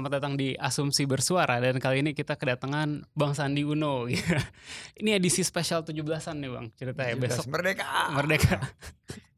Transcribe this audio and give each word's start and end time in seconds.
Selamat 0.00 0.16
datang 0.16 0.32
di 0.32 0.56
Asumsi 0.56 1.04
Bersuara 1.04 1.60
dan 1.60 1.76
kali 1.76 2.00
ini 2.00 2.16
kita 2.16 2.32
kedatangan 2.32 3.04
Bang 3.12 3.36
Sandi 3.36 3.68
Uno. 3.68 4.08
ini 5.00 5.12
edisi 5.12 5.44
spesial 5.44 5.84
17-an 5.84 6.40
nih 6.40 6.48
Bang 6.48 6.72
ceritanya 6.72 7.20
17 7.20 7.24
besok 7.28 7.44
Merdeka. 7.52 8.08
Merdeka. 8.08 8.56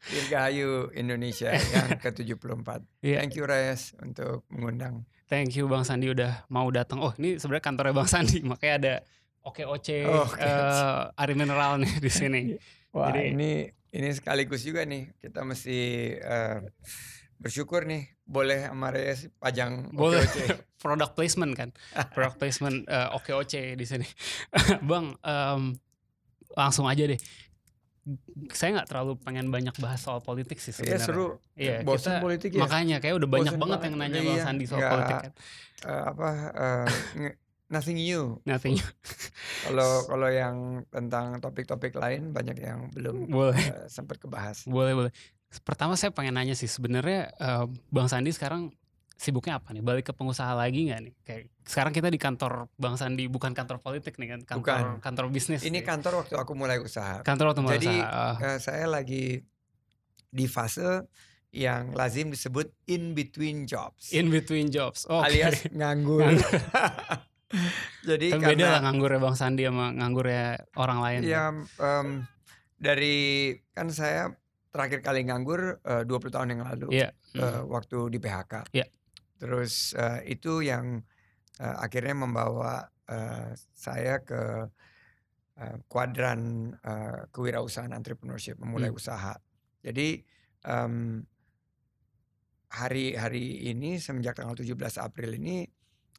Dirgahayu 0.06 0.94
Indonesia 0.94 1.50
yang 1.74 1.98
ke-74. 1.98 2.78
Iya. 3.02 3.26
Thank 3.26 3.42
you 3.42 3.44
Reyes 3.50 3.98
untuk 4.06 4.46
mengundang. 4.54 5.02
Thank 5.26 5.58
you 5.58 5.66
Bang 5.66 5.82
Sandi 5.82 6.14
udah 6.14 6.46
mau 6.46 6.70
datang. 6.70 7.02
Oh 7.02 7.10
ini 7.18 7.42
sebenarnya 7.42 7.64
kantornya 7.66 7.94
Bang 7.98 8.06
Sandi 8.06 8.38
makanya 8.46 8.74
ada 8.78 8.94
Oke 9.42 9.66
Oce, 9.66 10.06
Oh, 10.06 10.30
eh, 10.38 11.10
Ari 11.18 11.34
Mineral 11.34 11.82
nih 11.82 11.98
di 11.98 12.06
sini. 12.06 12.54
Wah 12.94 13.10
Jadi- 13.10 13.34
ini 13.34 13.66
ini 13.90 14.08
sekaligus 14.14 14.62
juga 14.62 14.86
nih 14.86 15.10
kita 15.18 15.42
mesti 15.42 15.78
eh, 16.22 16.58
bersyukur 17.42 17.82
nih 17.82 18.06
boleh 18.22 18.64
sama 18.64 18.88
Reyes 18.88 19.28
pajang 19.36 19.90
Boleh. 19.90 20.22
OKOC. 20.22 20.36
Product 20.82 21.12
placement 21.12 21.52
kan, 21.52 21.70
product 22.10 22.36
placement 22.36 22.82
eh, 22.84 23.08
Oke 23.12 23.30
Oce 23.32 23.74
di 23.74 23.84
sini. 23.84 24.02
Bang 24.82 25.14
em, 25.16 25.74
langsung 26.52 26.86
aja 26.86 27.04
deh. 27.04 27.18
Saya 28.50 28.74
nggak 28.74 28.88
terlalu 28.88 29.14
pengen 29.16 29.46
banyak 29.48 29.70
bahas 29.76 30.02
soal 30.02 30.18
politik 30.18 30.58
sih 30.58 30.70
Iya 30.72 30.98
sebenarnya. 30.98 31.06
seru. 31.06 31.26
Iya, 31.54 31.74
Bosen 31.82 32.12
kita- 32.12 32.18
politik 32.20 32.50
ya. 32.50 32.60
Makanya 32.60 32.96
kayak 32.98 33.14
udah 33.14 33.28
banyak 33.28 33.46
Bosen 33.48 33.60
banget 33.60 33.78
banget, 33.78 33.86
yang 33.86 33.94
nanya 33.96 34.10
udah 34.12 34.24
Bang 34.24 34.34
iya. 34.34 34.44
Sandi 34.44 34.64
soal 34.64 34.78
Nggak- 34.80 34.92
politik 34.92 35.16
kan. 35.16 35.32
Eh, 35.82 36.02
apa 36.04 36.28
eh, 36.50 36.86
nge- 37.16 37.36
nothing 37.68 37.98
new. 38.00 38.22
Nothing. 38.42 38.74
Kalau 39.62 39.90
kalau 40.10 40.28
yang 40.28 40.56
tentang 40.88 41.38
topik-topik 41.38 41.94
lain 41.94 42.34
banyak 42.34 42.58
yang 42.58 42.90
belum 42.90 43.28
boleh, 43.28 43.54
eh, 43.54 43.86
sempat 43.86 44.18
kebahas. 44.18 44.66
boleh, 44.66 44.98
boleh. 44.98 45.12
Pertama 45.60 45.92
saya 45.94 46.08
pengen 46.08 46.32
nanya 46.32 46.56
sih 46.56 46.64
sebenarnya 46.64 47.28
eh, 47.30 47.64
Bang 47.88 48.08
Sandi 48.08 48.32
sekarang 48.32 48.72
sibuknya 49.14 49.60
apa 49.60 49.70
nih? 49.70 49.80
Balik 49.80 50.08
ke 50.08 50.12
pengusaha 50.12 50.50
lagi 50.50 50.88
nggak 50.88 51.00
nih? 51.00 51.14
Kayak 51.22 51.42
sekarang 51.62 51.92
kita 51.92 52.08
di 52.08 52.16
kantor 52.16 52.72
Bang 52.74 52.96
Sandi 52.96 53.28
bukan 53.28 53.52
kantor 53.52 53.78
politik 53.78 54.16
nih 54.16 54.28
kan, 54.32 54.40
kantor 54.42 54.58
Bukan. 54.58 54.84
kantor 54.98 55.24
bisnis. 55.28 55.60
Ini 55.60 55.70
nih. 55.70 55.82
kantor 55.84 56.24
waktu 56.24 56.34
aku 56.34 56.52
mulai 56.52 56.80
usaha. 56.80 57.20
kantor 57.20 57.52
otomotif. 57.52 57.84
Jadi 57.84 57.94
usaha. 57.94 58.32
eh, 58.40 58.58
saya 58.58 58.86
lagi 58.86 59.44
di 60.26 60.46
fase 60.46 61.04
yang 61.52 61.92
lazim 61.92 62.32
disebut 62.32 62.72
in 62.88 63.12
between 63.12 63.68
jobs. 63.68 64.08
in 64.10 64.32
between 64.32 64.72
jobs. 64.72 65.04
Oke. 65.04 65.28
alias 65.28 65.68
nganggur. 65.76 66.24
Jadi 68.02 68.32
Kan 68.32 68.40
beda 68.40 68.48
lah 68.64 68.70
karena 68.72 68.84
nganggurnya 68.88 69.20
Bang 69.20 69.36
Sandi 69.36 69.62
sama 69.62 69.92
nganggurnya 69.92 70.46
orang 70.74 70.98
lain. 70.98 71.20
ya 71.22 71.52
em, 71.78 72.24
dari 72.74 73.16
kan 73.70 73.92
saya 73.92 74.32
terakhir 74.72 75.04
kali 75.04 75.20
nganggur 75.22 75.78
eh, 75.78 76.02
20 76.02 76.32
tahun 76.32 76.48
yang 76.50 76.62
lalu 76.64 76.88
Iya. 76.96 77.08
eh, 77.36 77.38
Hmm. 77.38 77.68
waktu 77.68 78.08
di 78.08 78.18
PHK. 78.18 78.72
Iya. 78.72 78.86
Terus 79.36 79.92
eh, 79.94 80.32
itu 80.32 80.64
yang 80.64 81.04
eh, 81.60 81.76
akhirnya 81.78 82.16
membawa 82.16 82.80
eh, 83.04 83.52
saya 83.70 84.24
ke 84.24 84.64
eh, 85.54 85.76
kuadran 85.86 86.72
eh, 86.74 87.28
kewirausahaan 87.28 87.92
entrepreneurship, 87.92 88.56
memulai 88.56 88.88
Hmm. 88.88 88.96
usaha. 88.96 89.36
Jadi 89.84 90.24
em, 90.64 91.20
hari-hari 92.72 93.68
ini 93.68 94.00
semenjak 94.00 94.32
tanggal 94.32 94.56
17 94.56 94.72
April 94.96 95.36
ini 95.36 95.68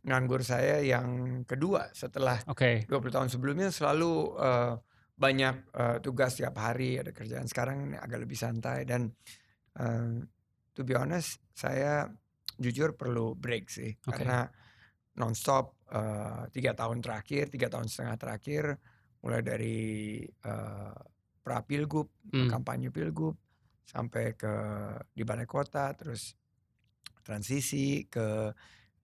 nganggur 0.03 0.43
saya 0.43 0.83
yang 0.83 1.07
kedua 1.43 1.89
setelah 1.91 2.37
Oke. 2.45 2.85
20 2.85 3.09
tahun 3.09 3.29
sebelumnya 3.31 3.71
selalu 3.71 4.13
eh, 4.37 4.73
banyak 5.13 5.55
eh, 5.73 5.97
tugas 6.01 6.35
tiap 6.37 6.57
hari 6.57 6.97
ada 6.97 7.13
kerjaan 7.13 7.45
sekarang 7.45 7.93
agak 7.95 8.25
lebih 8.25 8.37
santai 8.37 8.83
dan 8.83 9.13
eh, 9.79 10.17
to 10.73 10.81
be 10.81 10.97
honest 10.97 11.37
saya 11.53 12.09
jujur 12.57 12.93
perlu 12.97 13.33
break 13.37 13.69
sih 13.69 13.93
Oke. 14.09 14.21
karena 14.21 14.45
nonstop 15.17 15.77
tiga 16.49 16.73
tahun 16.73 17.05
terakhir 17.05 17.53
tiga 17.53 17.69
tahun 17.69 17.85
setengah 17.85 18.17
terakhir 18.17 18.63
mulai 19.21 19.41
dari 19.45 19.79
eh, 20.25 20.97
pra 21.43 21.61
pilgub 21.61 22.09
Hmm. 22.33 22.49
kampanye 22.49 22.89
pilgub 22.89 23.37
sampai 23.85 24.33
ke 24.33 24.53
di 25.13 25.21
balai 25.21 25.45
kota 25.45 25.93
terus 25.93 26.33
transisi 27.21 28.09
ke 28.09 28.49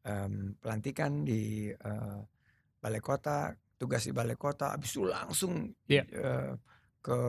em, 0.01 0.57
pelantikan 0.57 1.21
di 1.21 1.69
eh, 1.69 2.19
balai 2.81 3.01
kota 3.03 3.53
tugas 3.79 4.03
di 4.03 4.11
balai 4.11 4.35
kota 4.35 4.69
habis 4.69 4.91
itu 4.91 5.01
langsung 5.01 5.71
Iya. 5.87 6.03
eh, 6.03 6.51
ke 6.99 7.19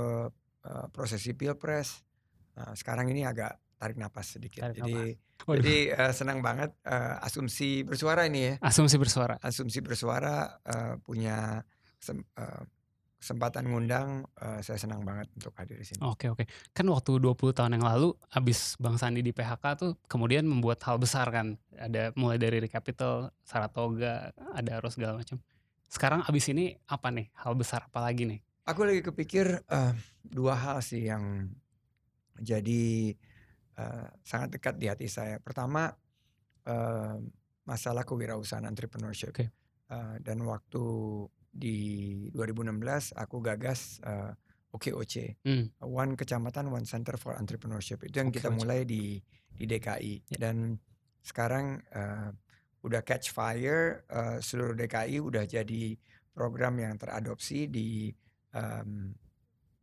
eh, 0.61 0.87
prosesi 0.91 1.33
pilpres 1.33 2.03
Nah, 2.51 2.75
sekarang 2.75 3.09
ini 3.09 3.23
agak 3.23 3.57
tarik 3.79 3.97
napas 3.97 4.35
sedikit 4.35 4.61
Tarik 4.61 4.77
jadi 4.77 4.95
Waduh. 5.41 5.57
jadi 5.57 5.77
eh, 5.97 6.13
senang 6.13 6.43
banget 6.43 6.75
eh, 6.83 7.25
asumsi 7.25 7.81
bersuara 7.81 8.27
ini 8.27 8.41
ya 8.43 8.55
Asumsi 8.61 8.99
bersuara. 8.99 9.39
asumsi 9.41 9.79
bersuara 9.79 10.59
eh, 10.61 10.95
punya 10.99 11.63
kesem- 11.97 12.27
eh, 12.35 12.63
kesempatan 13.17 13.65
ngundang 13.65 14.09
eh, 14.35 14.61
saya 14.61 14.77
senang 14.77 15.01
banget 15.01 15.31
untuk 15.33 15.55
hadir 15.55 15.77
di 15.77 15.87
sini 15.87 16.01
Oke 16.03 16.29
oke. 16.29 16.45
Kan 16.71 16.89
waktu 16.89 17.17
20 17.17 17.53
tahun 17.55 17.77
yang 17.77 17.87
lalu 17.87 18.13
abis 18.31 18.75
Bang 18.77 18.97
Sandi 18.97 19.21
di 19.21 19.31
PHK 19.31 19.65
tuh 19.79 19.93
kemudian 20.05 20.43
membuat 20.43 20.81
hal 20.83 20.97
besar 20.97 21.29
kan. 21.29 21.55
Ada 21.73 22.13
mulai 22.15 22.37
dari 22.37 22.59
Recapital, 22.59 23.29
Saratoga, 23.41 24.33
ada 24.53 24.71
Arus 24.77 24.97
segala 24.97 25.17
macam. 25.17 25.37
Sekarang 25.91 26.23
abis 26.23 26.47
ini 26.49 26.79
apa 26.87 27.11
nih? 27.11 27.35
Hal 27.35 27.59
besar 27.59 27.85
apa 27.85 27.99
lagi 28.01 28.23
nih? 28.25 28.39
Aku 28.65 28.87
lagi 28.87 29.03
kepikir 29.03 29.67
eh, 29.67 29.93
dua 30.23 30.55
hal 30.55 30.79
sih 30.81 31.03
yang 31.03 31.51
jadi 32.39 33.11
eh, 33.75 34.07
sangat 34.23 34.55
dekat 34.55 34.79
di 34.79 34.87
hati 34.87 35.11
saya. 35.11 35.43
Pertama 35.43 35.91
eh, 36.63 37.17
masalah 37.67 38.07
kewirausahaan 38.07 38.65
entrepreneurship. 38.65 39.35
Oke. 39.35 39.51
Eh, 39.91 40.15
dan 40.23 40.39
waktu 40.43 40.85
di 41.51 41.79
2016 42.31 42.71
aku 43.13 43.43
gagas 43.43 43.99
eh, 44.01 44.31
OKOC, 44.71 45.43
Hmm. 45.43 45.67
One 45.83 46.15
Kecamatan 46.15 46.71
One 46.71 46.87
Center 46.87 47.19
for 47.19 47.35
Entrepreneurship. 47.35 48.07
Itu 48.07 48.23
yang 48.23 48.31
kita 48.31 48.55
OKOC. 48.55 48.59
mulai 48.63 48.81
di 48.87 49.19
di 49.51 49.67
DKI 49.67 50.31
Ya. 50.31 50.47
dan 50.47 50.79
sekarang 51.21 51.83
eh, 51.91 52.31
udah 52.81 53.05
catch 53.05 53.33
fire 53.33 54.05
eh, 54.09 54.39
seluruh 54.41 54.77
DKI 54.77 55.21
udah 55.21 55.45
jadi 55.45 55.97
program 56.33 56.81
yang 56.81 56.97
teradopsi 56.97 57.69
di 57.69 58.09
em, 58.57 59.13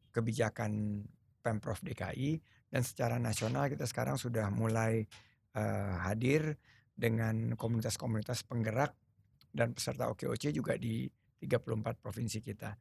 kebijakan 0.10 1.04
pemprov 1.44 1.78
DKI 1.86 2.42
dan 2.74 2.82
secara 2.82 3.22
nasional 3.22 3.70
kita 3.70 3.86
sekarang 3.86 4.18
sudah 4.18 4.50
mulai 4.50 5.06
eh, 5.54 5.96
hadir 6.02 6.58
dengan 6.98 7.54
komunitas-komunitas 7.54 8.42
penggerak 8.50 8.98
dan 9.54 9.78
peserta 9.78 10.10
OKOC 10.10 10.50
juga 10.50 10.74
di 10.76 11.06
34 11.38 12.02
provinsi 12.02 12.42
kita. 12.42 12.74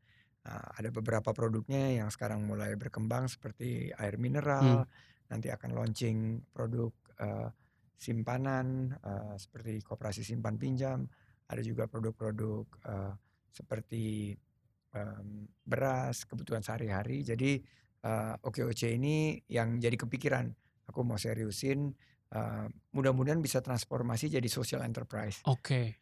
Nah, 0.47 0.63
ada 0.73 0.89
beberapa 0.89 1.37
produknya 1.37 2.01
yang 2.01 2.09
sekarang 2.09 2.41
mulai 2.49 2.73
berkembang 2.81 3.29
seperti 3.29 3.93
air 3.93 4.17
mineral, 4.17 4.89
nanti 5.29 5.53
akan 5.53 5.71
launching 5.77 6.41
produk 6.55 6.93
eh, 7.21 7.49
simpanan 7.97 8.93
eh, 9.01 9.35
seperti 9.41 9.81
koperasi 9.81 10.23
simpan 10.23 10.61
pinjam, 10.61 11.09
ada 11.49 11.63
juga 11.65 11.89
produk-produk 11.89 12.65
eh, 12.85 13.13
seperti 13.51 14.37
em, 14.93 15.49
beras, 15.65 16.29
kebutuhan 16.29 16.61
sehari-hari. 16.61 17.25
Jadi 17.25 17.61
eh, 18.05 18.35
OKOC 18.37 18.97
ini 18.97 19.41
yang 19.49 19.81
jadi 19.81 19.97
kepikiran, 19.97 20.47
aku 20.89 21.01
mau 21.03 21.17
seriusin, 21.17 21.93
eh, 22.33 22.67
mudah-mudahan 22.93 23.41
bisa 23.41 23.65
transformasi 23.65 24.29
jadi 24.29 24.49
social 24.53 24.85
enterprise. 24.85 25.41
Oke. 25.49 25.97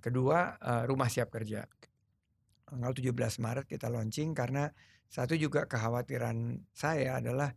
Kedua, 0.00 0.56
eh, 0.56 0.84
rumah 0.88 1.12
siap 1.12 1.28
kerja. 1.28 1.68
Tanggal 2.66 2.92
17 2.96 3.38
Maret 3.38 3.66
kita 3.70 3.86
launching 3.86 4.34
karena 4.34 4.66
satu 5.06 5.38
juga 5.38 5.70
kekhawatiran 5.70 6.66
saya 6.74 7.22
adalah 7.22 7.54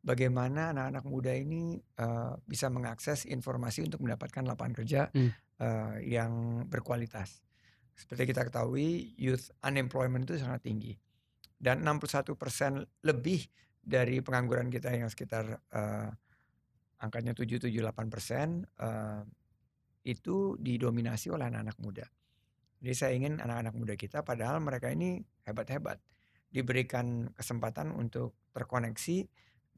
bagaimana 0.00 0.72
anak-anak 0.72 1.04
muda 1.04 1.32
ini 1.36 1.76
eh, 1.76 2.32
bisa 2.48 2.72
mengakses 2.72 3.28
informasi 3.28 3.84
untuk 3.84 4.00
mendapatkan 4.04 4.44
lapangan 4.44 4.74
kerja 4.80 5.00
Hmm. 5.12 5.30
eh, 5.60 5.96
yang 6.08 6.64
berkualitas. 6.68 7.44
Seperti 7.92 8.32
kita 8.32 8.48
ketahui, 8.48 9.12
youth 9.20 9.52
unemployment 9.60 10.24
itu 10.24 10.40
sangat 10.40 10.64
tinggi. 10.64 10.96
Dan 11.60 11.84
61% 11.84 12.88
lebih 13.04 13.44
dari 13.80 14.24
pengangguran 14.24 14.72
kita 14.72 14.88
yang 14.96 15.12
sekitar 15.12 15.60
eh, 15.68 16.08
angkanya 17.00 17.36
7-8% 17.36 18.64
eh, 18.80 19.22
itu 20.08 20.56
didominasi 20.56 21.28
oleh 21.28 21.52
anak-anak 21.52 21.76
muda. 21.80 22.06
Jadi 22.80 22.94
saya 22.96 23.12
ingin 23.12 23.36
anak-anak 23.44 23.76
muda 23.76 23.94
kita 24.00 24.24
padahal 24.24 24.64
mereka 24.64 24.88
ini 24.88 25.20
hebat-hebat 25.44 26.00
diberikan 26.48 27.28
kesempatan 27.36 27.92
untuk 27.92 28.32
terkoneksi 28.56 29.28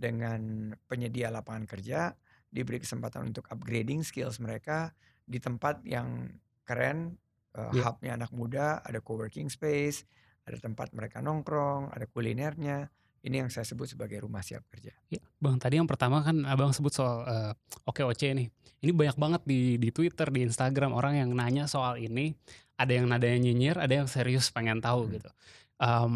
dengan 0.02 0.74
penyedia 0.90 1.30
lapangan 1.30 1.62
kerja, 1.64 2.10
diberi 2.50 2.82
kesempatan 2.82 3.30
untuk 3.30 3.46
upgrading 3.46 4.02
skills 4.02 4.42
mereka 4.42 4.90
di 5.22 5.38
tempat 5.38 5.86
yang 5.86 6.26
keren, 6.66 7.14
uh, 7.54 7.70
Iya. 7.70 7.82
hubnya 7.86 8.12
anak 8.18 8.30
muda, 8.34 8.82
ada 8.82 8.98
coworking 8.98 9.46
space, 9.46 10.02
ada 10.42 10.58
tempat 10.58 10.90
mereka 10.90 11.22
nongkrong, 11.22 11.94
ada 11.94 12.04
kulinernya. 12.10 12.90
Ini 13.22 13.46
yang 13.46 13.50
saya 13.54 13.62
sebut 13.62 13.86
sebagai 13.86 14.18
rumah 14.18 14.42
siap 14.42 14.66
kerja. 14.66 14.90
Ya, 15.06 15.22
Bang, 15.38 15.62
tadi 15.62 15.78
yang 15.78 15.86
pertama 15.86 16.26
kan 16.26 16.42
Abang 16.42 16.74
sebut 16.74 16.90
soal 16.90 17.22
eh, 17.22 17.54
OKOC 17.86 18.34
nih. 18.34 18.50
Ini 18.82 18.90
banyak 18.90 19.14
banget 19.14 19.42
di 19.46 19.78
di 19.78 19.94
Twitter, 19.94 20.26
di 20.26 20.42
Instagram 20.42 20.90
orang 20.90 21.22
yang 21.22 21.30
nanya 21.30 21.70
soal 21.70 22.02
ini. 22.02 22.34
Ada 22.74 22.98
yang 22.98 23.06
nadanya 23.06 23.38
nyinyir, 23.38 23.78
ada 23.78 23.94
yang 23.94 24.10
serius 24.10 24.50
pengen 24.50 24.82
tahu 24.82 25.06
Hmm. 25.06 25.12
gitu. 25.14 25.30
Em, 25.78 26.12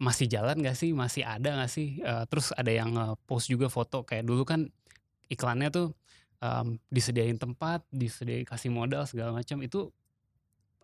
masih 0.00 0.26
jalan 0.26 0.64
gak 0.64 0.74
sih? 0.74 0.96
Masih 0.96 1.22
ada 1.22 1.60
gak 1.60 1.70
sih? 1.70 2.00
Eh, 2.00 2.24
terus 2.32 2.50
ada 2.56 2.72
yang 2.72 2.96
post 3.28 3.52
juga 3.52 3.68
foto 3.68 4.00
kayak 4.02 4.24
dulu 4.24 4.48
kan 4.48 4.64
iklannya 5.28 5.68
tuh 5.68 5.92
em, 6.40 6.80
disediain 6.88 7.36
tempat, 7.36 7.84
disediain 7.92 8.48
kasih 8.48 8.72
modal 8.72 9.04
segala 9.04 9.36
macam. 9.36 9.60
Itu 9.60 9.92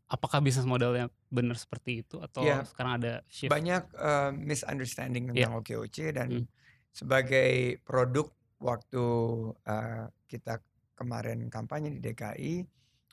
apakah 0.06 0.38
bisnis 0.38 0.68
modelnya 0.68 1.10
benar 1.32 1.58
seperti 1.58 2.04
itu 2.06 2.22
atau 2.22 2.44
Ya, 2.46 2.62
sekarang 2.62 3.02
ada 3.02 3.26
shift? 3.26 3.50
banyak 3.50 3.90
uh, 3.98 4.30
misunderstanding 4.30 5.32
Iya. 5.34 5.50
tentang 5.50 5.54
OKOC 5.64 5.96
dan 6.14 6.28
Hmm. 6.30 6.46
sebagai 6.94 7.80
produk 7.82 8.30
waktu 8.62 9.04
uh, 9.52 10.06
kita 10.30 10.62
kemarin 10.94 11.50
kampanye 11.50 11.92
di 11.92 12.00
DKI, 12.00 12.64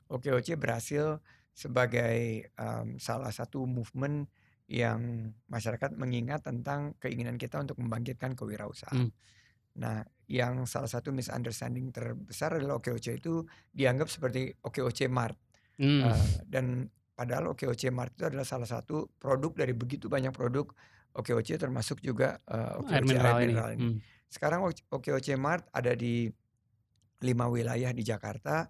OKOC 0.08 0.54
berhasil 0.56 1.18
sebagai 1.50 2.46
um, 2.56 2.96
salah 2.96 3.34
satu 3.34 3.66
movement 3.66 4.30
yang 4.68 5.32
masyarakat 5.52 5.92
mengingat 5.96 6.44
tentang 6.44 6.96
keinginan 6.96 7.36
kita 7.36 7.60
untuk 7.60 7.76
membangkitkan 7.76 8.32
kewirausahaan. 8.32 9.08
Hmm. 9.08 9.12
Nah, 9.74 10.06
yang 10.30 10.64
salah 10.64 10.88
satu 10.88 11.12
misunderstanding 11.12 11.92
terbesar 11.92 12.56
adalah 12.56 12.80
OKOC 12.80 13.20
itu 13.20 13.44
dianggap 13.74 14.08
seperti 14.08 14.54
OKOC 14.64 15.10
Mart. 15.12 15.36
Hmm. 15.76 16.08
Uh, 16.08 16.26
dan 16.48 16.88
padahal 17.12 17.52
OKOC 17.52 17.92
Mart 17.92 18.14
itu 18.16 18.24
adalah 18.24 18.46
salah 18.46 18.64
satu 18.64 19.10
produk 19.20 19.52
dari 19.52 19.76
begitu 19.76 20.08
banyak 20.08 20.32
produk 20.32 20.70
OKOC 21.14 21.60
termasuk 21.60 22.00
juga 22.00 22.40
uh, 22.48 22.80
OKOC 22.80 22.94
air 22.94 23.04
mineral 23.04 23.36
ini. 23.36 23.46
mineral 23.52 23.70
ini. 23.76 23.82
Hmm. 23.84 23.98
Sekarang 24.30 24.60
OKOC 24.66 25.28
Mart 25.36 25.68
ada 25.70 25.92
di 25.92 26.26
lima 27.22 27.46
wilayah 27.52 27.92
di 27.92 28.02
Jakarta 28.02 28.66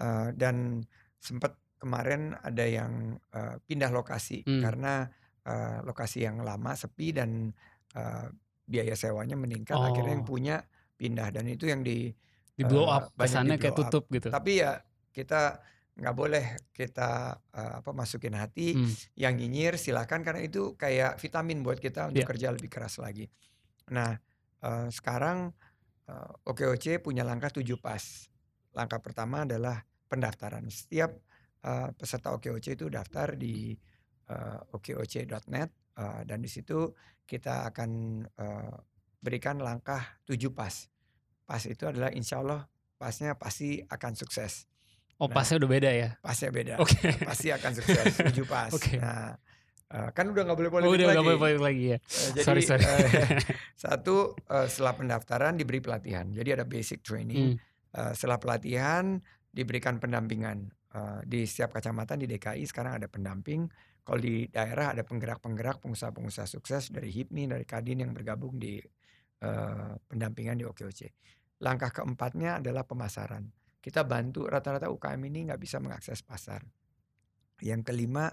uh, 0.00 0.28
dan 0.32 0.80
sempat 1.20 1.56
kemarin 1.78 2.32
ada 2.40 2.64
yang 2.64 3.20
uh, 3.36 3.60
pindah 3.68 3.92
lokasi 3.92 4.40
Hmm. 4.44 4.64
karena 4.64 5.04
uh, 5.44 5.78
lokasi 5.82 6.24
yang 6.24 6.40
lama 6.40 6.72
sepi 6.72 7.12
dan 7.12 7.52
uh, 7.94 8.26
biaya 8.64 8.92
sewanya 8.94 9.36
meningkat. 9.36 9.76
Akhirnya 9.76 10.16
yang 10.16 10.24
Oh. 10.24 10.30
punya 10.30 10.56
pindah 10.94 11.28
dan 11.30 11.44
itu 11.46 11.66
yang 11.66 11.82
di 11.82 12.12
Di 12.54 12.62
blow 12.62 12.86
uh, 12.86 13.02
up, 13.02 13.04
kesannya 13.14 13.58
di 13.58 13.62
kayak 13.62 13.74
blow 13.74 13.84
up. 13.84 13.90
tutup 13.90 14.04
gitu. 14.10 14.28
Tapi 14.30 14.52
ya 14.58 14.78
kita 15.10 15.58
nggak 15.94 16.14
boleh 16.14 16.44
kita 16.70 17.10
uh, 17.54 17.72
apa 17.78 17.90
masukin 17.90 18.34
hati 18.34 18.74
Hmm. 18.74 18.90
yang 19.14 19.34
nyinyir 19.34 19.74
silakan 19.74 20.22
karena 20.22 20.42
itu 20.42 20.74
kayak 20.74 21.18
vitamin 21.18 21.62
buat 21.62 21.78
kita 21.78 22.10
untuk 22.10 22.22
Iya. 22.22 22.30
kerja 22.30 22.48
lebih 22.50 22.66
keras 22.66 22.98
lagi. 22.98 23.30
Nah 23.90 24.10
uh, 24.60 24.88
sekarang 24.90 25.54
uh, 26.10 26.30
OKOC 26.46 26.98
punya 26.98 27.22
langkah 27.22 27.50
tujuh 27.50 27.78
pas. 27.78 28.02
Langkah 28.72 28.98
pertama 28.98 29.46
adalah 29.46 29.82
pendaftaran. 30.06 30.66
Setiap 30.66 31.14
uh, 31.62 31.94
peserta 31.94 32.34
OKOC 32.34 32.74
itu 32.74 32.86
daftar 32.90 33.34
di 33.34 33.74
uh, 34.26 34.58
okoc.net 34.70 35.68
uh, 35.94 36.20
dan 36.22 36.38
di 36.38 36.48
situ 36.48 36.92
kita 37.22 37.66
akan 37.66 37.90
uh, 38.36 38.74
berikan 39.18 39.56
langkah 39.56 40.20
tujuh 40.24 40.52
pas. 40.52 40.88
Pas 41.44 41.60
itu 41.62 41.84
adalah 41.84 42.08
insya 42.10 42.40
Allah 42.40 42.64
pasnya 42.94 43.34
pasti 43.34 43.80
akan 43.80 44.12
sukses. 44.14 44.64
Oh, 45.14 45.24
Nah, 45.24 45.34
pasnya 45.36 45.56
udah 45.58 45.70
beda 45.70 45.90
ya? 45.90 46.10
pasnya 46.18 46.50
beda. 46.50 46.74
Oke. 46.82 46.98
Pasti 47.22 47.48
akan 47.48 47.70
sukses. 47.72 48.12
Tujuh 48.18 48.44
pas. 48.44 48.68
Oke. 48.76 48.98
Nah, 48.98 49.32
uh, 49.88 50.08
kan 50.10 50.26
udah 50.26 50.42
nggak 50.42 50.58
boleh 50.58 50.70
Oh, 50.70 50.74
politik 50.74 50.96
udah 51.00 51.08
lagi. 51.14 51.22
boleh 51.22 51.38
balik 51.38 51.60
lagi 51.62 51.84
ya. 51.86 51.98
Eh, 51.98 52.30
jadi 52.34 52.44
sorry, 52.44 52.62
sorry. 52.66 52.82
eh, 52.84 53.38
satu 53.84 54.34
eh, 54.36 54.66
setelah 54.66 54.94
pendaftaran 54.94 55.54
diberi 55.54 55.78
pelatihan. 55.78 56.26
Jadi 56.28 56.50
ada 56.50 56.64
basic 56.66 57.00
training. 57.00 57.54
Hmm. 57.54 57.62
Eh, 57.94 58.12
setelah 58.12 58.36
pelatihan 58.36 59.16
diberikan 59.48 59.96
pendampingan. 59.96 60.66
Eh, 60.92 61.20
di 61.24 61.46
setiap 61.46 61.72
kecamatan 61.72 62.18
di 62.18 62.26
DKI 62.26 62.64
sekarang 62.66 62.98
ada 62.98 63.06
pendamping. 63.06 63.70
Kalau 64.04 64.20
di 64.20 64.44
daerah 64.52 64.92
ada 64.92 65.00
penggerak-penggerak 65.00 65.80
pengusaha-pengusaha 65.80 66.44
sukses 66.44 66.92
dari 66.92 67.08
HIPMI, 67.08 67.56
dari 67.56 67.64
Kadin 67.64 68.04
yang 68.04 68.12
bergabung 68.12 68.60
di 68.60 68.76
eh, 69.40 69.92
pendampingan 69.96 70.60
di 70.60 70.64
OKOC. 70.68 71.00
Langkah 71.64 71.88
keempatnya 71.88 72.60
adalah 72.60 72.84
pemasaran. 72.84 73.48
Kita 73.80 74.04
bantu 74.04 74.44
rata-rata 74.44 74.92
UKM 74.92 75.20
ini 75.32 75.48
nggak 75.48 75.60
bisa 75.60 75.80
mengakses 75.80 76.20
pasar. 76.20 76.60
Yang 77.64 77.80
kelima 77.88 78.28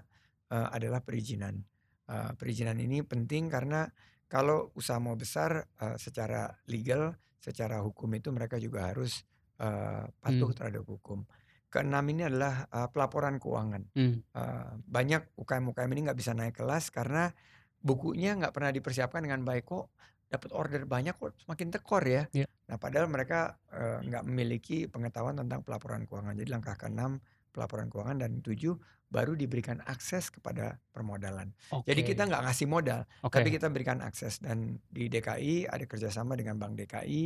eh, 0.52 0.68
adalah 0.76 1.00
perizinan. 1.00 1.56
Eh, 2.04 2.32
perizinan 2.36 2.76
ini 2.76 3.00
penting 3.00 3.48
karena 3.48 3.88
kalau 4.28 4.72
usaha 4.76 5.00
mau 5.00 5.16
besar 5.16 5.64
eh, 5.80 5.96
secara 5.96 6.52
legal, 6.68 7.16
secara 7.40 7.80
hukum 7.80 8.12
itu 8.12 8.28
mereka 8.28 8.60
juga 8.60 8.92
harus 8.92 9.24
eh, 9.56 10.04
patuh 10.20 10.52
Hmm. 10.52 10.56
terhadap 10.56 10.84
hukum. 10.84 11.24
Keenam 11.72 12.04
ini 12.12 12.28
adalah 12.28 12.68
eh, 12.68 12.88
pelaporan 12.92 13.40
keuangan. 13.40 13.82
Hmm. 13.96 14.20
Eh, 14.20 14.70
banyak 14.84 15.40
UKM-UKM 15.40 15.90
ini 15.96 16.00
nggak 16.04 16.18
bisa 16.20 16.36
naik 16.36 16.60
kelas 16.60 16.92
karena 16.92 17.32
bukunya 17.80 18.36
nggak 18.36 18.52
pernah 18.52 18.70
dipersiapkan 18.70 19.24
dengan 19.24 19.42
baik 19.42 19.64
kok 19.64 19.88
dapat 20.28 20.50
order 20.52 20.84
banyak 20.84 21.16
kok 21.16 21.32
semakin 21.40 21.68
tekor 21.72 22.04
ya. 22.04 22.28
Iya. 22.36 22.46
Nah 22.68 22.76
padahal 22.76 23.08
mereka 23.08 23.56
nggak 24.00 24.24
memiliki 24.24 24.88
pengetahuan 24.88 25.36
tentang 25.36 25.60
pelaporan 25.60 26.08
keuangan. 26.08 26.32
Jadi 26.32 26.48
langkah 26.48 26.72
keenam 26.76 27.20
pelaporan 27.52 27.92
keuangan 27.92 28.16
dan 28.24 28.40
tujuh 28.40 28.80
baru 29.12 29.36
diberikan 29.36 29.84
akses 29.84 30.32
kepada 30.32 30.80
permodalan. 30.88 31.52
Jadi 31.84 32.00
Oke. 32.00 32.16
kita 32.16 32.24
nggak 32.24 32.42
ngasih 32.48 32.64
modal, 32.64 33.04
Oke. 33.20 33.36
tapi 33.38 33.52
kita 33.52 33.68
berikan 33.68 34.00
akses 34.00 34.40
dan 34.40 34.80
di 34.88 35.12
DKI 35.12 35.68
ada 35.68 35.84
kerjasama 35.84 36.32
dengan 36.32 36.56
Bank 36.56 36.80
DKI, 36.80 37.22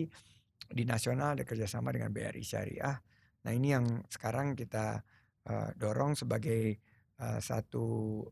di 0.67 0.83
nasional 0.83 1.39
ada 1.39 1.47
kerjasama 1.47 1.95
dengan 1.95 2.11
BRI 2.11 2.43
Syariah. 2.43 2.99
Nah 3.47 3.55
ini 3.55 3.71
yang 3.71 4.03
sekarang 4.11 4.59
kita 4.59 5.07
eh, 5.47 5.71
dorong 5.79 6.19
sebagai 6.19 6.75
eh, 7.17 7.39
satu 7.39 8.27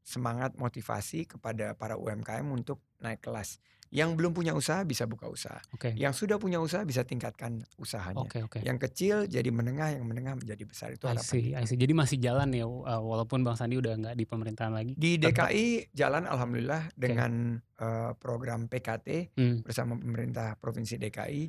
semangat 0.00 0.56
motivasi 0.56 1.28
kepada 1.28 1.74
para 1.74 1.94
UMKM 1.94 2.46
untuk 2.48 2.80
naik 2.98 3.20
kelas. 3.20 3.58
Yang 3.90 4.22
belum 4.22 4.32
punya 4.38 4.54
usaha 4.54 4.86
bisa 4.86 5.02
buka 5.02 5.26
usaha. 5.26 5.58
Oke. 5.74 5.90
Yang 5.98 6.22
sudah 6.22 6.38
punya 6.38 6.62
usaha 6.62 6.86
bisa 6.86 7.02
tingkatkan 7.02 7.66
usahanya. 7.74 8.22
Oke, 8.22 8.38
oke. 8.46 8.62
Yang 8.62 8.86
kecil 8.86 9.16
jadi 9.26 9.50
menengah, 9.50 9.98
yang 9.98 10.06
menengah 10.06 10.38
menjadi 10.38 10.62
besar 10.62 10.94
itu 10.94 11.10
I 11.10 11.18
harapan 11.18 11.26
see, 11.26 11.42
kita. 11.50 11.58
I 11.58 11.64
see. 11.66 11.78
Jadi 11.78 11.92
masih 11.98 12.18
jalan 12.22 12.54
ya, 12.54 12.70
uh, 12.70 13.02
walaupun 13.02 13.42
Bang 13.42 13.58
Sandi 13.58 13.82
udah 13.82 13.98
nggak 13.98 14.14
di 14.14 14.24
pemerintahan 14.30 14.70
lagi. 14.70 14.92
Di 14.94 15.18
Tetap. 15.18 15.50
DKI 15.50 15.90
jalan 15.90 16.22
alhamdulillah 16.30 16.82
dengan 16.94 17.58
eh, 17.58 18.12
program 18.14 18.70
PKT 18.70 19.34
Hmm. 19.34 19.66
bersama 19.66 19.98
pemerintah 19.98 20.54
provinsi 20.54 20.94
DKI 20.94 21.42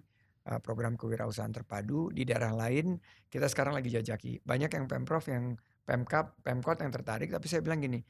program 0.59 0.99
kewirausahaan 0.99 1.53
terpadu 1.53 2.11
di 2.11 2.27
daerah 2.27 2.51
lain 2.51 2.99
kita 3.31 3.47
sekarang 3.47 3.77
lagi 3.77 3.93
jajaki 3.93 4.43
banyak 4.43 4.73
yang 4.73 4.85
pemprov 4.91 5.23
yang 5.31 5.55
pemkap 5.87 6.35
pemkot 6.43 6.83
yang 6.83 6.91
tertarik 6.91 7.31
tapi 7.31 7.47
saya 7.47 7.63
bilang 7.63 7.79
gini 7.79 8.03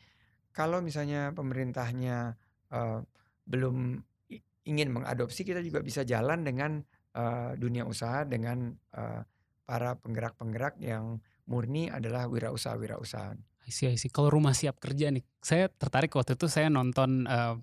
kalau 0.52 0.82
misalnya 0.82 1.36
pemerintahnya 1.36 2.34
eh, 2.72 3.00
belum 3.46 4.00
ingin 4.66 4.90
mengadopsi 4.94 5.46
kita 5.46 5.60
juga 5.62 5.84
bisa 5.84 6.02
jalan 6.08 6.42
dengan 6.42 6.82
eh, 7.14 7.52
dunia 7.60 7.86
usaha 7.86 8.26
dengan 8.26 8.74
eh, 8.96 9.22
para 9.72 9.96
penggerak-penggerak 9.96 10.84
yang 10.84 11.24
murni 11.48 11.88
adalah 11.88 12.28
wirausaha-wirausahaan. 12.28 13.40
I 13.40 13.72
see, 13.72 13.88
I 13.88 13.96
see. 13.96 14.12
Kalau 14.12 14.28
rumah 14.28 14.52
siap 14.52 14.84
kerja 14.84 15.08
nih, 15.14 15.24
saya 15.40 15.72
tertarik 15.72 16.12
waktu 16.12 16.36
itu 16.36 16.52
saya 16.52 16.68
nonton 16.68 17.24
uh, 17.24 17.56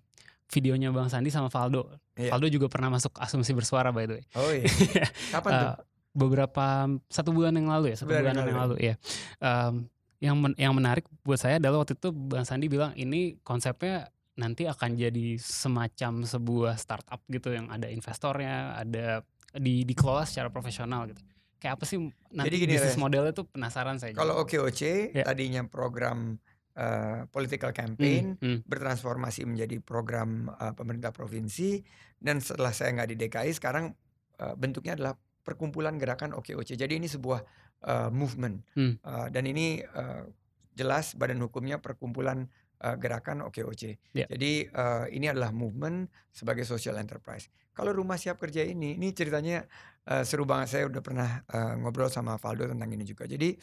videonya 0.48 0.88
Bang 0.90 1.12
Sandi 1.12 1.28
sama 1.28 1.52
Valdo. 1.52 1.92
Iya. 2.16 2.32
Valdo 2.32 2.48
juga 2.48 2.66
pernah 2.72 2.88
masuk 2.88 3.14
asumsi 3.20 3.52
bersuara 3.52 3.92
by 3.92 4.04
the 4.08 4.14
way. 4.18 4.24
Oh 4.34 4.50
iya. 4.50 4.68
Kapan 5.36 5.50
tuh? 5.52 5.68
Uh, 5.68 5.76
beberapa 6.16 6.66
satu 7.06 7.30
bulan 7.30 7.54
yang 7.54 7.68
lalu 7.68 7.94
ya, 7.94 7.96
satu 8.00 8.10
Sebulan 8.10 8.22
bulan 8.24 8.34
yang 8.34 8.48
yang 8.48 8.58
lalu 8.58 8.74
lalu 8.74 8.76
ya. 8.82 8.94
Um, 9.38 9.74
yang 10.18 10.34
men- 10.34 10.58
yang 10.58 10.74
menarik 10.74 11.06
buat 11.22 11.38
saya 11.38 11.62
adalah 11.62 11.86
waktu 11.86 11.94
itu 11.94 12.10
Bang 12.10 12.42
Sandi 12.42 12.66
bilang 12.66 12.90
ini 12.98 13.38
konsepnya 13.46 14.10
nanti 14.38 14.66
akan 14.66 14.94
jadi 14.94 15.34
semacam 15.38 16.22
sebuah 16.22 16.74
startup 16.78 17.22
gitu 17.28 17.54
yang 17.54 17.70
ada 17.70 17.86
investornya, 17.90 18.78
ada 18.78 19.22
di 19.54 19.82
dikelola 19.82 20.26
secara 20.26 20.50
profesional 20.50 21.06
gitu. 21.10 21.22
Kayak 21.58 21.74
apa 21.82 21.84
sih 21.90 21.98
nanti 22.30 22.54
Jadi 22.54 22.58
gini, 22.62 22.72
bisnis 22.78 22.94
Res. 22.94 23.02
modelnya 23.02 23.32
tuh 23.34 23.46
penasaran 23.50 23.98
saya. 23.98 24.14
Kalau 24.14 24.38
OKOC 24.46 25.10
Ya. 25.10 25.26
tadinya 25.26 25.66
program 25.66 26.38
eh, 26.78 27.26
political 27.34 27.74
campaign 27.74 28.38
Hmm, 28.38 28.38
hmm. 28.38 28.58
bertransformasi 28.70 29.42
menjadi 29.50 29.82
program 29.82 30.46
eh, 30.54 30.72
pemerintah 30.78 31.10
provinsi 31.10 31.82
dan 32.22 32.38
setelah 32.38 32.70
saya 32.70 32.94
nggak 32.94 33.10
di 33.10 33.16
DKI 33.18 33.50
sekarang 33.58 33.90
eh, 34.38 34.54
bentuknya 34.54 34.94
adalah 34.94 35.18
perkumpulan 35.48 35.96
gerakan 35.96 36.36
OKOC. 36.36 36.76
Jadi 36.76 37.00
ini 37.00 37.08
sebuah 37.08 37.40
uh, 37.88 38.12
movement. 38.12 38.60
Hmm. 38.76 39.00
Uh, 39.00 39.32
dan 39.32 39.48
ini 39.48 39.80
uh, 39.80 40.28
jelas 40.76 41.16
badan 41.16 41.40
hukumnya 41.40 41.80
perkumpulan 41.80 42.44
uh, 42.84 42.96
gerakan 43.00 43.40
OKOC. 43.48 43.96
Ya. 44.12 44.28
Jadi 44.28 44.68
uh, 44.68 45.08
ini 45.08 45.32
adalah 45.32 45.48
movement 45.56 46.12
sebagai 46.36 46.68
social 46.68 47.00
enterprise. 47.00 47.48
Kalau 47.72 47.94
rumah 47.94 48.18
siap 48.18 48.42
kerja 48.42 48.66
ini, 48.66 48.98
ini 48.98 49.14
ceritanya 49.14 49.64
uh, 50.10 50.26
seru 50.26 50.44
banget. 50.44 50.76
Saya 50.76 50.84
udah 50.90 51.00
pernah 51.00 51.40
uh, 51.48 51.80
ngobrol 51.80 52.10
sama 52.10 52.36
Valdo 52.36 52.68
tentang 52.68 52.90
ini 52.92 53.08
juga. 53.08 53.24
Jadi 53.24 53.54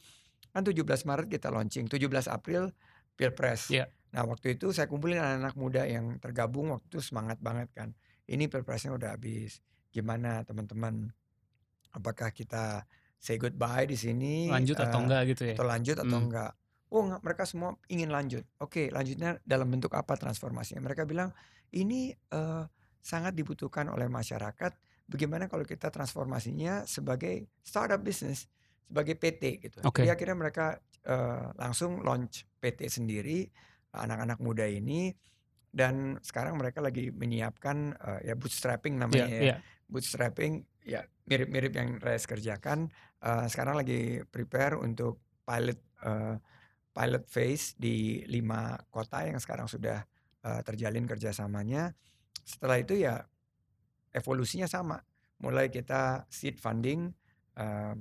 kan 0.55 0.63
17 0.63 0.81
Maret 1.05 1.27
kita 1.27 1.51
launching, 1.51 1.91
17 1.91 2.31
April 2.31 2.71
Pilpres. 3.15 3.71
Ya. 3.71 3.87
Nah 4.15 4.23
waktu 4.23 4.55
itu 4.55 4.71
saya 4.71 4.87
kumpulin 4.87 5.19
anak-anak 5.19 5.55
muda 5.59 5.83
yang 5.83 6.19
tergabung 6.23 6.71
waktu 6.71 6.87
itu 6.87 6.99
semangat 7.03 7.39
banget 7.43 7.67
kan. 7.75 7.91
Ini 8.27 8.47
Pilpresnya 8.47 8.95
udah 8.95 9.15
habis. 9.15 9.59
Gimana 9.91 10.43
teman-teman? 10.47 11.11
Apakah 11.95 12.31
kita 12.31 12.83
say 13.15 13.39
goodbye 13.39 13.87
di 13.87 13.95
sini? 13.95 14.51
Lanjut 14.51 14.75
atau 14.75 14.99
uh, 14.99 15.03
enggak 15.07 15.21
gitu 15.35 15.43
ya? 15.51 15.55
Atau 15.55 15.67
lanjut 15.67 15.97
atau 15.99 16.17
Hmm. 16.19 16.27
enggak? 16.27 16.51
Oh 16.93 17.01
enggak, 17.03 17.21
mereka 17.25 17.43
semua 17.43 17.75
ingin 17.91 18.11
lanjut. 18.11 18.43
Oke, 18.61 18.87
lanjutnya 18.93 19.41
dalam 19.43 19.67
bentuk 19.67 19.91
apa 19.97 20.15
transformasinya? 20.15 20.79
Mereka 20.85 21.03
bilang 21.03 21.33
ini 21.73 22.13
eh, 22.13 22.63
sangat 23.01 23.33
dibutuhkan 23.35 23.89
oleh 23.91 24.07
masyarakat. 24.07 24.71
Bagaimana 25.05 25.45
kalau 25.51 25.67
kita 25.67 25.91
transformasinya 25.91 26.87
sebagai 26.87 27.51
startup 27.61 27.99
business, 27.99 28.47
sebagai 28.87 29.17
PT 29.17 29.43
gitu. 29.65 29.79
Oke. 29.83 30.05
Jadi 30.05 30.09
akhirnya 30.13 30.37
mereka 30.37 30.65
eh, 31.03 31.47
langsung 31.57 31.99
launch 32.05 32.45
PT 32.65 32.89
sendiri 32.89 33.45
anak-anak 33.93 34.41
muda 34.41 34.65
ini 34.65 35.13
dan 35.69 36.17
sekarang 36.23 36.57
mereka 36.57 36.79
lagi 36.81 37.11
menyiapkan 37.11 37.93
eh, 37.93 38.31
ya 38.31 38.33
bootstrapping 38.33 38.95
namanya 38.97 39.27
Iya, 39.27 39.37
ya 39.37 39.43
iya. 39.43 39.57
bootstrapping 39.91 40.53
ya 40.87 41.01
mirip-mirip 41.27 41.73
yang 41.75 41.89
Reyes 41.99 42.25
kerjakan. 42.25 42.89
Eh, 43.21 43.45
sekarang 43.51 43.77
lagi 43.77 44.23
prepare 44.31 44.79
untuk 44.79 45.19
pilot 45.43 45.77
eh, 46.07 46.35
pilot 46.95 47.23
phase 47.27 47.75
di 47.75 48.23
lima 48.31 48.79
kota 48.87 49.27
yang 49.27 49.37
sekarang 49.37 49.67
sudah 49.67 49.99
eh, 50.47 50.61
terjalin 50.63 51.03
kerjasamanya. 51.03 51.91
Setelah 52.41 52.79
itu 52.79 52.95
ya 52.95 53.19
evolusinya 54.15 54.71
sama. 54.71 55.03
Mulai 55.43 55.67
kita 55.67 56.23
seed 56.31 56.55
funding 56.63 57.11
eh, 57.59 57.95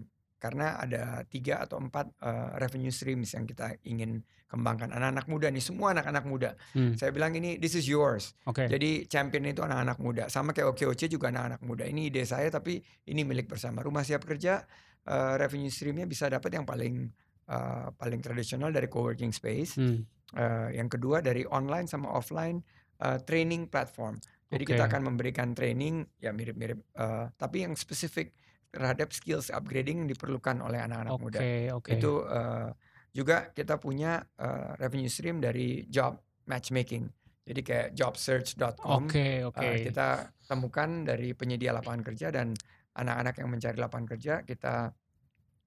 karena 0.44 0.76
ada 0.76 1.24
tiga 1.24 1.64
atau 1.64 1.80
empat 1.80 2.12
eh, 2.20 2.50
revenue 2.60 2.92
streams 2.92 3.32
yang 3.32 3.48
kita 3.48 3.80
ingin 3.88 4.20
kembangkan. 4.44 4.92
Anak-anak 4.92 5.26
muda 5.26 5.48
nih, 5.48 5.64
semua 5.64 5.96
anak-anak 5.96 6.24
muda. 6.28 6.50
Hmm. 6.76 6.92
Saya 7.00 7.10
bilang 7.16 7.32
ini 7.32 7.56
this 7.56 7.72
is 7.72 7.88
yours. 7.88 8.36
Oke. 8.44 8.68
Jadi 8.68 9.08
champion 9.08 9.48
itu 9.48 9.64
anak-anak 9.64 9.96
muda. 10.04 10.28
Sama 10.28 10.52
kayak 10.52 10.76
OKOC 10.76 11.08
juga 11.08 11.32
anak-anak 11.32 11.64
muda. 11.64 11.88
Ini 11.88 12.12
ide 12.12 12.28
saya 12.28 12.52
tapi 12.52 12.84
ini 13.08 13.24
milik 13.24 13.48
bersama. 13.48 13.80
Rumah 13.80 14.04
siap 14.04 14.28
kerja 14.28 14.60
eh, 15.08 15.34
revenue 15.40 15.72
streamnya 15.72 16.04
bisa 16.04 16.28
dapat 16.28 16.52
yang 16.52 16.68
paling 16.68 17.08
eh, 17.48 17.88
paling 17.96 18.20
tradisional 18.20 18.68
dari 18.68 18.86
co-working 18.92 19.32
space. 19.32 19.80
Hmm. 19.80 20.04
Eh, 20.36 20.76
yang 20.76 20.92
kedua 20.92 21.24
dari 21.24 21.48
online 21.48 21.88
sama 21.88 22.12
offline 22.12 22.60
eh, 23.00 23.18
training 23.24 23.72
platform. 23.72 24.20
Jadi 24.54 24.70
kita 24.70 24.86
Oke. 24.86 24.90
akan 24.92 25.02
memberikan 25.10 25.50
training 25.50 26.06
ya 26.22 26.30
mirip-mirip 26.30 26.78
eh, 26.94 27.26
tapi 27.34 27.66
yang 27.66 27.74
spesifik 27.74 28.30
terhadap 28.74 29.14
skills 29.14 29.48
upgrading 29.48 30.02
yang 30.04 30.10
diperlukan 30.10 30.58
oleh 30.58 30.82
anak-anak 30.82 31.14
muda. 31.16 31.38
Oke, 31.38 31.54
oke. 31.70 31.90
Itu 31.94 32.12
eh, 32.26 32.68
juga 33.14 33.54
kita 33.54 33.78
punya 33.78 34.18
eh, 34.36 34.74
revenue 34.76 35.06
stream 35.08 35.38
dari 35.38 35.86
job 35.86 36.18
matchmaking. 36.50 37.06
Jadi 37.44 37.60
kayak 37.60 37.88
jobsearch.com 37.94 39.06
Oke, 39.06 39.46
oke. 39.46 39.62
eh, 39.62 39.86
kita 39.86 40.08
temukan 40.44 41.06
dari 41.06 41.32
penyedia 41.32 41.70
lapangan 41.72 42.02
kerja 42.02 42.34
dan 42.34 42.50
anak-anak 42.94 43.34
yang 43.38 43.48
mencari 43.48 43.76
lapangan 43.78 44.08
kerja 44.16 44.42
kita 44.42 44.90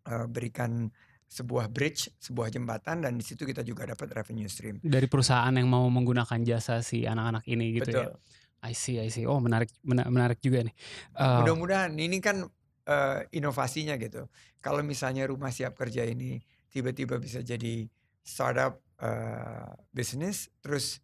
eh, 0.06 0.26
berikan 0.28 0.92
sebuah 1.28 1.68
bridge, 1.68 2.08
sebuah 2.24 2.48
jembatan 2.48 3.04
dan 3.04 3.20
di 3.20 3.24
situ 3.24 3.44
kita 3.44 3.60
juga 3.60 3.84
dapat 3.84 4.16
revenue 4.16 4.48
stream. 4.48 4.80
Dari 4.80 5.12
perusahaan 5.12 5.52
yang 5.52 5.68
mau 5.68 5.84
menggunakan 5.92 6.40
jasa 6.44 6.80
si 6.80 7.04
anak-anak 7.04 7.44
ini 7.48 7.76
gitu 7.76 7.92
ya. 7.92 8.12
Betul. 8.12 8.36
I 8.64 8.74
see, 8.74 8.98
I 8.98 9.12
see. 9.14 9.28
Oh, 9.28 9.38
menarik 9.38 9.70
mena- 9.86 10.10
menarik 10.10 10.42
juga 10.42 10.66
nih. 10.66 10.74
Eh, 11.14 11.38
Mudah-mudahan 11.44 11.94
ini 11.94 12.18
kan 12.18 12.42
eh, 12.88 13.20
inovasinya 13.36 14.00
gitu. 14.00 14.32
Kalau 14.64 14.82
misalnya 14.82 15.28
rumah 15.28 15.52
siap 15.52 15.76
kerja 15.76 16.08
ini 16.08 16.40
tiba-tiba 16.72 17.20
bisa 17.20 17.44
jadi 17.44 17.86
startup 18.24 18.80
eh, 19.04 19.72
business, 19.92 20.48
terus 20.64 21.04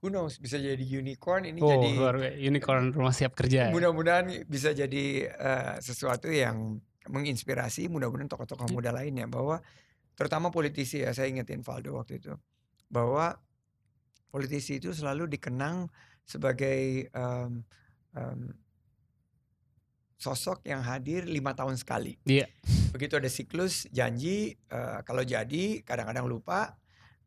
who 0.00 0.08
knows 0.08 0.40
bisa 0.40 0.56
jadi 0.56 0.80
unicorn 0.80 1.44
ini 1.44 1.60
oh, 1.60 1.68
jadi 1.68 1.88
luar 1.92 2.16
unicorn 2.38 2.94
rumah 2.96 3.12
siap 3.12 3.36
kerja. 3.36 3.68
ya? 3.68 3.72
mudah-mudahan 3.72 4.48
bisa 4.48 4.72
jadi 4.72 5.28
eh, 5.28 5.74
sesuatu 5.84 6.32
yang 6.32 6.80
menginspirasi 7.08 7.88
mudah-mudahan 7.92 8.28
tokoh-tokoh 8.28 8.72
muda 8.72 8.92
lainnya 8.92 9.28
bahwa 9.28 9.60
terutama 10.16 10.48
politisi 10.48 11.04
ya 11.04 11.12
saya 11.12 11.28
ingetin 11.28 11.60
Valdo 11.60 11.96
waktu 11.96 12.20
itu 12.20 12.32
bahwa 12.88 13.36
politisi 14.32 14.80
itu 14.80 14.92
selalu 14.92 15.28
dikenang 15.28 15.88
sebagai 16.24 17.08
em, 17.10 17.64
em, 18.14 18.40
sosok 20.20 20.60
yang 20.68 20.84
hadir 20.84 21.24
lima 21.24 21.56
tahun 21.56 21.80
sekali. 21.80 22.20
Iya. 22.28 22.44
Begitu 22.92 23.16
ada 23.16 23.30
siklus 23.32 23.88
janji 23.88 24.52
eh, 24.52 24.98
kalau 25.08 25.24
jadi 25.24 25.80
kadang-kadang 25.80 26.28
lupa 26.28 26.76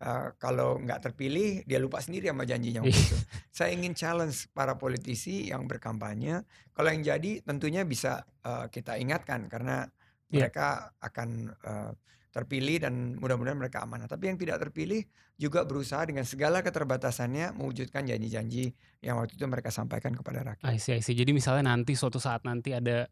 Eh, 0.04 0.30
kalau 0.36 0.84
nggak 0.84 1.00
terpilih 1.00 1.64
dia 1.64 1.80
lupa 1.80 2.04
sendiri 2.04 2.28
sama 2.28 2.44
janjinya 2.44 2.84
waktu 2.84 2.92
Iya. 2.92 3.08
itu. 3.08 3.18
Saya 3.56 3.70
ingin 3.72 3.96
challenge 3.96 4.52
para 4.52 4.76
politisi 4.76 5.48
yang 5.48 5.64
berkampanye. 5.64 6.44
Kalau 6.76 6.92
yang 6.92 7.08
jadi 7.08 7.40
tentunya 7.40 7.88
bisa 7.88 8.28
eh, 8.44 8.68
kita 8.68 9.00
ingatkan 9.00 9.48
karena 9.48 9.88
Iya. 10.28 10.28
mereka 10.52 10.92
akan 11.00 11.30
eh, 11.56 11.92
terpilih 12.34 12.82
dan 12.82 13.14
mudah-mudahan 13.22 13.54
mereka 13.56 13.86
amanah. 13.86 14.10
Tapi 14.10 14.34
yang 14.34 14.42
tidak 14.42 14.58
terpilih 14.58 15.06
juga 15.38 15.62
berusaha 15.70 16.02
dengan 16.10 16.26
segala 16.26 16.66
keterbatasannya 16.66 17.54
mewujudkan 17.54 18.10
janji-janji 18.10 18.74
yang 19.06 19.22
waktu 19.22 19.38
itu 19.38 19.46
mereka 19.46 19.70
sampaikan 19.70 20.18
kepada 20.18 20.42
rakyat. 20.42 20.66
I 20.66 20.82
see, 20.82 20.98
I 20.98 21.02
see. 21.06 21.14
Jadi 21.14 21.30
misalnya 21.30 21.70
nanti 21.70 21.94
suatu 21.94 22.18
saat 22.18 22.42
nanti 22.42 22.74
ada 22.74 23.06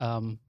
em, 0.00 0.40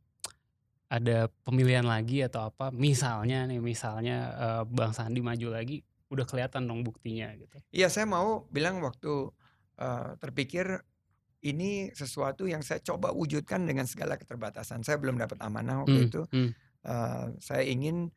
ada 0.88 1.28
pemilihan 1.44 1.84
lagi 1.84 2.24
atau 2.24 2.48
apa, 2.48 2.70
misalnya 2.72 3.44
nih, 3.50 3.60
misalnya 3.60 4.18
eh, 4.40 4.64
Bang 4.72 4.94
Sandi 4.96 5.20
maju 5.20 5.48
lagi, 5.52 5.82
udah 6.08 6.24
kelihatan 6.24 6.64
dong 6.70 6.86
buktinya 6.86 7.28
gitu. 7.36 7.60
Iya, 7.74 7.90
saya 7.92 8.06
mau 8.08 8.48
bilang 8.54 8.80
waktu 8.80 9.34
eh, 9.84 10.10
terpikir 10.22 10.80
ini 11.44 11.92
sesuatu 11.92 12.48
yang 12.48 12.64
saya 12.64 12.80
coba 12.80 13.12
wujudkan 13.12 13.68
dengan 13.68 13.84
segala 13.84 14.16
keterbatasan. 14.16 14.80
Saya 14.88 14.96
belum 14.96 15.20
dapat 15.20 15.44
amanah 15.44 15.84
waktu 15.84 16.00
Hmm, 16.00 16.08
itu. 16.08 16.22
hmm. 16.32 16.52
Eh, 16.84 17.26
saya 17.40 17.64
ingin 17.64 18.12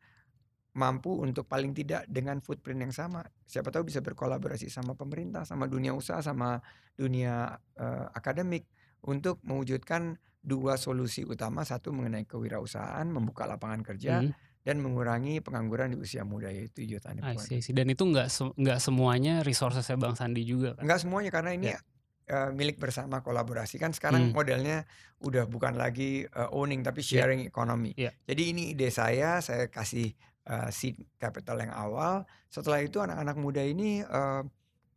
mampu 0.77 1.09
untuk 1.17 1.49
paling 1.49 1.73
tidak 1.73 2.05
dengan 2.05 2.37
footprint 2.37 2.85
yang 2.85 2.93
sama. 2.93 3.25
Siapa 3.47 3.73
tahu 3.73 3.89
bisa 3.89 4.03
berkolaborasi 4.03 4.69
sama 4.69 4.93
pemerintah, 4.93 5.41
sama 5.41 5.65
dunia 5.65 5.95
usaha, 5.95 6.21
sama 6.21 6.61
dunia 6.93 7.57
eh, 7.79 8.05
akademik 8.13 8.67
untuk 9.01 9.41
mewujudkan 9.41 10.19
dua 10.43 10.77
solusi 10.77 11.25
utama. 11.25 11.65
Satu 11.65 11.89
mengenai 11.89 12.27
kewirausahaan, 12.27 13.07
membuka 13.07 13.47
lapangan 13.49 13.81
kerja, 13.81 14.21
Hmm. 14.21 14.31
dan 14.61 14.83
mengurangi 14.83 15.39
pengangguran 15.39 15.95
di 15.95 15.97
usia 15.97 16.27
muda 16.27 16.51
yaitu 16.51 16.83
youth 16.83 17.07
unemployment. 17.07 17.71
Dan 17.71 17.87
itu 17.87 18.03
nggak 18.03 18.27
nggak 18.59 18.79
semuanya 18.83 19.39
resourcesnya 19.41 19.95
Bang 19.95 20.19
Sandi 20.19 20.43
juga 20.43 20.75
kan? 20.75 20.83
Enggak 20.83 20.99
semuanya 21.07 21.31
karena 21.31 21.51
ini 21.55 21.65
Ya. 21.71 21.79
Eh, 22.27 22.51
milik 22.51 22.75
bersama 22.77 23.19
kolaborasi 23.19 23.79
kan 23.79 23.91
sekarang 23.91 24.29
Hmm. 24.29 24.35
modelnya 24.35 24.83
udah 25.19 25.47
bukan 25.47 25.73
lagi 25.73 26.23
eh, 26.23 26.49
owning 26.51 26.83
tapi 26.83 26.99
Ya. 27.01 27.23
sharing 27.23 27.41
economy. 27.43 27.95
Ya. 27.95 28.11
Jadi 28.23 28.43
ini 28.51 28.63
ide 28.71 28.91
saya, 28.91 29.39
saya 29.39 29.67
kasih 29.67 30.11
eh, 30.43 30.69
seed 30.69 30.95
capital 31.17 31.59
yang 31.59 31.71
awal. 31.71 32.23
Setelah 32.47 32.79
itu 32.79 32.99
anak-anak 32.99 33.35
muda 33.35 33.59
ini 33.59 33.99
eh, 33.99 34.43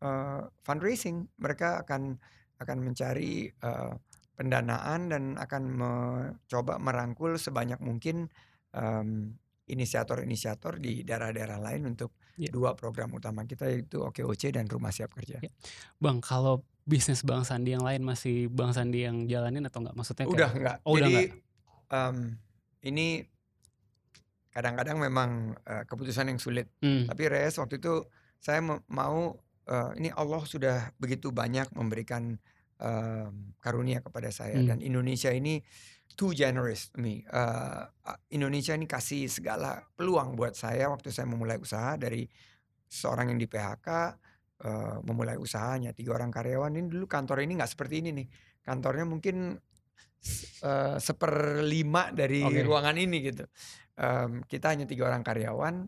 eh, 0.00 0.40
fundraising, 0.60 1.26
mereka 1.36 1.82
akan 1.82 2.18
akan 2.58 2.78
mencari 2.80 3.46
eh, 3.48 3.94
pendanaan 4.34 5.00
dan 5.06 5.22
akan 5.36 5.62
mencoba 5.70 6.80
merangkul 6.80 7.36
sebanyak 7.36 7.76
mungkin 7.78 8.32
em, 8.72 9.36
inisiator-inisiator 9.66 10.78
di 10.78 11.02
daerah-daerah 11.02 11.58
lain 11.58 11.86
untuk 11.88 12.14
Ya. 12.34 12.48
dua 12.48 12.72
program 12.72 13.12
utama 13.12 13.44
kita 13.44 13.68
yaitu 13.68 14.00
OKOC 14.00 14.48
dan 14.50 14.64
Rumah 14.64 14.88
Siap 14.88 15.12
Kerja. 15.12 15.44
Ya. 15.44 15.52
Bang, 15.98 16.24
kalau 16.24 16.64
bisnis 16.82 17.22
Bang 17.22 17.42
Sandi 17.42 17.72
yang 17.72 17.82
lain 17.82 18.00
masih 18.00 18.48
Bang 18.48 18.72
Sandi 18.72 19.04
yang 19.04 19.24
jalanin 19.24 19.64
atau 19.64 19.80
nggak? 19.80 19.94
Maksudnya 19.94 20.24
kayak, 20.24 20.34
Udah 20.34 20.50
enggak. 20.50 20.76
Oh, 20.82 20.92
udah 20.94 21.00
Jadi 21.00 21.14
nggak? 21.14 21.28
em, 21.90 22.16
ini 22.82 23.06
kadang-kadang 24.50 24.98
memang 24.98 25.30
eh, 25.62 25.84
keputusan 25.86 26.26
yang 26.26 26.40
sulit. 26.42 26.66
Hmm, 26.82 27.06
Tapi 27.06 27.22
Reyes 27.26 27.56
waktu 27.56 27.78
itu 27.78 28.02
saya 28.38 28.58
mau 28.64 29.36
eh, 29.66 29.90
ini 29.96 30.10
Allah 30.10 30.42
sudah 30.42 30.90
begitu 30.96 31.30
banyak 31.30 31.70
memberikan 31.72 32.34
em, 32.80 33.32
karunia 33.58 34.00
kepada 34.00 34.28
saya 34.30 34.58
Hmm. 34.58 34.66
dan 34.66 34.78
Indonesia 34.80 35.30
ini 35.30 35.62
too 36.18 36.34
generous 36.34 36.90
to 36.90 36.98
me. 36.98 37.22
A- 37.30 37.86
Indonesia 38.28 38.74
ini 38.74 38.84
kasih 38.84 39.30
segala 39.30 39.86
peluang 39.94 40.34
buat 40.34 40.52
saya 40.52 40.90
waktu 40.90 41.08
saya 41.08 41.24
memulai 41.24 41.56
usaha 41.56 41.94
dari 41.94 42.26
seorang 42.90 43.30
yang 43.30 43.38
di 43.38 43.46
PHK 43.46 43.88
eh, 44.64 44.96
memulai 45.04 45.36
usahanya. 45.40 45.96
Tiga 45.96 46.16
orang 46.16 46.30
karyawan 46.32 46.72
ini 46.76 46.86
dulu 46.88 47.08
kantor 47.08 47.44
ini 47.44 47.58
nggak 47.58 47.72
seperti 47.72 48.04
ini 48.04 48.10
nih. 48.12 48.26
Kantornya 48.60 49.04
mungkin 49.08 49.56
eh, 50.64 50.96
seperlima 51.00 52.12
dari 52.12 52.44
Oke. 52.44 52.62
ruangan 52.64 52.96
ini 53.00 53.18
gitu. 53.24 53.44
Um, 54.00 54.40
kita 54.48 54.72
hanya 54.72 54.88
tiga 54.88 55.12
orang 55.12 55.20
karyawan, 55.20 55.84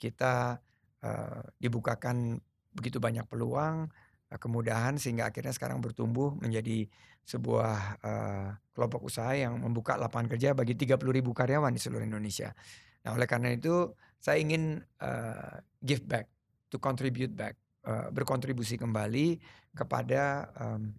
kita 0.00 0.56
uh, 1.04 1.42
dibukakan 1.60 2.40
begitu 2.72 2.96
banyak 2.96 3.28
peluang, 3.28 3.92
uh, 4.32 4.38
kemudahan 4.40 4.96
sehingga 4.96 5.28
akhirnya 5.28 5.52
sekarang 5.52 5.84
bertumbuh 5.84 6.32
menjadi 6.40 6.88
sebuah 7.28 8.00
uh, 8.00 8.48
kelompok 8.72 9.04
usaha 9.04 9.36
yang 9.36 9.60
membuka 9.60 10.00
lapangan 10.00 10.32
kerja 10.32 10.56
bagi 10.56 10.74
30 10.74 10.96
ribu 11.12 11.36
karyawan 11.36 11.76
di 11.76 11.80
seluruh 11.82 12.08
Indonesia. 12.08 12.56
Nah 13.04 13.14
oleh 13.14 13.28
karena 13.28 13.52
itu 13.52 13.92
saya 14.16 14.40
ingin 14.40 14.80
uh, 15.04 15.60
give 15.84 16.08
back, 16.08 16.32
to 16.72 16.80
contribute 16.80 17.36
back, 17.36 17.60
uh, 17.86 18.08
berkontribusi 18.14 18.78
kembali 18.78 19.38
kepada 19.72 20.52
um, 20.58 20.92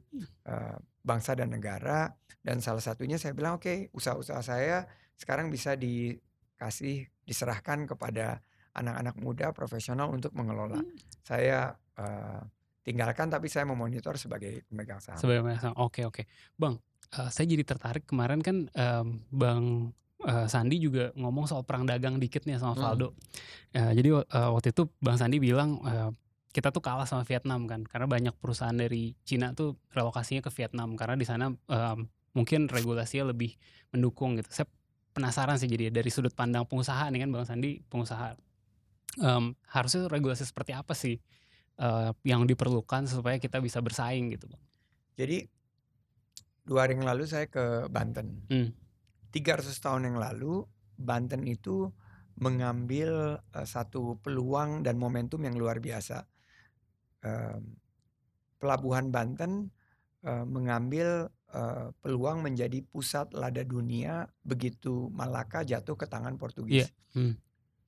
uh, 0.48 0.78
bangsa 1.04 1.36
dan 1.36 1.52
negara 1.52 2.12
dan 2.44 2.60
salah 2.60 2.84
satunya 2.84 3.16
saya 3.16 3.32
bilang 3.36 3.60
oke 3.60 3.68
okay, 3.68 3.78
usaha-usaha 3.96 4.42
saya 4.44 4.88
sekarang 5.16 5.48
bisa 5.48 5.78
dikasih 5.80 7.08
diserahkan 7.24 7.88
kepada 7.88 8.44
anak-anak 8.74 9.16
muda 9.22 9.48
profesional 9.54 10.10
untuk 10.12 10.34
mengelola. 10.34 10.82
Hmm. 10.82 10.92
Saya 11.24 11.78
uh, 11.96 12.42
tinggalkan 12.84 13.30
tapi 13.32 13.48
saya 13.48 13.64
memonitor 13.64 14.18
sebagai 14.20 14.66
pemegang 14.68 15.00
saham. 15.00 15.22
Sebagai 15.22 15.46
pemegang 15.46 15.64
saham. 15.72 15.78
Oke 15.80 16.04
oke. 16.04 16.26
Bang, 16.58 16.82
uh, 17.16 17.30
saya 17.30 17.46
jadi 17.48 17.64
tertarik 17.64 18.04
kemarin 18.10 18.42
kan 18.42 18.68
um, 18.74 19.22
Bang 19.30 19.94
uh, 20.26 20.48
Sandi 20.50 20.82
juga 20.82 21.14
ngomong 21.16 21.46
soal 21.46 21.64
perang 21.64 21.86
dagang 21.86 22.18
dikit 22.18 22.44
nih 22.44 22.58
sama 22.60 22.76
Valdo. 22.76 23.14
Hmm. 23.14 23.18
Uh, 23.78 23.92
jadi 23.94 24.10
uh, 24.20 24.50
waktu 24.58 24.74
itu 24.74 24.84
Bang 25.00 25.18
Sandi 25.22 25.38
bilang 25.38 25.80
uh, 25.86 26.12
kita 26.54 26.70
tuh 26.70 26.86
kalah 26.86 27.10
sama 27.10 27.26
Vietnam 27.26 27.66
kan 27.66 27.82
karena 27.82 28.06
banyak 28.06 28.36
perusahaan 28.38 28.76
dari 28.78 29.18
Cina 29.26 29.58
tuh 29.58 29.76
relokasinya 29.92 30.46
ke 30.46 30.54
Vietnam 30.54 30.94
karena 30.94 31.18
di 31.18 31.26
sana 31.26 31.50
um, 31.50 31.98
mungkin 32.38 32.70
regulasinya 32.70 33.34
lebih 33.34 33.58
mendukung 33.90 34.38
gitu. 34.38 34.50
Saya 34.54 34.70
penasaran 35.14 35.58
sih 35.58 35.66
jadi 35.70 35.90
dari 35.90 36.10
sudut 36.14 36.34
pandang 36.34 36.66
pengusaha 36.70 37.10
nih 37.10 37.26
kan 37.26 37.30
Bang 37.34 37.46
Sandi 37.50 37.82
pengusaha 37.90 38.38
um, 39.22 39.54
harusnya 39.70 40.10
regulasi 40.10 40.46
seperti 40.46 40.74
apa 40.74 40.94
sih 40.98 41.18
uh, 41.82 42.14
yang 42.26 42.46
diperlukan 42.50 43.06
supaya 43.06 43.38
kita 43.38 43.62
bisa 43.62 43.82
bersaing 43.82 44.34
gitu 44.34 44.50
bang. 44.50 44.64
Jadi 45.14 45.38
dua 46.66 46.88
hari 46.88 46.98
yang 46.98 47.06
lalu 47.06 47.30
saya 47.30 47.46
ke 47.46 47.90
Banten. 47.90 48.46
Hmm. 48.50 48.70
300 49.34 49.66
tahun 49.82 50.14
yang 50.14 50.18
lalu 50.22 50.66
Banten 50.94 51.46
itu 51.50 51.90
mengambil 52.38 53.42
uh, 53.42 53.66
satu 53.66 54.18
peluang 54.22 54.82
dan 54.82 54.98
momentum 54.98 55.42
yang 55.46 55.58
luar 55.58 55.78
biasa. 55.78 56.26
Uh, 57.24 57.64
pelabuhan 58.60 59.12
Banten 59.12 59.72
mengambil 60.24 61.28
peluang 62.00 62.40
menjadi 62.40 62.80
pusat 62.80 63.36
lada 63.36 63.60
dunia 63.60 64.24
begitu 64.40 65.12
Malaka 65.12 65.68
jatuh 65.68 66.00
ke 66.00 66.08
tangan 66.08 66.40
Portugis. 66.40 66.88
Yeah. 66.88 66.92
Hmm. 67.12 67.34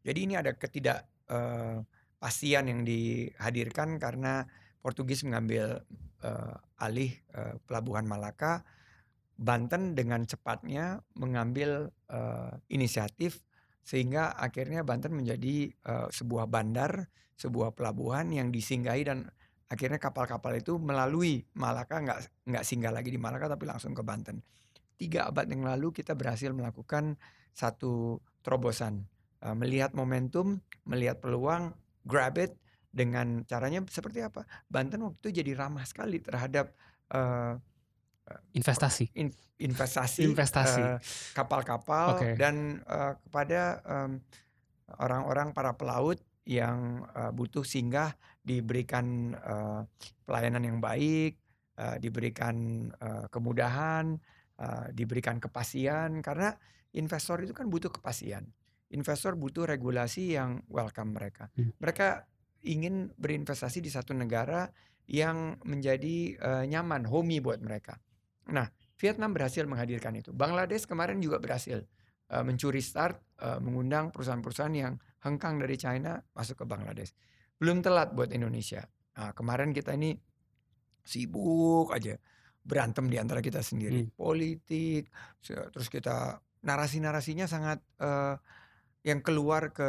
Jadi 0.03 0.19
ini 0.19 0.33
ada 0.35 0.51
ketidak 0.51 1.07
uh, 1.31 1.79
pastian 2.19 2.67
yang 2.69 2.81
dihadirkan 2.83 3.97
karena 3.97 4.45
Portugis 4.83 5.25
mengambil 5.25 5.81
uh, 6.21 6.59
alih 6.77 7.15
uh, 7.33 7.57
pelabuhan 7.65 8.05
Malaka. 8.05 8.67
Banten 9.35 9.95
dengan 9.95 10.23
cepatnya 10.23 11.03
mengambil 11.15 11.91
uh, 12.07 12.55
inisiatif 12.71 13.43
sehingga 13.85 14.33
akhirnya 14.33 14.81
Banten 14.81 15.13
menjadi 15.13 15.69
uh, 15.85 16.09
sebuah 16.09 16.49
bandar, 16.49 17.05
sebuah 17.37 17.77
pelabuhan 17.77 18.33
yang 18.33 18.49
disinggahi 18.49 19.05
dan 19.05 19.29
akhirnya 19.69 20.01
kapal-kapal 20.01 20.57
itu 20.57 20.81
melalui 20.81 21.45
Malaka 21.53 22.01
nggak 22.01 22.49
nggak 22.49 22.63
singgah 22.65 22.89
lagi 22.89 23.13
di 23.13 23.21
Malaka 23.21 23.45
tapi 23.45 23.69
langsung 23.69 23.93
ke 23.93 24.01
Banten. 24.01 24.41
Tiga 24.97 25.29
abad 25.29 25.45
yang 25.45 25.61
lalu 25.61 25.93
kita 25.93 26.17
berhasil 26.17 26.49
melakukan 26.49 27.13
satu 27.53 28.17
terobosan, 28.41 29.05
uh, 29.45 29.53
melihat 29.53 29.93
momentum, 29.93 30.65
melihat 30.89 31.21
peluang, 31.21 31.77
grab 32.09 32.41
it 32.41 32.57
dengan 32.89 33.45
caranya 33.45 33.85
seperti 33.85 34.25
apa? 34.25 34.49
Banten 34.65 35.05
waktu 35.05 35.29
itu 35.29 35.45
jadi 35.45 35.51
ramah 35.61 35.85
sekali 35.85 36.17
terhadap 36.25 36.73
uh, 37.13 37.61
investasi, 38.57 39.11
in, 39.13 39.29
investasi, 39.61 40.25
investasi, 40.25 40.81
kapal-kapal 41.37 42.17
okay. 42.17 42.33
dan 42.35 42.81
uh, 42.89 43.13
kepada 43.27 43.81
orang-orang 44.97 45.51
um, 45.51 45.55
para 45.55 45.71
pelaut 45.77 46.17
yang 46.45 47.05
uh, 47.13 47.33
butuh 47.33 47.65
singgah 47.65 48.13
diberikan 48.45 49.33
uh, 49.41 49.81
pelayanan 50.25 50.61
yang 50.65 50.79
baik, 50.81 51.37
uh, 51.77 51.97
diberikan 51.97 52.87
uh, 53.01 53.25
kemudahan, 53.33 54.17
uh, 54.61 54.85
diberikan 54.93 55.41
kepastian 55.41 56.21
karena 56.21 56.53
investor 56.93 57.41
itu 57.41 57.53
kan 57.53 57.65
butuh 57.69 57.89
kepastian 57.89 58.45
investor 58.93 59.33
butuh 59.33 59.65
regulasi 59.65 60.39
yang 60.39 60.61
welcome 60.69 61.15
mereka. 61.15 61.49
Hmm. 61.57 61.73
Mereka 61.81 62.23
ingin 62.65 63.11
berinvestasi 63.17 63.81
di 63.81 63.89
satu 63.89 64.13
negara 64.13 64.69
yang 65.05 65.57
menjadi 65.67 66.39
uh, 66.41 66.63
nyaman, 66.65 67.05
homey 67.05 67.43
buat 67.43 67.61
mereka. 67.61 67.97
Nah, 68.51 68.69
Vietnam 68.99 69.33
berhasil 69.33 69.65
menghadirkan 69.65 70.13
itu. 70.17 70.31
Bangladesh 70.31 70.85
kemarin 70.85 71.17
juga 71.19 71.41
berhasil 71.41 71.83
uh, 72.31 72.43
mencuri 72.45 72.81
start, 72.81 73.17
uh, 73.41 73.57
mengundang 73.59 74.13
perusahaan-perusahaan 74.13 74.75
yang 74.75 74.93
hengkang 75.25 75.57
dari 75.57 75.75
China 75.75 76.21
masuk 76.33 76.63
ke 76.63 76.65
Bangladesh. 76.65 77.11
Belum 77.57 77.81
telat 77.81 78.13
buat 78.13 78.29
Indonesia. 78.31 78.85
Nah, 79.17 79.31
kemarin 79.31 79.71
kita 79.71 79.95
ini 79.95 80.13
sibuk 81.05 81.93
aja 81.93 82.17
berantem 82.65 83.05
di 83.05 83.21
antara 83.21 83.45
kita 83.45 83.61
sendiri, 83.61 84.09
hmm. 84.09 84.17
politik, 84.17 85.13
terus 85.45 85.85
kita 85.85 86.41
narasi-narasinya 86.65 87.45
sangat 87.45 87.77
uh, 88.01 88.33
yang 89.05 89.21
keluar 89.21 89.69
ke 89.69 89.85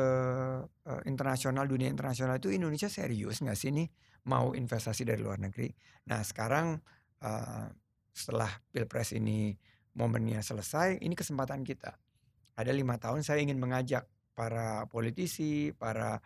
uh, 0.69 1.03
internasional 1.09 1.65
dunia 1.65 1.89
internasional 1.89 2.37
itu 2.37 2.53
Indonesia 2.53 2.93
serius 2.93 3.41
nggak 3.41 3.57
sih 3.57 3.73
nih 3.73 3.89
mau 4.29 4.53
investasi 4.53 5.09
dari 5.09 5.25
luar 5.25 5.41
negeri? 5.41 5.73
Nah 6.13 6.21
sekarang 6.21 6.77
uh, 7.25 7.67
setelah 8.17 8.49
pilpres 8.73 9.13
ini 9.13 9.53
momennya 9.93 10.41
selesai, 10.41 11.05
ini 11.05 11.13
kesempatan 11.13 11.61
kita. 11.61 11.93
Ada 12.57 12.73
lima 12.73 12.97
tahun 12.97 13.21
saya 13.21 13.45
ingin 13.45 13.61
mengajak 13.61 14.09
para 14.33 14.89
politisi, 14.89 15.77
para 15.77 16.17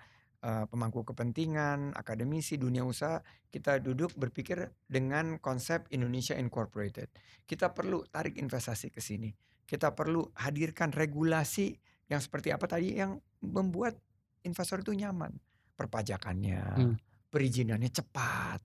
uh, 0.46 0.64
pemangku 0.70 1.03
kepentingan, 1.03 1.90
akademisi, 1.98 2.55
dunia 2.55 2.87
usaha, 2.87 3.18
kita 3.50 3.83
duduk 3.83 4.14
berpikir 4.14 4.70
dengan 4.87 5.42
konsep 5.42 5.90
Indonesia 5.90 6.38
Incorporated. 6.38 7.11
Kita 7.42 7.74
perlu 7.74 8.07
tarik 8.07 8.38
investasi 8.38 8.94
ke 8.94 9.03
sini. 9.03 9.35
Kita 9.66 9.90
perlu 9.90 10.22
hadirkan 10.38 10.94
regulasi 10.94 11.74
yang 12.11 12.22
seperti 12.22 12.55
apa 12.55 12.66
tadi 12.66 12.98
yang 12.98 13.18
membuat 13.42 13.98
investor 14.42 14.83
itu 14.83 14.94
nyaman 14.94 15.31
perpajakannya 15.79 16.62
hmm. 16.76 16.94
perizinannya 17.33 17.88
cepat 17.88 18.61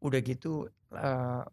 udah 0.00 0.20
gitu 0.24 0.64
uh, 0.96 1.44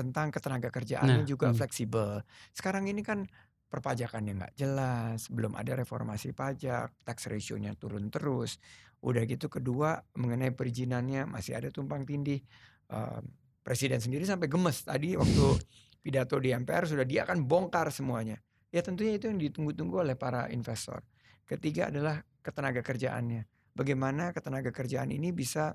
tentang 0.00 0.32
ketenaga 0.32 0.72
kerjaannya 0.72 1.22
nah, 1.22 1.28
juga 1.28 1.52
hmm. 1.52 1.56
fleksibel 1.60 2.24
sekarang 2.56 2.88
ini 2.88 3.04
kan 3.04 3.28
perpajakannya 3.68 4.32
nggak 4.40 4.54
jelas 4.56 5.28
belum 5.28 5.54
ada 5.54 5.76
reformasi 5.76 6.32
pajak 6.32 6.90
tax 7.04 7.28
ratio-nya 7.28 7.76
turun 7.76 8.08
terus 8.08 8.56
udah 9.04 9.22
gitu 9.28 9.52
kedua 9.52 10.00
mengenai 10.16 10.56
perizinannya 10.56 11.28
masih 11.28 11.54
ada 11.60 11.68
tumpang 11.68 12.02
tindih 12.08 12.42
uh, 12.90 13.22
presiden 13.62 14.02
sendiri 14.02 14.24
sampai 14.26 14.48
gemes 14.50 14.82
tadi 14.82 15.14
waktu 15.14 15.46
pidato 16.04 16.40
di 16.40 16.50
MPR 16.50 16.88
sudah 16.88 17.04
dia 17.04 17.28
akan 17.28 17.44
bongkar 17.44 17.92
semuanya 17.92 18.40
Ya 18.70 18.86
tentunya 18.86 19.18
itu 19.18 19.26
yang 19.26 19.38
ditunggu-tunggu 19.38 20.06
oleh 20.06 20.14
para 20.14 20.46
investor. 20.54 21.02
Ketiga 21.42 21.90
adalah 21.90 22.22
ketenaga 22.38 22.86
kerjaannya. 22.86 23.42
Bagaimana 23.74 24.30
ketenaga 24.30 24.70
kerjaan 24.70 25.10
ini 25.10 25.34
bisa 25.34 25.74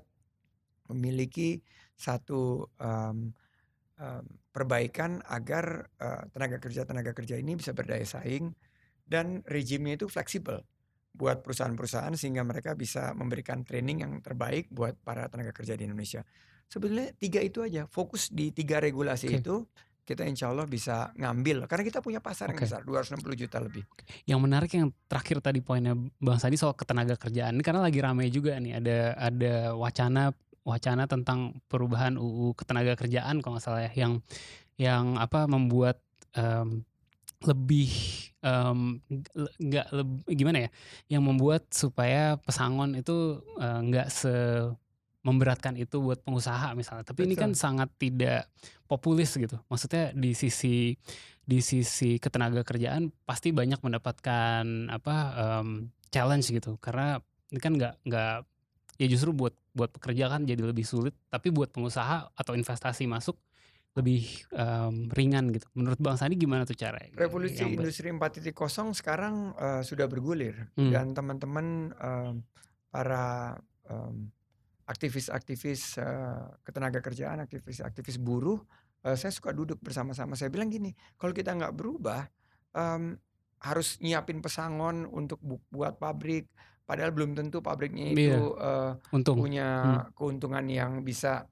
memiliki 0.88 1.60
satu 1.92 2.64
um, 2.80 3.32
um, 4.00 4.24
perbaikan 4.52 5.20
agar 5.28 5.88
uh, 6.00 6.24
tenaga 6.32 6.56
kerja 6.60 6.88
tenaga 6.88 7.12
kerja 7.12 7.36
ini 7.36 7.56
bisa 7.56 7.76
berdaya 7.76 8.04
saing 8.04 8.52
dan 9.06 9.44
rejimnya 9.46 10.00
itu 10.00 10.08
fleksibel 10.10 10.64
buat 11.16 11.40
perusahaan-perusahaan 11.40 12.12
sehingga 12.12 12.44
mereka 12.44 12.76
bisa 12.76 13.16
memberikan 13.16 13.64
training 13.64 14.04
yang 14.04 14.12
terbaik 14.20 14.68
buat 14.68 15.00
para 15.00 15.32
tenaga 15.32 15.56
kerja 15.56 15.72
di 15.72 15.88
Indonesia. 15.88 16.20
Sebetulnya 16.68 17.14
tiga 17.16 17.40
itu 17.40 17.64
aja, 17.64 17.88
fokus 17.88 18.28
di 18.28 18.52
tiga 18.52 18.82
regulasi 18.82 19.32
okay. 19.32 19.40
itu 19.40 19.64
kita 20.06 20.22
insya 20.22 20.54
Allah 20.54 20.70
bisa 20.70 21.10
ngambil 21.18 21.66
karena 21.66 21.82
kita 21.82 21.98
punya 21.98 22.22
pasar 22.22 22.54
okay. 22.54 22.62
yang 22.62 22.62
besar 22.62 22.80
260 22.86 23.42
juta 23.42 23.58
lebih. 23.58 23.82
Yang 24.22 24.40
menarik 24.44 24.70
yang 24.76 24.88
terakhir 25.10 25.42
tadi 25.42 25.58
poinnya 25.58 25.98
Bang 26.22 26.38
Sadi 26.38 26.54
soal 26.54 26.78
ketenaga 26.78 27.18
kerjaan 27.18 27.58
ini 27.58 27.64
karena 27.66 27.82
lagi 27.82 27.98
ramai 27.98 28.30
juga 28.30 28.54
nih 28.60 28.78
ada 28.78 28.98
ada 29.18 29.54
wacana 29.74 30.30
wacana 30.66 31.06
tentang 31.06 31.62
perubahan 31.70 32.18
UU 32.18 32.58
ketenaga 32.58 32.98
kerjaan 32.98 33.38
kalau 33.38 33.56
nggak 33.56 33.64
salah 33.64 33.86
ya 33.86 33.92
yang 33.94 34.18
yang 34.76 35.14
apa 35.16 35.46
membuat 35.46 36.02
um, 36.34 36.82
lebih 37.46 37.88
nggak 38.42 39.86
um, 39.94 40.20
gimana 40.26 40.66
ya 40.66 40.70
yang 41.06 41.22
membuat 41.22 41.70
supaya 41.70 42.34
pesangon 42.42 42.98
itu 42.98 43.40
nggak 43.62 44.08
uh, 44.10 44.12
se 44.12 44.34
memberatkan 45.26 45.74
itu 45.74 45.98
buat 45.98 46.22
pengusaha 46.22 46.70
misalnya. 46.78 47.02
Tapi 47.02 47.26
ini 47.26 47.34
kan 47.34 47.50
Betul. 47.50 47.58
sangat 47.58 47.90
tidak 47.98 48.46
populis 48.86 49.34
gitu. 49.34 49.58
Maksudnya 49.66 50.14
di 50.14 50.30
sisi 50.38 50.94
di 51.42 51.58
sisi 51.58 52.22
ketenaga 52.22 52.62
kerjaan 52.62 53.10
pasti 53.26 53.50
banyak 53.50 53.82
mendapatkan 53.82 54.86
apa 54.86 55.16
em, 55.34 55.90
challenge 56.14 56.54
gitu. 56.54 56.78
Karena 56.78 57.18
ini 57.50 57.58
kan 57.58 57.74
nggak 57.74 58.06
nggak 58.06 58.36
ya 59.02 59.06
justru 59.10 59.34
buat 59.34 59.52
buat 59.76 59.92
pekerja 59.92 60.32
kan 60.32 60.48
jadi 60.48 60.64
lebih 60.64 60.88
sulit. 60.88 61.12
Tapi 61.28 61.52
buat 61.52 61.68
pengusaha 61.68 62.32
atau 62.32 62.56
investasi 62.56 63.04
masuk 63.04 63.36
lebih 63.96 64.24
em, 64.52 65.08
ringan 65.12 65.52
gitu. 65.52 65.68
Menurut 65.76 66.00
Bang 66.00 66.16
Sandi 66.16 66.36
gimana 66.36 66.64
tuh 66.64 66.76
cara 66.76 67.00
Revolusi 67.16 67.60
yang 67.64 67.76
industri 67.76 68.08
4.0 68.12 68.52
sekarang 68.92 69.52
eh, 69.56 69.82
sudah 69.84 70.04
bergulir 70.08 70.68
Hmm. 70.76 70.92
dan 70.92 71.12
teman-teman 71.12 71.92
em, 71.92 72.34
para 72.88 73.56
em, 73.88 74.32
aktivis-aktivis 74.84 75.98
eh, 75.98 76.44
ketenaga 76.62 77.00
kerjaan, 77.00 77.40
aktivis-aktivis 77.42 78.20
buruh, 78.20 78.60
eh, 79.02 79.16
saya 79.16 79.32
suka 79.32 79.50
duduk 79.56 79.80
bersama-sama. 79.80 80.36
Saya 80.36 80.52
bilang 80.52 80.68
gini, 80.68 80.92
kalau 81.16 81.32
kita 81.32 81.56
nggak 81.56 81.74
berubah, 81.74 82.28
em, 82.76 83.16
harus 83.64 83.96
nyiapin 83.98 84.44
pesangon 84.44 85.08
untuk 85.08 85.40
bu- 85.40 85.64
buat 85.72 85.96
pabrik, 85.96 86.46
padahal 86.86 87.10
belum 87.12 87.34
tentu 87.34 87.60
pabriknya 87.60 88.14
Iya, 88.14 88.38
itu 88.38 88.38
eh, 88.56 88.92
untung. 89.12 89.36
punya 89.42 89.68
Hmm. 90.06 90.14
keuntungan 90.16 90.64
yang 90.70 91.02
bisa 91.02 91.50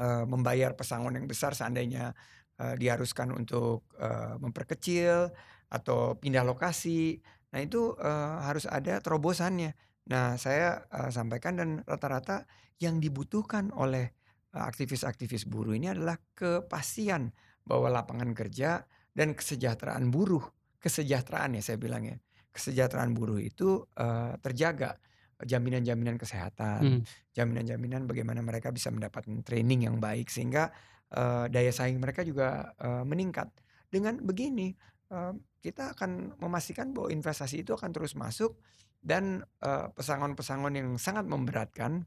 eh, 0.00 0.24
membayar 0.26 0.72
pesangon 0.76 1.16
yang 1.16 1.26
besar 1.28 1.52
seandainya 1.52 2.12
eh, 2.58 2.74
diharuskan 2.80 3.32
untuk 3.36 3.86
eh, 4.00 4.34
memperkecil 4.40 5.30
atau 5.68 6.16
pindah 6.16 6.42
lokasi. 6.46 7.20
Nah 7.52 7.60
itu 7.62 7.94
eh, 8.00 8.34
harus 8.42 8.64
ada 8.68 8.98
terobosannya. 9.04 9.72
Nah 10.12 10.36
saya 10.40 10.84
eh, 10.88 11.10
sampaikan 11.12 11.54
dan 11.60 11.68
rata-rata 11.84 12.44
yang 12.80 13.00
dibutuhkan 13.00 13.72
oleh 13.76 14.12
eh, 14.56 14.62
aktivis-aktivis 14.64 15.44
buruh 15.48 15.76
ini 15.76 15.92
adalah 15.92 16.16
kepastian 16.36 17.32
bahwa 17.66 17.90
lapangan 17.90 18.30
kerja 18.36 18.84
dan 19.16 19.32
kesejahteraan 19.34 20.12
buruh, 20.12 20.44
kesejahteraan 20.78 21.56
ya 21.58 21.62
saya 21.64 21.78
bilang 21.80 22.04
ya, 22.06 22.16
kesejahteraan 22.56 23.12
buruh 23.12 23.36
itu 23.38 23.84
eh, 23.92 24.32
terjaga 24.40 24.96
jaminan-jaminan 25.36 26.16
kesehatan, 26.16 26.80
Hmm. 26.80 27.00
jaminan-jaminan 27.36 28.08
bagaimana 28.08 28.40
mereka 28.40 28.72
bisa 28.72 28.88
mendapatkan 28.88 29.44
training 29.44 29.84
yang 29.84 30.00
baik 30.00 30.32
sehingga 30.32 30.72
eh, 31.12 31.46
daya 31.52 31.70
saing 31.70 32.00
mereka 32.00 32.24
juga 32.24 32.72
eh, 32.80 33.04
meningkat. 33.04 33.52
Dengan 33.92 34.16
begini 34.18 34.72
eh, 35.12 35.32
kita 35.60 35.92
akan 35.92 36.40
memastikan 36.40 36.96
bahwa 36.96 37.12
investasi 37.12 37.62
itu 37.62 37.76
akan 37.76 37.92
terus 37.92 38.16
masuk 38.16 38.56
dan 39.04 39.44
eh, 39.60 39.86
pesangon-pesangon 39.92 40.72
yang 40.72 40.88
sangat 40.96 41.28
memberatkan 41.28 42.02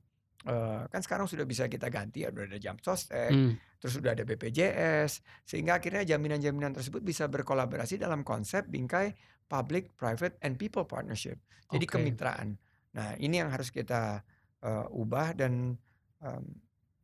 eh, 0.50 0.84
kan 0.90 1.02
sekarang 1.06 1.30
sudah 1.30 1.46
bisa 1.46 1.70
kita 1.70 1.88
ganti 1.94 2.26
ya 2.26 2.34
udah 2.34 2.50
ada 2.50 2.58
jam 2.58 2.76
sostek, 2.82 3.30
Hmm. 3.30 3.54
terus 3.78 3.94
sudah 3.96 4.18
ada 4.18 4.26
BPJS 4.26 5.22
sehingga 5.46 5.78
akhirnya 5.78 6.04
jaminan-jaminan 6.04 6.76
tersebut 6.76 7.00
bisa 7.00 7.30
berkolaborasi 7.30 8.02
dalam 8.02 8.26
konsep 8.26 8.66
bingkai 8.68 9.14
public, 9.50 9.98
private, 9.98 10.38
and 10.46 10.56
people 10.56 10.86
partnership. 10.86 11.42
Jadi 11.74 11.86
Oke. 11.90 11.94
kemitraan. 11.98 12.56
Nah 12.94 13.18
ini 13.18 13.42
yang 13.42 13.50
harus 13.50 13.74
kita 13.74 14.22
eh, 14.62 14.86
ubah 14.94 15.34
dan 15.34 15.76
em, 16.22 16.44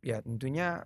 ya 0.05 0.21
tentunya 0.21 0.85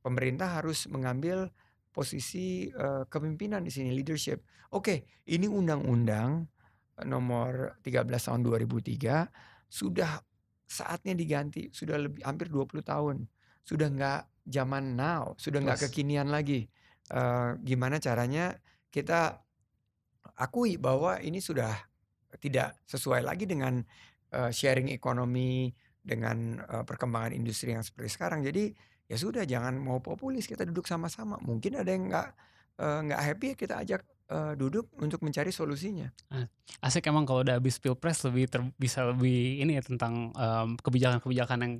pemerintah 0.00 0.60
harus 0.60 0.88
mengambil 0.88 1.52
posisi 1.92 2.68
eh, 2.72 3.04
kepemimpinan 3.08 3.64
di 3.64 3.72
sini 3.72 3.92
leadership. 3.92 4.44
Oke, 4.72 5.08
ini 5.28 5.48
undang-undang 5.48 6.48
eh, 7.00 7.06
nomor 7.06 7.80
13 7.84 8.08
tahun 8.08 8.40
2003 8.44 9.68
sudah 9.68 10.20
saatnya 10.66 11.14
diganti, 11.14 11.70
sudah 11.70 11.96
lebih 12.00 12.26
hampir 12.26 12.50
20 12.50 12.82
tahun. 12.82 13.16
Sudah 13.66 13.90
nggak 13.90 14.22
zaman 14.46 14.94
now, 14.94 15.34
sudah 15.38 15.58
nggak 15.62 15.88
kekinian 15.88 16.30
lagi. 16.30 16.66
Eh, 17.06 17.50
gimana 17.62 18.02
caranya 18.02 18.54
kita 18.90 19.45
akui 20.36 20.76
bahwa 20.76 21.16
ini 21.20 21.40
sudah 21.40 21.72
tidak 22.38 22.76
sesuai 22.84 23.24
lagi 23.24 23.48
dengan 23.48 23.80
eh, 24.32 24.50
sharing 24.52 24.92
ekonomi 24.92 25.72
dengan 26.04 26.60
eh, 26.60 26.84
perkembangan 26.84 27.32
industri 27.32 27.72
yang 27.72 27.82
seperti 27.82 28.12
sekarang. 28.12 28.44
Jadi 28.44 28.70
ya 29.06 29.16
sudah 29.16 29.46
jangan 29.46 29.78
mau 29.78 29.98
populis 30.02 30.44
kita 30.44 30.68
duduk 30.68 30.84
sama-sama. 30.84 31.40
Mungkin 31.40 31.80
ada 31.80 31.90
yang 31.90 32.12
nggak 32.12 32.28
nggak 32.76 33.20
happy 33.24 33.46
ya 33.48 33.56
kita 33.56 33.74
ajak 33.80 34.02
eh, 34.28 34.52
duduk 34.60 34.92
untuk 35.00 35.24
mencari 35.24 35.48
solusinya. 35.48 36.12
Asik 36.84 37.08
emang 37.08 37.24
kalau 37.24 37.40
udah 37.40 37.56
habis 37.56 37.80
pilpres 37.80 38.20
lebih 38.28 38.52
ter- 38.52 38.74
bisa 38.76 39.08
lebih 39.08 39.64
ini 39.64 39.80
ya 39.80 39.82
tentang 39.82 40.36
em, 40.36 40.76
kebijakan-kebijakan 40.84 41.58
yang 41.64 41.74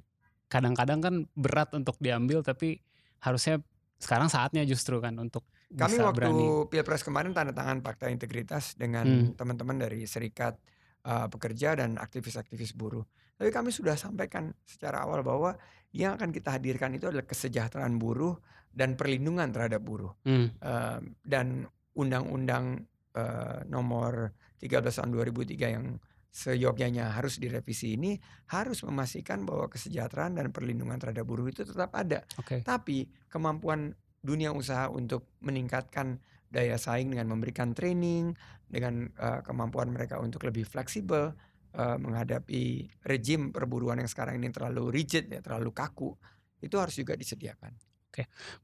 kadang-kadang 0.46 1.00
kan 1.02 1.14
berat 1.34 1.74
untuk 1.74 1.98
diambil 1.98 2.40
tapi 2.40 2.80
harusnya 3.20 3.60
sekarang 3.98 4.30
saatnya 4.30 4.62
justru 4.62 5.02
kan 5.02 5.16
untuk 5.18 5.42
Kami 5.66 5.98
bisa 5.98 6.06
waktu 6.06 6.20
berani. 6.22 6.46
pilpres 6.70 7.02
kemarin 7.02 7.34
tanda 7.34 7.50
tangan 7.50 7.82
fakta 7.82 8.06
integritas 8.06 8.78
dengan 8.78 9.02
Hmm. 9.06 9.34
teman-teman 9.34 9.82
dari 9.82 10.06
serikat 10.06 10.54
uh, 11.02 11.26
pekerja 11.26 11.74
dan 11.74 11.98
aktivis-aktivis 11.98 12.74
buruh. 12.74 13.02
Tapi 13.36 13.50
kami 13.50 13.74
sudah 13.74 13.98
sampaikan 13.98 14.54
secara 14.62 15.02
awal 15.02 15.26
bahwa 15.26 15.58
yang 15.90 16.14
akan 16.14 16.30
kita 16.30 16.54
hadirkan 16.54 16.94
itu 16.94 17.10
adalah 17.10 17.26
kesejahteraan 17.26 17.98
buruh 17.98 18.38
dan 18.70 18.94
perlindungan 18.94 19.50
terhadap 19.50 19.82
buruh. 19.82 20.14
Hmm. 20.22 20.54
Uh, 20.62 21.02
dan 21.26 21.66
undang-undang 21.98 22.86
uh, 23.16 23.64
nomor 23.66 24.36
13 24.62 24.86
tahun 24.86 25.10
2003 25.12 25.74
yang 25.74 25.98
seyogyanya 26.30 27.16
harus 27.16 27.40
direvisi 27.40 27.96
ini 27.96 28.20
harus 28.52 28.84
memastikan 28.84 29.48
bahwa 29.48 29.72
kesejahteraan 29.72 30.36
dan 30.36 30.52
perlindungan 30.52 31.00
terhadap 31.00 31.24
buruh 31.24 31.48
itu 31.48 31.64
tetap 31.64 31.96
ada. 31.96 32.28
Oke. 32.36 32.60
Tapi 32.60 33.08
kemampuan 33.26 33.96
dunia 34.26 34.50
usaha 34.50 34.90
untuk 34.90 35.30
meningkatkan 35.38 36.18
daya 36.50 36.74
saing 36.74 37.14
dengan 37.14 37.30
memberikan 37.30 37.70
training, 37.70 38.34
dengan 38.66 39.06
uh, 39.22 39.46
kemampuan 39.46 39.94
mereka 39.94 40.18
untuk 40.18 40.42
lebih 40.42 40.66
fleksibel 40.66 41.30
uh, 41.78 41.96
menghadapi 42.02 42.90
rejim 43.06 43.54
perburuan 43.54 44.02
yang 44.02 44.10
sekarang 44.10 44.42
ini 44.42 44.50
terlalu 44.50 44.90
rigid 44.90 45.30
ya, 45.30 45.38
terlalu 45.38 45.70
kaku, 45.70 46.10
itu 46.58 46.74
harus 46.74 46.98
juga 46.98 47.14
disediakan. 47.14 47.72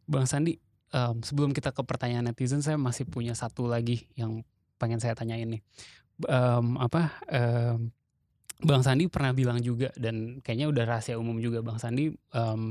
Bang 0.08 0.24
Sandi, 0.24 0.56
em, 0.94 1.20
sebelum 1.20 1.52
kita 1.52 1.76
ke 1.76 1.82
pertanyaan 1.84 2.32
netizen, 2.32 2.64
saya 2.64 2.80
masih 2.80 3.04
punya 3.04 3.36
satu 3.36 3.68
lagi 3.68 4.08
yang 4.16 4.40
pengen 4.80 4.96
saya 4.96 5.12
tanyain 5.12 5.44
nih. 5.44 5.62
Em, 6.24 6.66
apa? 6.80 7.12
em, 7.28 7.92
Bang 8.62 8.80
Sandi 8.86 9.10
pernah 9.10 9.34
bilang 9.34 9.58
juga 9.58 9.90
dan 9.98 10.38
kayaknya 10.40 10.70
udah 10.70 10.84
rahasia 10.86 11.18
umum 11.18 11.36
juga 11.42 11.60
Bang 11.60 11.82
Sandi 11.82 12.14
em, 12.14 12.62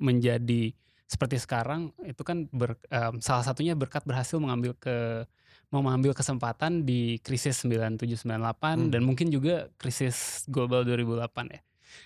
menjadi 0.00 0.74
seperti 1.04 1.36
sekarang 1.36 1.92
itu 2.02 2.22
kan 2.24 2.48
ber- 2.48 2.80
em, 2.88 3.20
salah 3.20 3.44
satunya 3.44 3.76
berkat 3.76 4.02
berhasil 4.02 4.40
mengambil 4.40 4.72
ke 4.74 5.24
mau 5.68 5.82
mengambil 5.82 6.14
kesempatan 6.14 6.86
di 6.86 7.18
krisis 7.20 7.58
9798 7.60 8.78
Hmm. 8.78 8.90
dan 8.94 9.02
mungkin 9.02 9.28
juga 9.28 9.68
krisis 9.76 10.46
global 10.46 10.86
2008 10.86 11.50
ya. 11.50 11.60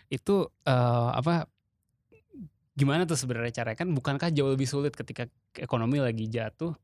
Itu 0.09 0.51
eh, 0.65 1.11
apa 1.15 1.47
gimana 2.79 3.03
tuh 3.05 3.19
sebenarnya 3.19 3.63
caranya 3.63 3.79
kan 3.79 3.91
bukankah 3.91 4.31
jauh 4.31 4.55
lebih 4.55 4.71
sulit 4.71 4.95
ketika 4.95 5.27
ekonomi 5.55 5.99
lagi 5.99 6.27
jatuh 6.27 6.75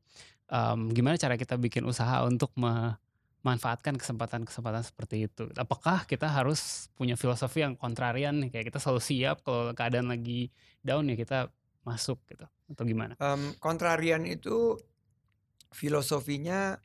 Em, 0.45 0.93
gimana 0.93 1.17
cara 1.17 1.41
kita 1.41 1.57
bikin 1.57 1.81
usaha 1.89 2.21
untuk 2.21 2.53
memanfaatkan 2.53 3.97
kesempatan-kesempatan 3.97 4.85
seperti 4.85 5.25
itu 5.25 5.49
apakah 5.57 6.05
kita 6.05 6.29
harus 6.29 6.85
punya 6.93 7.17
filosofi 7.17 7.65
yang 7.65 7.73
kontrarian 7.73 8.37
nih 8.37 8.53
kayak 8.53 8.69
kita 8.69 8.77
selalu 8.77 9.01
siap 9.01 9.41
kalau 9.41 9.73
keadaan 9.73 10.05
lagi 10.05 10.53
down 10.85 11.09
ya 11.09 11.17
kita 11.17 11.49
masuk 11.85 12.19
gitu 12.25 12.43
atau 12.43 12.83
gimana 12.83 13.13
Em, 13.21 13.53
kontrarian 13.61 14.25
itu 14.25 14.73
filosofinya 15.69 16.75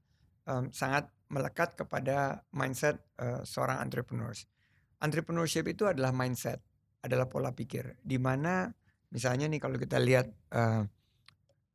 em, 0.45 0.69
sangat 0.71 1.09
melekat 1.31 1.79
kepada 1.79 2.43
mindset 2.51 2.99
eh, 3.23 3.41
seorang 3.47 3.79
entrepreneurs. 3.81 4.51
Entrepreneurship 5.01 5.65
itu 5.71 5.87
adalah 5.87 6.11
mindset, 6.11 6.59
adalah 7.01 7.31
pola 7.31 7.55
pikir. 7.55 7.97
Di 8.03 8.19
mana 8.19 8.69
misalnya 9.15 9.47
nih 9.47 9.63
kalau 9.63 9.79
kita 9.79 9.97
lihat 10.03 10.27
eh, 10.51 10.83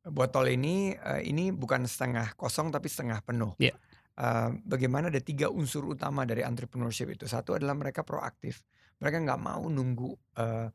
botol 0.06 0.52
ini, 0.52 0.92
eh, 0.94 1.24
ini 1.24 1.50
bukan 1.50 1.88
setengah 1.88 2.36
kosong 2.36 2.68
tapi 2.70 2.86
setengah 2.86 3.24
penuh. 3.24 3.56
Iya. 3.56 3.74
Eh, 4.16 4.50
bagaimana 4.62 5.08
ada 5.08 5.20
tiga 5.24 5.48
unsur 5.48 5.88
utama 5.88 6.28
dari 6.28 6.44
entrepreneurship 6.44 7.08
itu. 7.16 7.24
Satu 7.24 7.56
adalah 7.56 7.74
mereka 7.74 8.04
proaktif. 8.04 8.60
Mereka 9.00 9.24
nggak 9.24 9.40
mau 9.40 9.64
nunggu 9.72 10.12
eh, 10.36 10.68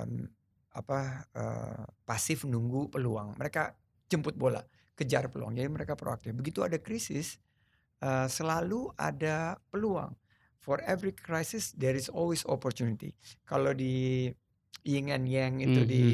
em, 0.00 0.26
apa 0.74 1.30
eh, 1.32 1.84
pasif 2.04 2.44
nunggu 2.44 2.90
peluang. 2.90 3.38
Mereka 3.38 3.72
jemput 4.10 4.34
bola, 4.34 4.60
kejar 4.98 5.30
peluang. 5.30 5.54
Jadi 5.54 5.70
mereka 5.70 5.94
proaktif. 5.94 6.34
Begitu 6.34 6.66
ada 6.66 6.76
krisis, 6.82 7.38
eh, 8.02 8.26
selalu 8.28 8.90
ada 8.98 9.56
peluang. 9.70 10.12
For 10.58 10.80
every 10.82 11.12
crisis 11.12 11.76
there 11.76 11.94
is 11.94 12.08
always 12.08 12.42
opportunity. 12.48 13.12
Kalau 13.44 13.70
di 13.76 14.28
yin 14.84 15.12
and 15.12 15.28
yang 15.28 15.60
itu 15.60 15.84
Hmm, 15.84 15.88
di 15.88 16.04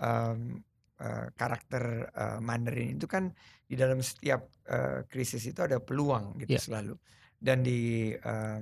em, 0.00 0.64
eh, 1.00 1.26
karakter 1.36 2.08
eh, 2.10 2.38
Mandarin 2.40 2.96
itu 2.96 3.06
kan 3.06 3.30
di 3.68 3.76
dalam 3.76 4.00
setiap 4.00 4.48
eh, 4.68 5.04
krisis 5.08 5.44
itu 5.46 5.60
ada 5.62 5.78
peluang 5.80 6.40
gitu 6.40 6.56
Iya. 6.56 6.60
selalu. 6.60 6.94
Dan 7.36 7.62
di 7.62 8.10
eh, 8.16 8.60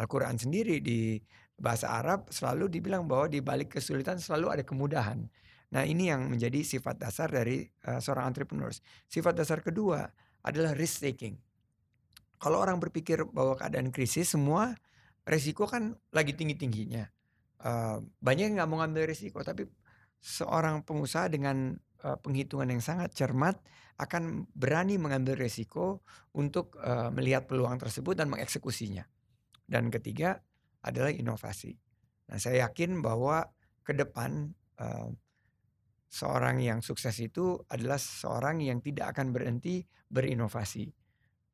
Al-Quran 0.00 0.36
sendiri 0.40 0.80
di 0.80 1.20
bahasa 1.58 1.90
Arab 1.90 2.30
selalu 2.30 2.70
dibilang 2.70 3.04
bahwa 3.04 3.26
di 3.26 3.42
balik 3.42 3.74
kesulitan 3.76 4.22
selalu 4.22 4.54
ada 4.54 4.62
kemudahan. 4.62 5.26
Nah, 5.68 5.84
ini 5.84 6.08
yang 6.08 6.30
menjadi 6.30 6.64
sifat 6.64 6.96
dasar 6.96 7.28
dari 7.28 7.66
uh, 7.84 8.00
seorang 8.00 8.30
entrepreneurs. 8.30 8.80
Sifat 9.10 9.36
dasar 9.36 9.60
kedua 9.60 10.06
adalah 10.40 10.72
risk 10.72 11.04
taking. 11.04 11.36
Kalau 12.38 12.62
orang 12.62 12.78
berpikir 12.78 13.26
bahwa 13.28 13.58
keadaan 13.58 13.90
krisis 13.90 14.32
semua 14.32 14.78
resiko 15.26 15.68
kan 15.68 15.98
lagi 16.14 16.32
tinggi-tingginya. 16.32 17.10
Uh, 17.58 18.00
banyak 18.22 18.54
yang 18.54 18.62
nggak 18.62 18.70
mau 18.70 18.78
ngambil 18.80 19.10
resiko, 19.10 19.42
tapi 19.42 19.66
seorang 20.22 20.86
pengusaha 20.86 21.26
dengan 21.26 21.74
uh, 22.06 22.16
penghitungan 22.22 22.70
yang 22.70 22.80
sangat 22.80 23.12
cermat 23.12 23.58
akan 23.98 24.46
berani 24.54 24.94
mengambil 24.94 25.34
resiko 25.34 26.06
untuk 26.32 26.78
uh, 26.78 27.10
melihat 27.10 27.50
peluang 27.50 27.76
tersebut 27.82 28.14
dan 28.14 28.30
mengeksekusinya. 28.30 29.02
Dan 29.68 29.90
ketiga 29.90 30.38
adalah 30.84 31.10
inovasi. 31.10 31.74
Nah, 32.28 32.38
saya 32.38 32.68
yakin 32.68 33.00
bahwa 33.00 33.46
ke 33.82 33.96
depan 33.96 34.52
uh, 34.78 35.08
seorang 36.08 36.60
yang 36.60 36.80
sukses 36.80 37.16
itu 37.20 37.60
adalah 37.68 38.00
seorang 38.00 38.64
yang 38.64 38.80
tidak 38.80 39.16
akan 39.16 39.32
berhenti 39.32 39.84
berinovasi. 40.08 40.88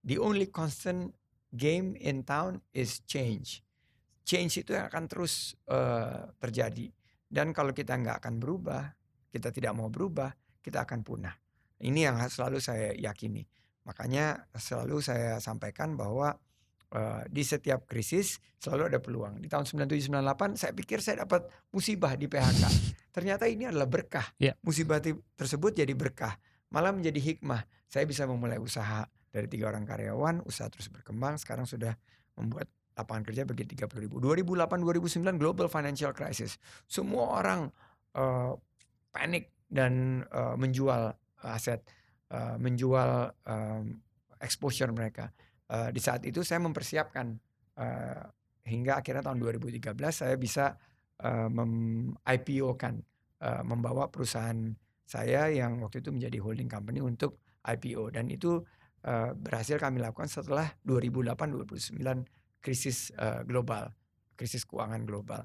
The 0.05 0.19
only 0.21 0.51
constant 0.51 1.15
game 1.55 1.95
in 1.99 2.27
town 2.27 2.63
is 2.75 3.03
change. 3.07 3.63
Change 4.25 4.67
itu 4.67 4.75
yang 4.75 4.91
akan 4.91 5.05
terus 5.07 5.55
uh, 5.71 6.33
terjadi. 6.43 6.91
Dan 7.29 7.51
kalau 7.51 7.75
kita 7.75 7.99
nggak 7.99 8.25
akan 8.25 8.39
berubah, 8.39 8.83
kita 9.31 9.51
tidak 9.51 9.75
mau 9.75 9.91
berubah, 9.91 10.31
kita 10.63 10.87
akan 10.87 11.03
punah. 11.03 11.35
Ini 11.83 12.11
yang 12.11 12.17
selalu 12.23 12.63
saya 12.63 12.95
yakini. 12.95 13.43
Makanya 13.85 14.49
selalu 14.57 15.05
saya 15.05 15.37
sampaikan 15.43 15.99
bahwa 15.99 16.33
uh, 16.95 17.23
di 17.27 17.43
setiap 17.43 17.85
krisis 17.85 18.39
selalu 18.57 18.95
ada 18.95 18.99
peluang. 19.03 19.43
Di 19.43 19.51
tahun 19.51 19.67
9798 19.67 20.57
saya 20.57 20.73
pikir 20.73 20.99
saya 21.03 21.27
dapat 21.27 21.51
musibah 21.75 22.15
di 22.15 22.31
PHK. 22.31 22.65
Ternyata 23.11 23.51
ini 23.51 23.69
adalah 23.69 23.91
berkah. 23.91 24.25
Yeah. 24.39 24.55
Musibah 24.63 25.03
tersebut 25.39 25.75
jadi 25.75 25.93
berkah, 25.93 26.39
malah 26.71 26.95
menjadi 26.95 27.19
hikmah. 27.19 27.63
Saya 27.87 28.07
bisa 28.07 28.27
memulai 28.27 28.59
usaha 28.59 29.07
dari 29.31 29.47
tiga 29.51 29.71
orang 29.71 29.87
karyawan, 29.87 30.47
usaha 30.47 30.71
terus 30.71 30.91
berkembang. 30.91 31.39
Sekarang 31.39 31.67
sudah 31.67 31.95
membuat 32.39 32.71
lapangan 32.95 33.27
kerja 33.27 33.43
bagi 33.43 33.67
30 33.67 33.91
ribu. 34.07 34.23
2008-2009 34.23 35.35
global 35.39 35.67
financial 35.67 36.15
crisis. 36.15 36.59
Semua 36.87 37.43
orang 37.43 37.61
uh, 38.15 38.55
panik 39.11 39.51
dan 39.67 40.23
uh, 40.31 40.55
menjual 40.55 41.11
aset, 41.43 41.83
uh, 42.31 42.55
menjual 42.59 43.35
um, 43.47 43.99
exposure 44.39 44.91
mereka. 44.95 45.35
Uh, 45.65 45.89
di 45.89 46.01
saat 46.01 46.21
itu 46.29 46.45
saya 46.45 46.61
mempersiapkan 46.61 47.41
uh, 47.81 48.25
hingga 48.65 49.01
akhirnya 49.01 49.25
tahun 49.25 49.41
2013 49.41 49.97
saya 50.13 50.37
bisa 50.37 50.77
uh, 51.25 51.49
mem-IPO-kan, 51.49 52.95
uh, 53.45 53.63
membawa 53.65 54.09
perusahaan 54.09 54.77
saya 55.05 55.53
yang 55.53 55.85
waktu 55.85 56.01
itu 56.01 56.11
menjadi 56.13 56.39
holding 56.41 56.69
company 56.69 57.01
untuk 57.05 57.41
IPO 57.65 58.13
dan 58.13 58.29
itu 58.33 58.61
uh, 59.05 59.31
berhasil 59.37 59.77
kami 59.77 60.01
lakukan 60.01 60.29
setelah 60.29 60.73
2008-2009 60.85 62.01
krisis 62.65 63.13
uh, 63.21 63.45
global, 63.45 63.93
krisis 64.37 64.65
keuangan 64.65 65.05
global. 65.05 65.45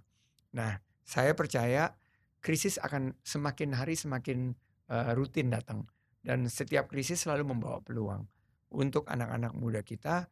Nah, 0.55 0.79
saya 1.03 1.35
percaya 1.35 1.91
krisis 2.39 2.79
akan 2.79 3.19
semakin 3.23 3.75
hari 3.75 3.99
semakin 3.99 4.55
uh, 4.87 5.11
rutin 5.15 5.51
datang. 5.51 5.83
Dan 6.19 6.51
setiap 6.51 6.91
krisis 6.91 7.23
selalu 7.23 7.55
membawa 7.55 7.79
peluang 7.79 8.27
untuk 8.69 9.05
anak-anak 9.09 9.53
muda 9.57 9.81
kita. 9.81 10.29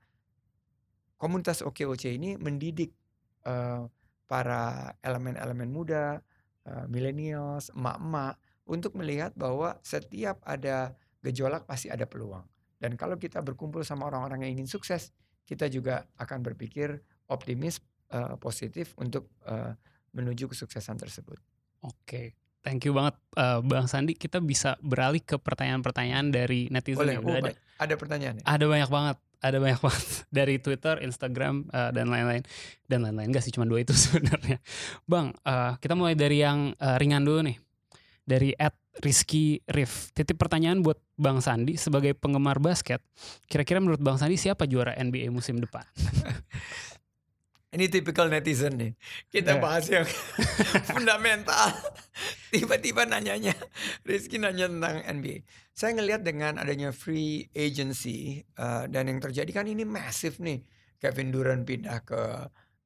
Komunitas 1.17 1.65
OKOC 1.65 2.13
ini 2.13 2.38
mendidik 2.38 2.93
uh, 3.45 3.89
para 4.30 4.93
elemen-elemen 5.02 5.69
muda, 5.73 6.21
uh, 6.69 6.86
millennials, 6.86 7.73
emak-emak 7.73 8.38
untuk 8.69 8.93
melihat 9.00 9.34
bahwa 9.34 9.80
setiap 9.82 10.38
ada 10.45 10.93
gejolak 11.26 11.65
pasti 11.65 11.89
ada 11.89 12.06
peluang. 12.06 12.45
Dan 12.78 12.93
kalau 12.93 13.17
kita 13.17 13.41
berkumpul 13.41 13.82
sama 13.82 14.06
orang-orang 14.06 14.45
yang 14.45 14.62
ingin 14.62 14.69
sukses, 14.69 15.10
kita 15.50 15.65
juga 15.71 16.06
akan 16.21 16.45
berpikir 16.45 17.02
optimis, 17.32 17.82
uh, 18.13 18.38
positif 18.38 18.93
untuk 19.02 19.32
uh, 19.50 19.73
menuju 20.13 20.52
kesuksesan 20.52 21.02
tersebut. 21.02 21.39
Oke, 21.82 22.38
thank 22.62 22.86
you 22.86 22.93
banget 22.93 23.15
uh, 23.39 23.63
Bang 23.65 23.89
Sandi. 23.89 24.13
Kita 24.13 24.38
bisa 24.43 24.78
beralih 24.84 25.23
ke 25.23 25.41
pertanyaan-pertanyaan 25.41 26.30
dari 26.30 26.69
netizen 26.69 27.02
Boleh, 27.02 27.15
yang 27.17 27.26
oh, 27.26 27.30
udah 27.34 27.41
ada. 27.50 27.54
Ada 27.78 27.94
pertanyaan? 27.96 28.42
Ya? 28.42 28.44
Ada 28.46 28.66
banyak 28.66 28.90
banget, 28.90 29.18
ada 29.42 29.58
banyak 29.62 29.82
banget 29.86 30.08
dari 30.34 30.56
Twitter, 30.58 30.96
Instagram 31.02 31.70
uh, 31.70 31.94
dan 31.94 32.10
lain-lain 32.10 32.44
dan 32.90 33.06
lain-lain. 33.06 33.30
Gak 33.32 33.46
sih 33.46 33.54
cuma 33.54 33.70
dua 33.70 33.82
itu 33.86 33.94
sebenarnya. 34.10 34.58
Bang, 35.06 35.34
uh, 35.46 35.78
kita 35.78 35.94
mulai 35.94 36.18
dari 36.18 36.42
yang 36.42 36.74
uh, 36.78 36.98
ringan 36.98 37.24
dulu 37.24 37.46
nih. 37.46 37.58
Dari 38.28 38.52
at 38.60 38.76
Rizky 39.00 39.62
Rif. 39.72 40.12
Titip 40.12 40.36
pertanyaan 40.36 40.84
buat 40.84 41.00
Bang 41.16 41.40
Sandi 41.40 41.78
sebagai 41.80 42.12
penggemar 42.18 42.60
basket. 42.60 43.00
Kira-kira 43.48 43.80
menurut 43.80 44.02
Bang 44.02 44.20
Sandi 44.20 44.36
siapa 44.36 44.66
juara 44.68 44.98
NBA 44.98 45.30
musim 45.32 45.62
depan? 45.62 45.86
Ini 47.67 47.91
tipikal 47.91 48.32
netizen 48.32 48.80
nih. 48.80 48.95
Kita 49.27 49.60
yeah. 49.60 49.62
bahas 49.62 49.86
yang 49.91 50.08
fundamental. 50.95 51.75
Tiba-tiba 52.47 53.03
nanyanya, 53.03 53.51
Rizky 54.08 54.39
nanya 54.39 54.71
tentang 54.71 55.03
NBA. 55.03 55.43
Saya 55.75 55.99
ngelihat 55.99 56.23
dengan 56.23 56.63
adanya 56.63 56.95
free 56.95 57.51
agency 57.51 58.47
uh, 58.56 58.88
dan 58.88 59.12
yang 59.12 59.19
terjadi 59.19 59.51
kan 59.51 59.67
ini 59.67 59.84
masif 59.84 60.39
nih. 60.39 60.63
Kevin 60.97 61.30
Durant 61.30 61.67
pindah 61.67 62.01
ke 62.08 62.21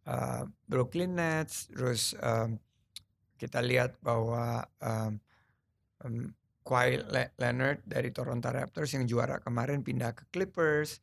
uh, 0.10 0.44
Brooklyn 0.68 1.16
Nets, 1.16 1.70
terus 1.72 2.18
um, 2.20 2.58
kita 3.38 3.62
lihat 3.62 3.96
bahwa 4.02 4.66
um, 4.82 5.22
um, 6.04 6.34
Kawhi 6.66 7.02
Leonard 7.38 7.82
dari 7.86 8.10
Toronto 8.14 8.50
Raptors 8.50 8.94
yang 8.94 9.06
juara 9.10 9.42
kemarin 9.42 9.86
pindah 9.86 10.14
ke 10.18 10.26
Clippers. 10.34 11.02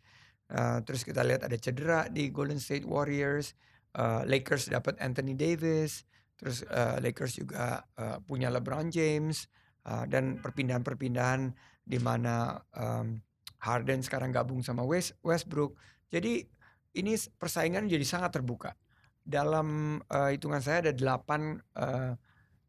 Uh, 0.51 0.81
terus 0.83 1.07
kita 1.07 1.23
lihat 1.23 1.47
ada 1.47 1.57
cedera 1.57 2.11
di 2.11 2.31
Golden 2.35 2.59
State 2.59 2.85
Warriors. 2.85 3.55
Uh, 3.99 4.23
Lakers 4.31 4.71
dapat 4.71 4.95
Anthony 5.03 5.35
Davis. 5.35 6.07
Terus 6.39 6.63
uh, 6.71 7.03
Lakers 7.03 7.35
juga 7.35 7.83
uh, 7.99 8.23
punya 8.23 8.47
LeBron 8.47 8.95
James 8.95 9.51
uh, 9.91 10.07
dan 10.07 10.39
perpindahan-perpindahan 10.39 11.51
di 11.83 11.99
mana 11.99 12.63
um, 12.79 13.19
Harden 13.59 14.07
sekarang 14.07 14.31
gabung 14.31 14.63
sama 14.63 14.87
West 14.87 15.19
Westbrook. 15.27 15.75
Jadi 16.15 16.47
ini 16.95 17.19
persaingan 17.35 17.91
jadi 17.91 18.07
sangat 18.07 18.39
terbuka. 18.39 18.79
Dalam 19.27 19.99
uh, 19.99 20.31
hitungan 20.31 20.63
saya 20.63 20.89
ada 20.89 20.93
delapan 20.95 21.59
uh, 21.75 22.15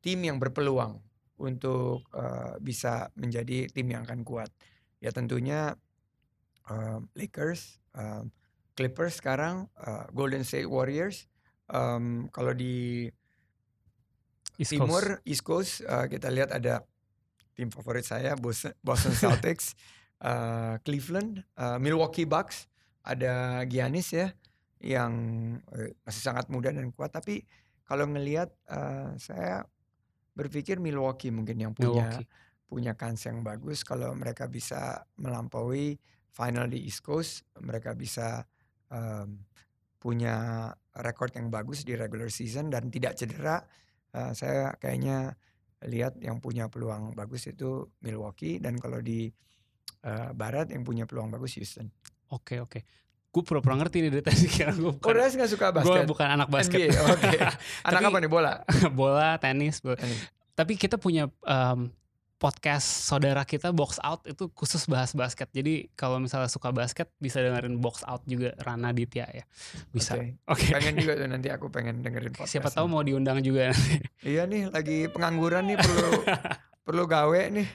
tim 0.02 0.26
yang 0.26 0.42
berpeluang 0.42 0.98
untuk 1.40 2.10
uh, 2.18 2.58
bisa 2.60 3.14
menjadi 3.16 3.70
tim 3.70 3.86
yang 3.86 4.04
akan 4.04 4.26
kuat. 4.26 4.50
Ya 5.00 5.14
tentunya 5.14 5.78
uh, 6.68 7.00
Lakers, 7.16 7.80
uh, 7.96 8.26
Clippers 8.80 9.20
sekarang, 9.20 9.68
uh, 9.84 10.08
Golden 10.16 10.48
State 10.48 10.72
Warriors. 10.72 11.28
Um, 11.68 12.32
kalau 12.32 12.56
di 12.56 13.12
East 14.56 14.72
Timur, 14.72 15.20
Coast. 15.20 15.28
East 15.28 15.44
Coast, 15.44 15.74
uh, 15.84 16.08
kita 16.08 16.32
lihat 16.32 16.56
ada 16.56 16.88
tim 17.60 17.68
favorit 17.68 18.08
saya 18.08 18.40
Boston, 18.40 18.72
Boston 18.80 19.12
Celtics, 19.12 19.76
uh, 20.24 20.80
Cleveland, 20.88 21.44
uh, 21.60 21.76
Milwaukee 21.76 22.24
Bucks, 22.24 22.72
ada 23.04 23.68
Giannis 23.68 24.16
ya 24.16 24.32
yang 24.80 25.12
masih 26.08 26.24
sangat 26.24 26.48
muda 26.48 26.72
dan 26.72 26.88
kuat. 26.96 27.12
Tapi 27.12 27.44
kalau 27.84 28.08
ngelihat 28.08 28.48
uh, 28.72 29.12
saya 29.20 29.68
berpikir 30.32 30.80
Milwaukee 30.80 31.36
mungkin 31.36 31.60
yang 31.60 31.74
punya 31.76 32.16
Milwaukee. 32.16 32.28
punya 32.64 32.94
kans 32.96 33.28
yang 33.28 33.44
bagus 33.44 33.84
kalau 33.84 34.16
mereka 34.16 34.48
bisa 34.48 35.04
melampaui 35.20 36.00
final 36.32 36.72
di 36.72 36.88
East 36.88 37.04
Coast, 37.04 37.44
mereka 37.60 37.92
bisa 37.92 38.48
um, 38.90 39.42
punya 40.00 40.70
rekor 40.96 41.30
yang 41.36 41.52
bagus 41.52 41.84
di 41.84 41.94
regular 41.96 42.32
season 42.32 42.72
dan 42.72 42.88
tidak 42.90 43.16
cedera. 43.20 43.64
Uh, 44.10 44.34
saya 44.34 44.74
kayaknya 44.82 45.38
lihat 45.88 46.20
yang 46.20 46.44
punya 46.44 46.68
peluang 46.68 47.16
bagus 47.16 47.48
itu 47.48 47.88
Milwaukee 48.04 48.60
dan 48.60 48.76
kalau 48.76 49.00
di 49.00 49.32
uh, 50.04 50.32
barat 50.36 50.72
yang 50.72 50.84
punya 50.84 51.08
peluang 51.08 51.32
bagus 51.32 51.56
Houston. 51.56 51.88
Oke 52.34 52.60
oke. 52.60 52.84
Gue 53.30 53.46
pura-pura 53.46 53.78
ngerti 53.78 54.02
nih 54.02 54.12
dari 54.12 54.26
tadi 54.26 54.46
kira 54.56 54.74
gue 54.74 54.92
bukan. 54.98 55.06
Oh, 55.06 55.14
gak 55.14 55.50
suka 55.50 55.70
basket? 55.70 56.04
Gue 56.04 56.10
bukan 56.10 56.28
anak 56.28 56.50
basket. 56.50 56.90
NBA, 56.90 57.02
oke. 57.06 57.22
Okay. 57.22 57.40
Anak 57.88 58.02
Tapi, 58.02 58.10
apa 58.10 58.18
nih 58.20 58.32
bola? 58.32 58.54
bola, 59.00 59.30
tenis, 59.38 59.80
bola. 59.80 59.98
tenis. 60.02 60.20
Tapi 60.58 60.74
kita 60.76 60.98
punya 60.98 61.30
um, 61.46 61.94
podcast 62.40 62.88
saudara 63.04 63.44
kita 63.44 63.76
Box 63.76 64.00
Out 64.00 64.24
itu 64.24 64.48
khusus 64.56 64.88
bahas 64.88 65.12
basket. 65.12 65.52
Jadi 65.52 65.92
kalau 65.94 66.18
misalnya 66.24 66.48
suka 66.48 66.72
basket 66.72 67.12
bisa 67.20 67.44
dengerin 67.44 67.84
Box 67.84 68.02
Out 68.08 68.24
juga 68.24 68.56
Rana 68.64 68.96
Ditya 68.96 69.28
ya. 69.28 69.44
Bisa. 69.92 70.16
Oke. 70.16 70.40
Okay. 70.48 70.72
Okay. 70.72 70.72
Pengen 70.80 70.96
juga 71.04 71.14
tuh 71.20 71.28
nanti 71.28 71.48
aku 71.52 71.68
pengen 71.68 72.00
dengerin 72.00 72.32
podcast. 72.32 72.56
Siapa 72.56 72.72
tahu 72.72 72.88
mau 72.88 73.04
diundang 73.04 73.44
juga 73.44 73.76
iya 74.24 74.48
nih 74.48 74.72
lagi 74.72 75.12
pengangguran 75.12 75.68
nih 75.68 75.78
perlu 75.78 76.10
perlu 76.88 77.04
gawe 77.06 77.42
nih. 77.52 77.68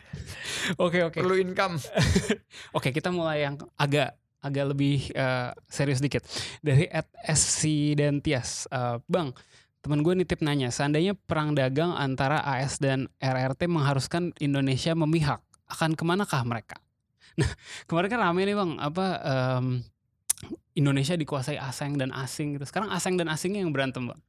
Oke 0.81 0.98
okay, 0.98 1.00
oke. 1.05 1.12
Okay. 1.12 1.20
Perlu 1.20 1.37
income. 1.44 1.77
oke, 1.79 2.35
okay, 2.72 2.90
kita 2.90 3.12
mulai 3.12 3.44
yang 3.44 3.61
agak 3.77 4.16
agak 4.44 4.64
lebih 4.77 5.09
uh, 5.16 5.57
serius 5.68 6.05
dikit 6.05 6.20
dari 6.61 6.85
at 6.92 7.09
SC 7.33 7.96
dan 7.96 8.20
Tias 8.20 8.68
uh, 8.68 9.00
bang 9.09 9.33
temen 9.85 10.01
gue 10.01 10.16
nitip 10.16 10.40
nanya, 10.40 10.73
seandainya 10.73 11.12
perang 11.12 11.53
dagang 11.53 11.92
antara 11.92 12.40
AS 12.40 12.81
dan 12.81 13.12
RRT 13.20 13.68
mengharuskan 13.68 14.33
Indonesia 14.40 14.97
memihak, 14.97 15.44
akan 15.68 15.92
ke 15.92 16.05
manakah 16.09 16.40
mereka? 16.49 16.81
Nah 17.35 17.51
kemarin 17.90 18.14
kan 18.14 18.20
rame 18.31 18.47
nih 18.47 18.55
bang, 18.55 18.79
apa 18.79 19.07
um, 19.27 19.83
Indonesia 20.79 21.18
dikuasai 21.18 21.59
asing 21.59 21.99
dan 21.99 22.14
asing 22.14 22.55
gitu. 22.55 22.62
Sekarang 22.62 22.94
asing 22.94 23.18
dan 23.18 23.27
asingnya 23.27 23.66
yang 23.66 23.75
berantem 23.75 24.07
bang. 24.07 24.20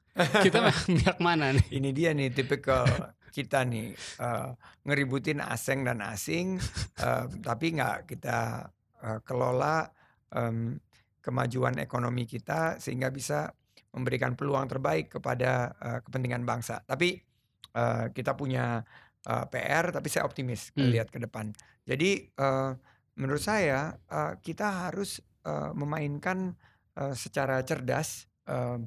Kita 0.42 0.74
pihak 0.90 1.22
mana 1.22 1.54
nih? 1.54 1.66
Ini 1.70 1.90
dia 1.94 2.18
nih 2.18 2.34
tipikal 2.34 3.14
kita 3.30 3.62
nih 3.62 3.94
uh, 4.18 4.58
ngeributin 4.90 5.38
asing 5.38 5.86
dan 5.86 6.02
asing, 6.02 6.58
uh, 6.98 7.30
tapi 7.46 7.78
nggak 7.78 8.10
kita 8.10 8.74
uh, 9.06 9.20
kelola 9.22 9.86
um, 10.34 10.82
kemajuan 11.22 11.78
ekonomi 11.78 12.26
kita 12.26 12.82
sehingga 12.82 13.14
bisa 13.14 13.54
memberikan 13.96 14.36
peluang 14.36 14.68
terbaik 14.68 15.16
kepada 15.16 15.72
uh, 15.80 16.00
kepentingan 16.04 16.44
bangsa. 16.44 16.84
Tapi 16.84 17.16
uh, 17.74 18.12
kita 18.12 18.36
punya 18.36 18.84
uh, 19.26 19.46
PR, 19.48 19.96
tapi 19.96 20.08
saya 20.12 20.28
optimis 20.28 20.76
hmm. 20.76 20.92
lihat 20.92 21.08
ke 21.10 21.18
depan. 21.24 21.56
Jadi 21.88 22.28
uh, 22.38 22.76
menurut 23.16 23.42
saya 23.42 23.96
uh, 24.12 24.36
kita 24.44 24.92
harus 24.92 25.24
uh, 25.48 25.72
memainkan 25.72 26.54
uh, 27.00 27.16
secara 27.16 27.64
cerdas 27.64 28.28
uh, 28.52 28.78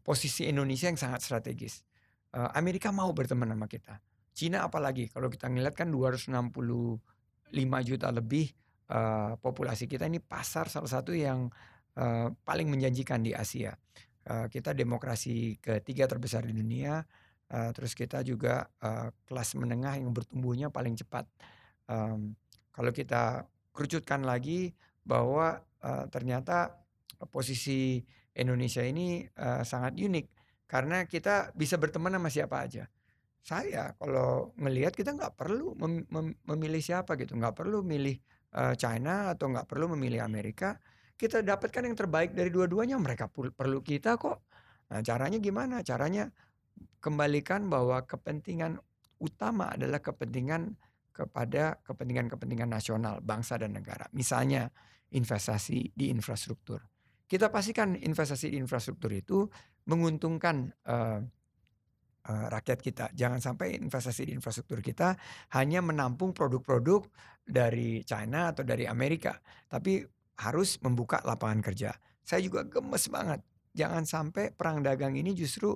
posisi 0.00 0.48
Indonesia 0.48 0.88
yang 0.88 1.00
sangat 1.00 1.20
strategis. 1.26 1.84
Uh, 2.32 2.48
Amerika 2.56 2.88
mau 2.94 3.12
berteman 3.12 3.52
sama 3.52 3.68
kita. 3.68 4.00
Cina 4.32 4.64
apalagi 4.64 5.12
kalau 5.12 5.28
kita 5.28 5.52
ngeliat 5.52 5.76
kan 5.76 5.92
265 5.92 6.32
juta 7.84 8.08
lebih 8.08 8.48
uh, 8.88 9.36
populasi 9.36 9.84
kita 9.84 10.08
ini 10.08 10.24
pasar 10.24 10.72
salah 10.72 10.88
satu 10.88 11.12
yang 11.12 11.52
uh, 12.00 12.32
paling 12.44 12.72
menjanjikan 12.72 13.20
di 13.20 13.36
Asia. 13.36 13.76
Kita 14.22 14.70
demokrasi 14.70 15.58
ketiga 15.58 16.06
terbesar 16.06 16.46
di 16.46 16.54
dunia, 16.54 17.02
uh, 17.52 17.70
terus 17.76 17.92
kita 17.92 18.24
juga 18.24 18.70
uh, 18.80 19.12
kelas 19.28 19.58
menengah 19.58 20.00
yang 20.00 20.14
bertumbuhnya 20.14 20.72
paling 20.72 20.96
cepat. 20.96 21.28
Um, 21.90 22.38
kalau 22.72 22.94
kita 22.94 23.44
kerucutkan 23.74 24.24
lagi 24.24 24.72
bahwa 25.04 25.60
uh, 25.84 26.04
ternyata 26.08 26.80
posisi 27.28 28.00
Indonesia 28.32 28.80
ini 28.80 29.26
uh, 29.36 29.60
sangat 29.62 29.98
unik 30.00 30.26
karena 30.64 31.04
kita 31.04 31.52
bisa 31.52 31.76
berteman 31.76 32.16
sama 32.16 32.30
siapa 32.32 32.64
aja. 32.64 32.88
Saya 33.42 33.92
kalau 33.98 34.54
ngelihat 34.56 34.94
kita 34.94 35.12
nggak 35.12 35.34
perlu 35.34 35.74
mem 35.74 36.06
mem 36.08 36.38
memilih 36.46 36.80
siapa 36.80 37.18
gitu, 37.18 37.34
nggak 37.34 37.58
perlu 37.58 37.82
milih 37.82 38.16
uh, 38.54 38.72
China 38.78 39.34
atau 39.34 39.50
nggak 39.50 39.66
perlu 39.68 39.92
memilih 39.98 40.22
Amerika 40.22 40.78
kita 41.16 41.44
dapatkan 41.44 41.82
yang 41.86 41.96
terbaik 41.96 42.34
dari 42.34 42.50
dua-duanya 42.50 42.98
mereka 42.98 43.30
perlu 43.30 43.80
kita 43.84 44.18
kok. 44.18 44.42
Nah 44.90 45.00
caranya 45.00 45.38
gimana? 45.38 45.80
Caranya 45.80 46.28
kembalikan 46.98 47.66
bahwa 47.70 48.02
kepentingan 48.04 48.78
utama 49.22 49.70
adalah 49.72 50.02
kepentingan 50.02 50.74
kepada 51.12 51.78
kepentingan-kepentingan 51.84 52.70
nasional 52.72 53.20
bangsa 53.20 53.60
dan 53.60 53.76
negara. 53.76 54.08
Misalnya 54.16 54.72
investasi 55.12 55.92
di 55.92 56.08
infrastruktur. 56.08 56.80
Kita 57.28 57.52
pastikan 57.52 57.96
investasi 57.96 58.52
di 58.52 58.56
infrastruktur 58.60 59.12
itu 59.12 59.44
menguntungkan 59.88 60.72
uh, 60.88 61.20
uh, 62.28 62.46
rakyat 62.48 62.78
kita. 62.80 63.04
Jangan 63.12 63.40
sampai 63.40 63.76
investasi 63.80 64.28
di 64.28 64.32
infrastruktur 64.36 64.80
kita 64.80 65.16
hanya 65.56 65.80
menampung 65.84 66.32
produk-produk 66.32 67.08
dari 67.42 68.04
China 68.04 68.52
atau 68.52 68.62
dari 68.62 68.84
Amerika, 68.86 69.36
tapi 69.66 70.00
harus 70.42 70.78
membuka 70.82 71.22
lapangan 71.22 71.62
kerja. 71.62 71.94
Saya 72.22 72.42
juga 72.42 72.66
gemes 72.66 73.06
banget. 73.06 73.40
Jangan 73.72 74.04
sampai 74.04 74.52
perang 74.52 74.84
dagang 74.84 75.16
ini 75.16 75.32
justru 75.32 75.72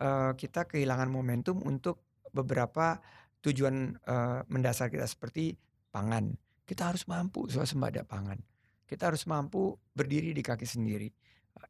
uh, 0.00 0.32
kita 0.34 0.64
kehilangan 0.64 1.10
momentum 1.10 1.60
untuk 1.66 2.02
beberapa 2.32 2.98
tujuan 3.44 3.94
uh, 4.08 4.40
mendasar 4.48 4.88
kita 4.88 5.04
seperti 5.04 5.54
pangan. 5.92 6.32
Kita 6.64 6.90
harus 6.90 7.04
mampu 7.04 7.44
swasembada 7.46 8.02
pangan. 8.08 8.40
Kita 8.88 9.12
harus 9.12 9.28
mampu 9.28 9.76
berdiri 9.92 10.32
di 10.32 10.40
kaki 10.40 10.64
sendiri. 10.64 11.12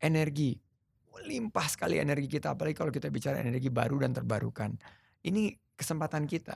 Energi, 0.00 0.54
limpah 1.26 1.66
sekali 1.66 1.98
energi 1.98 2.30
kita 2.30 2.54
apalagi 2.54 2.74
kalau 2.78 2.90
kita 2.94 3.10
bicara 3.10 3.42
energi 3.42 3.68
baru 3.68 4.00
dan 4.02 4.14
terbarukan. 4.14 4.74
Ini 5.26 5.50
kesempatan 5.74 6.30
kita. 6.30 6.54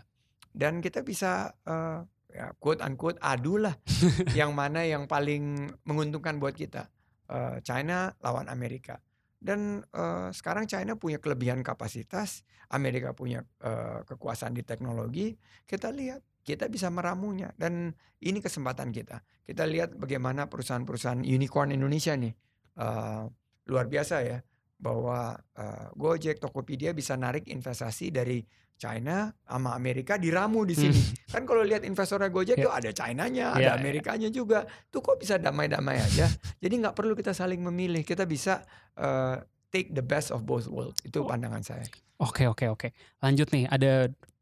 Dan 0.48 0.78
kita 0.78 1.02
bisa 1.02 1.50
uh, 1.66 2.02
ya 2.28 2.52
quote 2.60 2.84
unquote 2.84 3.18
adu 3.20 3.60
lah. 3.60 3.74
Yang 4.38 4.52
mana 4.52 4.84
yang 4.84 5.08
paling 5.08 5.72
menguntungkan 5.84 6.38
buat 6.38 6.54
kita? 6.54 6.88
Uh, 7.28 7.60
China 7.60 8.16
lawan 8.24 8.48
Amerika. 8.48 9.00
Dan 9.38 9.84
uh, 9.94 10.34
sekarang 10.34 10.66
China 10.66 10.98
punya 10.98 11.22
kelebihan 11.22 11.62
kapasitas 11.62 12.42
Amerika 12.74 13.14
punya 13.14 13.46
uh, 13.62 14.02
kekuasaan 14.02 14.50
di 14.50 14.66
teknologi 14.66 15.38
kita 15.62 15.94
lihat 15.94 16.24
kita 16.42 16.66
bisa 16.72 16.88
meramunya. 16.88 17.52
Dan 17.52 17.92
ini 18.24 18.40
kesempatan 18.40 18.88
kita. 18.88 19.20
Kita 19.44 19.68
lihat 19.68 19.94
bagaimana 20.00 20.48
perusahaan-perusahaan 20.48 21.20
unicorn 21.20 21.76
Indonesia 21.76 22.16
nih. 22.16 22.32
Uh, 22.78 23.28
luar 23.68 23.84
biasa 23.86 24.24
ya 24.24 24.40
bahwa 24.78 25.36
uh, 25.36 25.92
Gojek 25.98 26.40
Tokopedia 26.40 26.94
bisa 26.94 27.18
narik 27.18 27.50
investasi 27.50 28.14
dari 28.14 28.40
China 28.78 29.34
sama 29.42 29.74
Amerika 29.74 30.14
diramu 30.14 30.62
di 30.62 30.78
sini. 30.78 30.94
Hmm. 30.94 31.34
Kan 31.34 31.42
kalau 31.44 31.66
lihat 31.66 31.82
investornya 31.82 32.30
Gojek 32.30 32.62
yeah. 32.62 32.64
tuh 32.70 32.72
ada 32.72 32.90
China-nya, 32.94 33.58
yeah, 33.58 33.58
ada 33.58 33.70
ya. 33.74 33.76
Amerikanya 33.76 34.30
yeah. 34.30 34.38
juga. 34.38 34.58
Tuh 34.88 35.02
kok 35.02 35.18
bisa 35.18 35.36
damai-damai 35.36 35.98
aja. 35.98 36.30
Jadi 36.62 36.74
nggak 36.78 36.94
perlu 36.94 37.18
kita 37.18 37.34
saling 37.34 37.58
memilih. 37.58 38.06
Kita 38.06 38.22
bisa 38.22 38.62
uh, 38.94 39.42
take 39.74 39.90
the 39.90 40.04
best 40.06 40.30
of 40.30 40.46
both 40.46 40.70
worlds. 40.70 41.02
Itu 41.02 41.26
oh. 41.26 41.28
pandangan 41.28 41.66
saya. 41.66 41.84
Oke 42.22 42.46
okay, 42.46 42.46
oke 42.46 42.64
okay, 42.64 42.68
oke. 42.70 42.78
Okay. 42.86 42.90
Lanjut 43.18 43.50
nih, 43.50 43.66
ada 43.66 43.92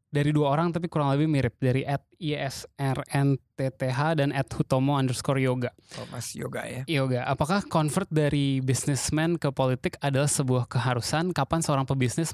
dari 0.07 0.31
dua 0.31 0.55
orang 0.55 0.71
tapi 0.71 0.87
kurang 0.87 1.11
lebih 1.11 1.27
mirip 1.27 1.59
dari 1.59 1.83
at 1.83 1.99
isrntth 2.15 3.81
dan 4.15 4.31
at 4.31 4.47
hutomo 4.55 4.95
underscore 4.95 5.43
yoga. 5.43 5.75
Oh, 5.99 6.07
mas 6.07 6.31
yoga 6.31 6.63
ya. 6.63 6.81
Yoga. 6.87 7.27
Apakah 7.27 7.63
convert 7.67 8.07
dari 8.07 8.63
businessman 8.63 9.35
ke 9.35 9.51
politik 9.51 9.99
adalah 9.99 10.31
sebuah 10.31 10.71
keharusan? 10.71 11.35
Kapan 11.35 11.59
seorang 11.59 11.83
pebisnis 11.83 12.31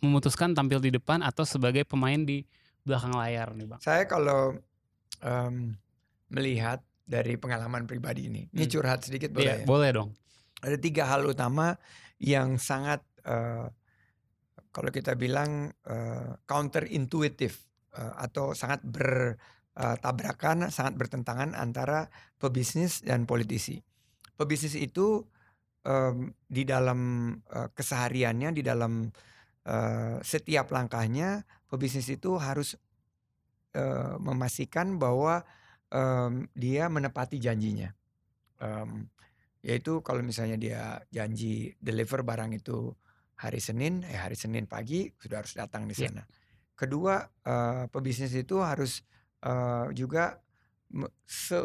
memutuskan 0.00 0.54
tampil 0.54 0.78
di 0.78 0.94
depan 0.94 1.20
atau 1.26 1.42
sebagai 1.42 1.82
pemain 1.82 2.18
di 2.22 2.46
belakang 2.86 3.14
layar 3.18 3.50
nih 3.58 3.66
bang? 3.66 3.80
Saya 3.82 4.06
kalau 4.06 4.54
um, 5.26 5.74
melihat 6.30 6.78
dari 7.06 7.38
pengalaman 7.38 7.86
pribadi 7.86 8.30
ini, 8.30 8.46
hmm. 8.46 8.54
ini 8.54 8.64
curhat 8.70 9.02
sedikit 9.02 9.34
boleh? 9.34 9.46
Iya, 9.46 9.56
ya? 9.62 9.66
Boleh 9.66 9.90
dong. 9.90 10.10
Ada 10.62 10.78
tiga 10.78 11.06
hal 11.10 11.26
utama 11.26 11.74
yang 12.22 12.56
sangat 12.56 13.02
uh, 13.26 13.70
kalau 14.76 14.92
kita 14.92 15.16
bilang 15.16 15.72
uh, 15.88 16.36
counter 16.44 16.84
intuitif 16.84 17.64
uh, 17.96 18.12
atau 18.20 18.52
sangat 18.52 18.84
bertabrakan, 18.84 20.68
sangat 20.68 21.00
bertentangan 21.00 21.56
antara 21.56 22.12
pebisnis 22.36 23.00
dan 23.00 23.24
politisi. 23.24 23.80
Pebisnis 24.36 24.76
itu 24.76 25.24
um, 25.80 26.28
di 26.44 26.68
dalam 26.68 27.32
uh, 27.56 27.72
kesehariannya, 27.72 28.52
di 28.52 28.60
dalam 28.60 29.08
uh, 29.64 30.20
setiap 30.20 30.68
langkahnya, 30.68 31.48
pebisnis 31.72 32.12
itu 32.12 32.36
harus 32.36 32.76
uh, 33.80 34.20
memastikan 34.20 35.00
bahwa 35.00 35.40
um, 35.88 36.44
dia 36.52 36.92
menepati 36.92 37.40
janjinya. 37.40 37.96
Um, 38.60 39.08
yaitu 39.64 40.04
kalau 40.04 40.20
misalnya 40.20 40.60
dia 40.60 41.00
janji 41.08 41.72
deliver 41.80 42.20
barang 42.20 42.60
itu 42.60 42.92
hari 43.36 43.60
Senin, 43.60 44.04
eh 44.04 44.16
hari 44.16 44.36
Senin 44.36 44.64
pagi 44.64 45.12
sudah 45.20 45.44
harus 45.44 45.54
datang 45.56 45.84
di 45.84 45.94
iya. 45.96 46.08
sana. 46.08 46.22
Yeah. 46.24 46.26
Kedua, 46.76 47.14
uh, 47.24 47.84
pebisnis 47.88 48.36
itu 48.36 48.60
harus 48.60 49.00
uh, 49.44 49.88
juga 49.96 50.40
se 51.24 51.58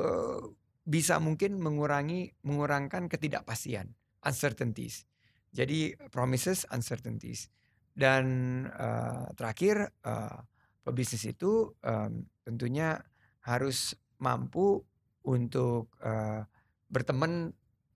bisa 0.81 1.21
mungkin 1.21 1.61
mengurangi 1.61 2.31
mengurangkan 2.47 3.07
ketidakpastian, 3.07 3.91
uncertainties. 4.23 5.05
Jadi 5.51 5.93
promises, 6.09 6.63
uncertainties. 6.71 7.51
Dan 7.91 8.25
uh, 8.71 9.27
terakhir, 9.35 9.91
uh, 10.07 10.41
pebisnis 10.81 11.27
itu 11.27 11.75
um, 11.83 12.23
tentunya 12.41 12.97
harus 13.43 13.93
mampu 14.17 14.81
untuk 15.27 15.91
uh, 16.01 16.41
berteman 16.89 17.51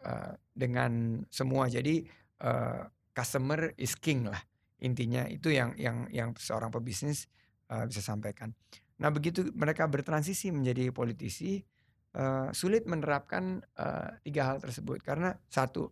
uh, 0.06 0.34
dengan 0.54 1.24
semua. 1.32 1.72
Jadi 1.72 2.06
uh, 2.44 2.86
customer 3.16 3.72
is 3.80 3.96
king 3.96 4.28
lah 4.28 4.40
intinya 4.84 5.24
itu 5.26 5.50
yang 5.50 5.74
yang 5.80 6.06
yang 6.12 6.30
seorang 6.36 6.70
pebisnis 6.70 7.32
uh, 7.72 7.88
bisa 7.88 8.04
sampaikan. 8.04 8.52
Nah 9.00 9.10
begitu 9.10 9.48
mereka 9.56 9.88
bertransisi 9.88 10.52
menjadi 10.52 10.92
politisi 10.92 11.64
uh, 12.16 12.52
sulit 12.52 12.84
menerapkan 12.84 13.64
uh, 13.80 14.20
tiga 14.22 14.52
hal 14.52 14.58
tersebut 14.60 15.00
karena 15.00 15.34
satu 15.48 15.90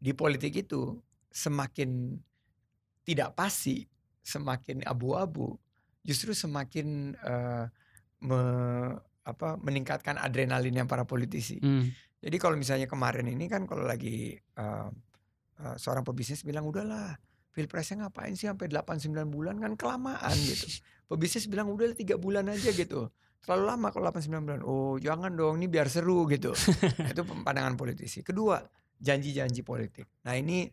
di 0.00 0.16
politik 0.16 0.64
itu 0.64 0.96
semakin 1.28 2.16
tidak 3.04 3.36
pasti 3.36 3.84
semakin 4.24 4.80
abu-abu 4.88 5.56
justru 6.00 6.32
semakin 6.32 7.12
uh, 7.20 7.68
me, 8.24 8.40
apa, 9.24 9.60
meningkatkan 9.60 10.16
adrenalinnya 10.16 10.88
para 10.88 11.04
politisi. 11.04 11.60
Hmm. 11.60 11.92
Jadi 12.20 12.36
kalau 12.36 12.56
misalnya 12.56 12.88
kemarin 12.88 13.28
ini 13.28 13.48
kan 13.48 13.64
kalau 13.64 13.84
lagi 13.84 14.36
uh, 14.56 14.88
uh, 15.60 15.76
seorang 15.76 16.02
pebisnis 16.02 16.42
bilang 16.42 16.66
udahlah 16.66 17.16
pilpresnya 17.50 18.06
ngapain 18.06 18.34
sih 18.38 18.46
sampai 18.46 18.70
8-9 18.70 19.26
bulan 19.28 19.58
kan 19.58 19.74
kelamaan 19.74 20.36
gitu. 20.38 20.66
Pebisnis 21.10 21.50
bilang 21.50 21.68
udah 21.74 21.90
tiga 21.92 22.14
bulan 22.16 22.46
aja 22.46 22.70
gitu. 22.70 23.10
Terlalu 23.42 23.64
lama 23.66 23.88
kalau 23.90 24.08
8-9 24.14 24.46
bulan. 24.46 24.60
Oh 24.62 24.94
jangan 24.96 25.34
dong 25.34 25.58
ini 25.58 25.66
biar 25.66 25.90
seru 25.90 26.28
gitu. 26.30 26.54
Nah, 27.02 27.10
itu 27.10 27.22
pandangan 27.46 27.74
politisi. 27.74 28.22
Kedua 28.22 28.62
janji-janji 29.00 29.66
politik. 29.66 30.06
Nah 30.22 30.38
ini 30.38 30.70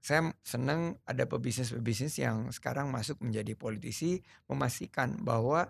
saya 0.00 0.32
senang 0.40 0.96
ada 1.04 1.28
pebisnis-pebisnis 1.28 2.24
yang 2.24 2.48
sekarang 2.48 2.88
masuk 2.88 3.20
menjadi 3.20 3.52
politisi 3.52 4.24
memastikan 4.48 5.20
bahwa 5.20 5.68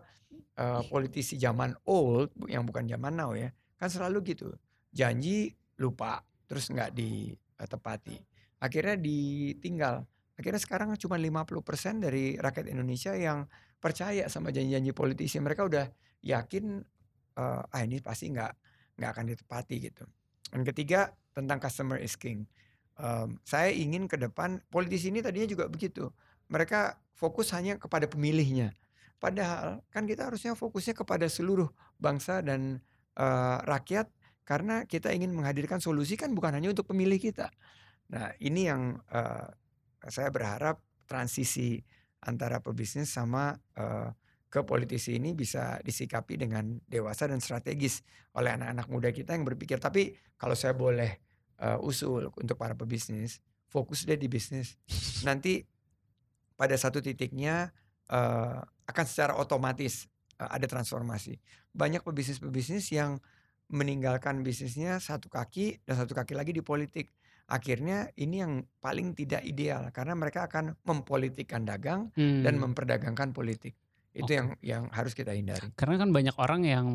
uh, 0.54 0.82
politisi 0.86 1.34
zaman 1.34 1.74
old 1.82 2.30
yang 2.46 2.62
bukan 2.62 2.86
zaman 2.86 3.18
now 3.18 3.34
ya 3.34 3.50
kan 3.74 3.90
selalu 3.90 4.22
gitu 4.30 4.54
janji 4.94 5.50
lupa 5.82 6.22
terus 6.46 6.70
nggak 6.70 6.94
ditepati 6.94 8.29
akhirnya 8.60 8.96
ditinggal 9.00 10.04
akhirnya 10.36 10.60
sekarang 10.60 10.94
cuma 10.96 11.16
50% 11.16 12.04
dari 12.04 12.36
rakyat 12.36 12.66
Indonesia 12.72 13.12
yang 13.16 13.44
percaya 13.80 14.28
sama 14.28 14.52
janji-janji 14.52 14.92
politisi 14.92 15.40
mereka 15.40 15.64
udah 15.64 15.88
yakin 16.24 16.84
uh, 17.40 17.64
ah 17.64 17.80
ini 17.80 18.00
pasti 18.04 18.28
nggak 18.32 18.52
nggak 19.00 19.10
akan 19.16 19.24
ditepati 19.32 19.76
gitu 19.80 20.04
dan 20.52 20.62
ketiga 20.64 21.12
tentang 21.32 21.60
customer 21.60 21.96
is 22.00 22.16
king 22.16 22.44
um, 23.00 23.40
saya 23.42 23.72
ingin 23.72 24.06
ke 24.06 24.20
depan 24.20 24.60
politisi 24.68 25.08
ini 25.08 25.24
tadinya 25.24 25.48
juga 25.48 25.66
begitu. 25.66 26.12
Mereka 26.52 27.00
fokus 27.16 27.50
hanya 27.56 27.80
kepada 27.80 28.06
pemilihnya. 28.06 28.76
Padahal 29.20 29.84
kan 29.92 30.08
kita 30.08 30.28
harusnya 30.28 30.56
fokusnya 30.56 30.96
kepada 30.96 31.28
seluruh 31.28 31.68
bangsa 32.00 32.40
dan 32.40 32.80
uh, 33.20 33.60
rakyat 33.68 34.08
karena 34.48 34.88
kita 34.88 35.12
ingin 35.12 35.30
menghadirkan 35.36 35.78
solusi 35.78 36.16
kan 36.16 36.32
bukan 36.32 36.56
hanya 36.56 36.72
untuk 36.72 36.88
pemilih 36.88 37.20
kita. 37.20 37.52
Nah 38.10 38.34
ini 38.42 38.66
yang 38.66 38.98
uh, 39.10 39.48
saya 40.06 40.28
berharap 40.34 40.82
transisi 41.06 41.82
antara 42.22 42.60
pebisnis 42.60 43.10
sama 43.10 43.56
uh, 43.78 44.10
ke 44.50 44.66
politisi 44.66 45.14
ini 45.14 45.30
bisa 45.30 45.78
disikapi 45.86 46.34
dengan 46.34 46.74
dewasa 46.90 47.30
dan 47.30 47.38
strategis 47.38 48.02
oleh 48.34 48.50
anak-anak 48.50 48.86
muda 48.90 49.08
kita 49.14 49.38
yang 49.38 49.46
berpikir. 49.46 49.78
Tapi 49.78 50.10
kalau 50.34 50.58
saya 50.58 50.74
boleh 50.74 51.22
uh, 51.62 51.78
usul 51.86 52.34
untuk 52.34 52.58
para 52.58 52.74
pebisnis, 52.74 53.38
fokus 53.70 54.02
deh 54.02 54.18
di 54.18 54.26
bisnis. 54.26 54.74
Nanti 55.26 55.62
pada 56.58 56.74
satu 56.74 56.98
titiknya 56.98 57.70
uh, 58.10 58.58
akan 58.90 59.04
secara 59.06 59.38
otomatis 59.38 60.10
uh, 60.42 60.50
ada 60.50 60.66
transformasi. 60.66 61.38
Banyak 61.70 62.02
pebisnis-pebisnis 62.02 62.90
yang 62.90 63.22
meninggalkan 63.70 64.42
bisnisnya 64.42 64.98
satu 64.98 65.30
kaki 65.30 65.78
dan 65.86 65.94
satu 65.94 66.12
kaki 66.18 66.34
lagi 66.34 66.50
di 66.50 66.58
politik. 66.58 67.14
Akhirnya 67.50 68.14
ini 68.14 68.46
yang 68.46 68.62
paling 68.78 69.18
tidak 69.18 69.42
ideal 69.42 69.90
karena 69.90 70.14
mereka 70.14 70.46
akan 70.46 70.78
mempolitikkan 70.86 71.66
dagang 71.66 72.14
hmm. 72.14 72.46
dan 72.46 72.54
memperdagangkan 72.62 73.34
politik. 73.34 73.74
Itu 74.14 74.30
okay. 74.30 74.38
yang 74.38 74.48
yang 74.62 74.82
harus 74.94 75.18
kita 75.18 75.34
hindari. 75.34 75.74
Karena 75.74 75.98
kan 75.98 76.14
banyak 76.14 76.36
orang 76.38 76.62
yang 76.62 76.86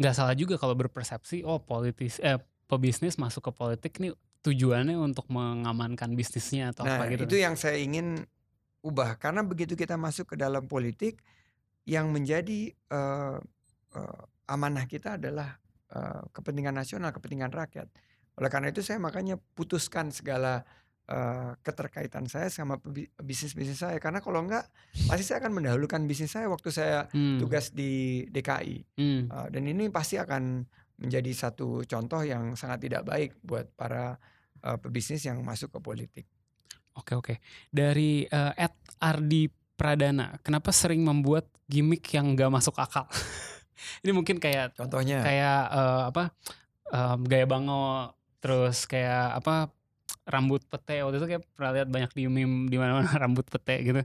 nggak 0.00 0.14
um, 0.14 0.18
salah 0.18 0.34
juga 0.34 0.56
kalau 0.56 0.72
berpersepsi 0.74 1.44
oh 1.44 1.60
politis 1.60 2.16
eh 2.24 2.40
pebisnis 2.64 3.20
masuk 3.20 3.46
ke 3.46 3.52
politik 3.52 3.92
nih 4.00 4.16
tujuannya 4.40 4.96
untuk 4.96 5.28
mengamankan 5.28 6.16
bisnisnya 6.16 6.72
atau 6.72 6.88
nah, 6.88 6.96
apa 6.96 7.12
gitu? 7.12 7.28
itu 7.28 7.36
yang 7.44 7.52
saya 7.52 7.76
ingin 7.76 8.24
ubah 8.80 9.20
karena 9.20 9.44
begitu 9.44 9.76
kita 9.76 10.00
masuk 10.00 10.32
ke 10.32 10.36
dalam 10.40 10.64
politik 10.64 11.20
yang 11.84 12.08
menjadi 12.08 12.72
uh, 12.88 13.36
uh, 13.96 14.22
amanah 14.48 14.88
kita 14.88 15.20
adalah 15.20 15.60
uh, 15.92 16.24
kepentingan 16.32 16.76
nasional, 16.76 17.12
kepentingan 17.12 17.52
rakyat. 17.52 17.88
Oleh 18.40 18.50
karena 18.50 18.70
itu 18.70 18.82
saya 18.82 18.98
makanya 18.98 19.38
putuskan 19.54 20.10
segala 20.10 20.66
uh, 21.08 21.54
keterkaitan 21.60 22.26
saya 22.26 22.48
sama 22.48 22.80
bisnis-bisnis 23.20 23.78
saya 23.78 24.00
karena 24.00 24.18
kalau 24.24 24.42
enggak 24.42 24.66
pasti 25.06 25.24
saya 25.26 25.44
akan 25.44 25.62
mendahulukan 25.62 26.02
bisnis 26.08 26.32
saya 26.32 26.48
waktu 26.48 26.68
saya 26.72 27.06
hmm. 27.12 27.38
tugas 27.40 27.70
di 27.70 28.24
DKI 28.32 28.98
hmm. 28.98 29.22
uh, 29.30 29.46
dan 29.52 29.62
ini 29.68 29.86
pasti 29.92 30.16
akan 30.16 30.64
menjadi 30.98 31.30
satu 31.34 31.82
contoh 31.84 32.22
yang 32.22 32.54
sangat 32.54 32.86
tidak 32.86 33.02
baik 33.06 33.38
buat 33.42 33.66
para 33.74 34.16
uh, 34.62 34.78
pebisnis 34.78 35.26
yang 35.26 35.42
masuk 35.42 35.74
ke 35.74 35.78
politik. 35.82 36.26
Oke 36.94 37.18
oke. 37.18 37.34
Dari 37.74 38.22
uh, 38.30 38.54
Ed 38.54 38.74
Ardi 39.02 39.50
Pradana, 39.74 40.38
kenapa 40.38 40.70
sering 40.70 41.02
membuat 41.02 41.50
gimmick 41.66 42.06
yang 42.14 42.38
gak 42.38 42.54
masuk 42.54 42.78
akal? 42.78 43.10
Ini 44.06 44.14
mungkin 44.14 44.38
kayak 44.38 44.78
contohnya 44.78 45.26
kayak 45.26 45.60
uh, 45.74 46.02
apa 46.14 46.30
um, 46.94 47.26
gaya 47.26 47.44
bango 47.44 48.14
terus 48.44 48.84
kayak 48.84 49.40
apa 49.40 49.72
rambut 50.24 50.64
pete 50.64 51.04
waktu 51.04 51.20
itu 51.20 51.26
kayak 51.28 51.42
pernah 51.52 51.72
lihat 51.76 51.88
banyak 51.92 52.10
di 52.16 52.24
meme 52.32 52.68
di 52.72 52.76
mana-mana 52.80 53.08
rambut 53.22 53.44
pete 53.48 53.84
gitu. 53.84 54.00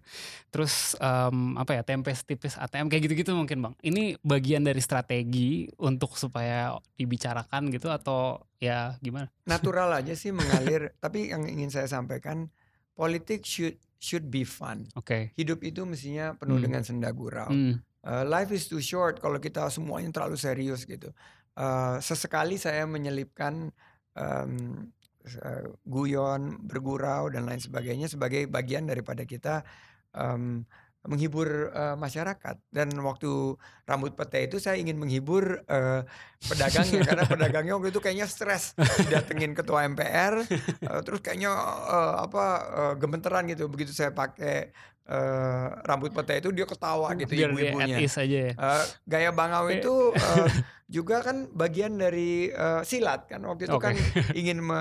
Terus 0.52 0.96
um, 1.00 1.56
apa 1.56 1.80
ya 1.80 1.82
tempe 1.84 2.12
setipis 2.12 2.60
ATM 2.60 2.92
kayak 2.92 3.08
gitu-gitu 3.08 3.32
mungkin 3.36 3.64
bang. 3.64 3.74
Ini 3.80 4.20
bagian 4.20 4.68
dari 4.68 4.84
strategi 4.84 5.68
untuk 5.80 6.20
supaya 6.20 6.76
dibicarakan 7.00 7.72
gitu 7.72 7.88
atau 7.88 8.44
ya 8.60 9.00
gimana? 9.00 9.32
Natural 9.48 10.04
aja 10.04 10.12
sih 10.16 10.36
mengalir. 10.36 10.92
Tapi 11.04 11.32
yang 11.32 11.48
ingin 11.48 11.72
saya 11.72 11.88
sampaikan 11.88 12.52
politik 12.96 13.48
should 13.48 13.80
should 14.00 14.28
be 14.28 14.44
fun. 14.44 14.92
Oke. 15.00 15.08
Okay. 15.08 15.22
Hidup 15.40 15.64
itu 15.64 15.88
mestinya 15.88 16.36
penuh 16.36 16.60
hmm. 16.60 16.66
dengan 16.68 16.82
senda 16.84 17.10
gurau. 17.16 17.48
Hmm. 17.48 17.80
Uh, 18.00 18.24
life 18.28 18.52
is 18.52 18.68
too 18.68 18.80
short 18.80 19.20
kalau 19.20 19.40
kita 19.40 19.68
semuanya 19.72 20.12
terlalu 20.12 20.36
serius 20.40 20.84
gitu. 20.84 21.12
Uh, 21.60 22.00
sesekali 22.00 22.56
saya 22.56 22.88
menyelipkan 22.88 23.76
um, 24.20 24.91
uh, 25.39 25.65
guyon, 25.88 26.59
bergurau 26.59 27.32
dan 27.32 27.47
lain 27.47 27.63
sebagainya 27.63 28.11
sebagai 28.11 28.45
bagian 28.51 28.86
daripada 28.86 29.24
kita 29.24 29.63
um, 30.11 30.67
menghibur 31.07 31.72
uh, 31.72 31.95
masyarakat. 31.95 32.59
Dan 32.67 32.91
waktu 32.99 33.55
rambut 33.88 34.20
pete 34.20 34.51
itu 34.51 34.59
saya 34.59 34.76
ingin 34.76 34.99
menghibur 34.99 35.63
uh, 35.65 36.03
pedagangnya. 36.43 37.01
Karena 37.07 37.24
pedagangnya 37.24 37.74
waktu 37.80 37.89
itu 37.95 38.03
kayaknya 38.03 38.28
stres 38.28 38.76
datengin 39.07 39.55
ketua 39.55 39.88
MPR 39.88 40.43
uh, 40.91 41.01
terus 41.01 41.24
kayaknya 41.24 41.55
uh, 41.55 42.20
apa 42.28 42.45
uh, 42.67 42.93
gemeteran 42.99 43.47
gitu. 43.47 43.72
Begitu 43.72 43.95
saya 43.95 44.11
pakai 44.11 44.76
uh, 45.07 45.80
rambut 45.88 46.11
pete 46.11 46.43
itu 46.43 46.51
dia 46.51 46.67
ketawa 46.67 47.15
gitu 47.15 47.32
ibu-ibunya. 47.32 47.95
ya. 47.95 48.59
uh, 48.59 48.84
gaya 49.07 49.32
bangau 49.32 49.72
itu 49.72 49.93
uh, 50.11 50.47
juga 50.90 51.22
kan 51.22 51.46
bagian 51.54 52.02
dari 52.02 52.50
uh, 52.50 52.82
silat 52.82 53.30
kan. 53.30 53.46
Waktu 53.46 53.70
itu 53.70 53.78
okay. 53.78 53.94
kan 53.94 53.96
ingin 54.40 54.66
me, 54.66 54.80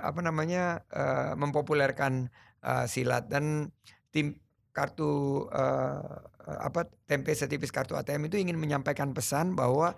apa 0.00 0.24
namanya 0.24 0.82
uh, 0.88 1.36
mempopulerkan 1.36 2.32
uh, 2.64 2.88
silat 2.88 3.28
dan 3.28 3.68
tim 4.08 4.40
kartu 4.72 5.44
uh, 5.52 6.24
apa 6.48 6.88
tempe 7.04 7.36
setipis 7.36 7.70
kartu 7.70 7.94
ATM 7.94 8.32
itu 8.32 8.40
ingin 8.40 8.56
menyampaikan 8.56 9.12
pesan 9.12 9.52
bahwa 9.52 9.94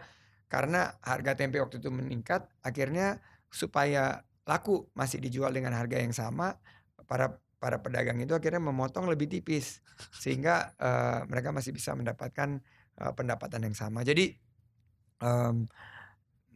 karena 0.51 0.99
harga 1.01 1.39
tempe 1.39 1.63
waktu 1.63 1.81
itu 1.81 1.89
meningkat 1.89 2.45
akhirnya 2.61 3.23
supaya 3.49 4.27
laku 4.45 4.91
masih 4.93 5.23
dijual 5.23 5.55
dengan 5.55 5.73
harga 5.73 5.97
yang 6.03 6.13
sama 6.13 6.59
para 7.07 7.41
para 7.63 7.79
pedagang 7.79 8.19
itu 8.19 8.35
akhirnya 8.35 8.59
memotong 8.59 9.07
lebih 9.07 9.31
tipis. 9.31 9.79
Sehingga 10.19 10.75
uh, 10.83 11.23
mereka 11.31 11.55
masih 11.55 11.71
bisa 11.71 11.95
mendapatkan 11.95 12.59
uh, 12.99 13.15
pendapatan 13.15 13.71
yang 13.71 13.77
sama. 13.79 14.03
Jadi 14.03 14.35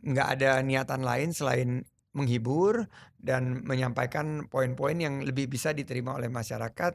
nggak 0.03 0.29
um, 0.29 0.35
ada 0.35 0.51
niatan 0.67 1.03
lain 1.07 1.31
selain 1.31 1.87
menghibur 2.17 2.89
dan 3.21 3.63
menyampaikan 3.63 4.49
poin-poin 4.49 4.97
yang 4.97 5.21
lebih 5.21 5.47
bisa 5.53 5.77
diterima 5.77 6.17
oleh 6.17 6.33
masyarakat 6.33 6.93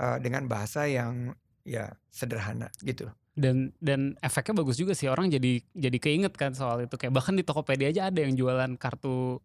uh, 0.00 0.16
dengan 0.18 0.48
bahasa 0.48 0.88
yang 0.88 1.36
ya 1.62 1.92
sederhana 2.08 2.72
gitu. 2.82 3.06
Dan 3.32 3.72
dan 3.80 4.16
efeknya 4.20 4.60
bagus 4.60 4.76
juga 4.76 4.92
sih 4.92 5.08
orang 5.08 5.32
jadi 5.32 5.60
jadi 5.72 5.98
keinget 6.00 6.36
kan 6.36 6.52
soal 6.52 6.84
itu 6.84 6.96
kayak 6.96 7.12
bahkan 7.16 7.36
di 7.36 7.44
Tokopedia 7.44 7.88
aja 7.88 8.12
ada 8.12 8.20
yang 8.20 8.36
jualan 8.36 8.76
kartu 8.76 9.40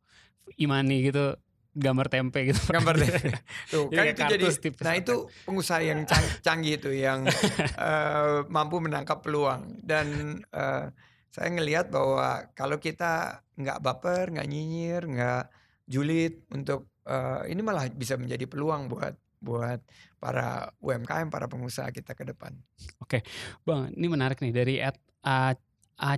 imani 0.59 1.07
gitu 1.07 1.35
gambar 1.77 2.07
tempe 2.09 2.39
gitu. 2.49 2.61
Gambar 2.75 2.95
tempe. 2.97 3.37
Tuh, 3.69 3.85
kan 3.93 4.05
itu 4.09 4.21
jadi 4.25 4.47
nah 4.81 4.93
itu 4.97 5.15
pengusaha 5.45 5.79
yang 5.85 6.09
cang, 6.09 6.25
canggih 6.41 6.81
itu 6.81 6.89
yang 6.89 7.29
uh, 7.77 8.41
mampu 8.55 8.81
menangkap 8.81 9.21
peluang 9.21 9.77
dan 9.85 10.41
uh, 10.51 10.89
saya 11.31 11.49
ngelihat 11.53 11.93
bahwa 11.93 12.49
kalau 12.57 12.77
kita 12.81 13.43
nggak 13.57 13.81
baper, 13.81 14.33
nggak 14.33 14.47
nyinyir, 14.47 15.03
nggak 15.05 15.43
julid 15.87 16.43
untuk 16.51 16.91
uh, 17.07 17.47
ini 17.47 17.61
malah 17.63 17.87
bisa 17.89 18.19
menjadi 18.19 18.45
peluang 18.45 18.91
buat 18.91 19.15
buat 19.37 19.79
para 20.17 20.73
UMKM, 20.81 21.29
para 21.29 21.45
pengusaha 21.45 21.87
kita 21.93 22.17
ke 22.17 22.25
depan. 22.25 22.57
Oke, 22.97 23.21
Bang, 23.61 23.93
ini 23.93 24.07
menarik 24.09 24.41
nih 24.41 24.53
dari 24.53 24.75
Ed 24.81 24.97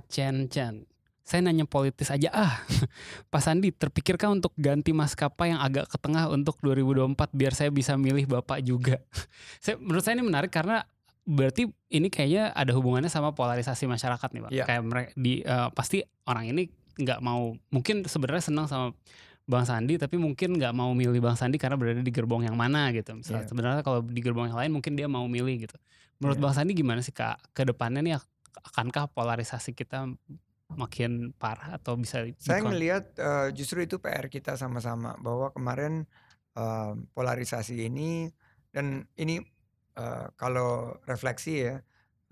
Chen 0.08 0.48
Chen. 0.48 0.88
Saya 1.20 1.46
nanya 1.46 1.62
politis 1.62 2.10
aja 2.10 2.26
ah. 2.34 2.58
Pak 3.30 3.38
Sandi, 3.38 3.70
terpikirkah 3.70 4.34
untuk 4.34 4.50
ganti 4.58 4.90
maskapai 4.90 5.54
yang 5.54 5.62
agak 5.62 5.86
ke 5.86 5.96
tengah 6.00 6.26
untuk 6.26 6.58
2024 6.58 7.14
biar 7.30 7.52
saya 7.54 7.70
bisa 7.70 7.94
milih 7.94 8.26
Bapak 8.26 8.64
juga? 8.66 8.98
saya 9.62 9.78
menurut 9.78 10.02
saya 10.02 10.18
ini 10.18 10.26
menarik 10.26 10.50
karena 10.50 10.82
berarti 11.30 11.62
ini 11.88 12.10
kayaknya 12.10 12.50
ada 12.50 12.74
hubungannya 12.74 13.06
sama 13.06 13.30
polarisasi 13.30 13.86
masyarakat 13.86 14.28
nih, 14.34 14.42
Pak. 14.42 14.50
Yeah. 14.50 14.66
Kayak 14.66 14.82
mereka 14.82 15.10
di 15.14 15.46
uh, 15.46 15.70
pasti 15.70 16.02
orang 16.26 16.50
ini 16.50 16.66
nggak 16.98 17.22
mau 17.22 17.54
mungkin 17.70 18.02
sebenarnya 18.04 18.50
senang 18.50 18.66
sama 18.66 18.90
Bang 19.46 19.64
Sandi 19.64 19.96
tapi 19.96 20.14
mungkin 20.14 20.58
nggak 20.58 20.70
mau 20.70 20.90
milih 20.92 21.18
Bang 21.18 21.34
Sandi 21.34 21.56
karena 21.56 21.74
berada 21.74 22.02
di 22.02 22.12
gerbong 22.12 22.42
yang 22.44 22.54
mana 22.54 22.90
gitu. 22.90 23.14
Misalnya 23.14 23.46
Iya. 23.46 23.50
sebenarnya 23.50 23.82
kalau 23.82 24.02
di 24.02 24.20
gerbong 24.20 24.50
yang 24.50 24.58
lain 24.58 24.70
mungkin 24.70 24.94
dia 24.94 25.06
mau 25.06 25.24
milih 25.26 25.66
gitu. 25.66 25.78
Menurut 26.18 26.36
Iya. 26.38 26.44
Bang 26.44 26.54
Sandi 26.54 26.72
gimana 26.74 27.00
sih 27.00 27.10
Kak 27.10 27.54
ke 27.54 27.62
depannya 27.64 28.02
nih 28.02 28.14
akankah 28.74 29.06
polarisasi 29.10 29.72
kita 29.72 30.10
makin 30.70 31.34
parah 31.34 31.78
atau 31.78 31.98
bisa 31.98 32.22
Saya 32.38 32.62
dikon- 32.62 32.70
ngelihat 32.74 33.04
eh, 33.18 33.48
justru 33.50 33.82
itu 33.82 33.98
PR 33.98 34.30
kita 34.30 34.54
sama-sama 34.54 35.18
bahwa 35.18 35.50
kemarin 35.50 36.06
eh, 36.54 36.92
polarisasi 37.10 37.74
ini 37.80 38.30
dan 38.70 39.02
ini 39.16 39.42
eh, 40.00 40.26
kalau 40.40 40.96
refleksi 41.04 41.68
ya 41.68 41.76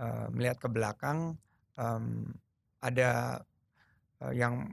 eh, 0.01 0.27
melihat 0.33 0.57
ke 0.63 0.69
belakang 0.73 1.37
em, 1.77 2.33
ada 2.81 3.43
eh, 4.25 4.35
yang 4.41 4.73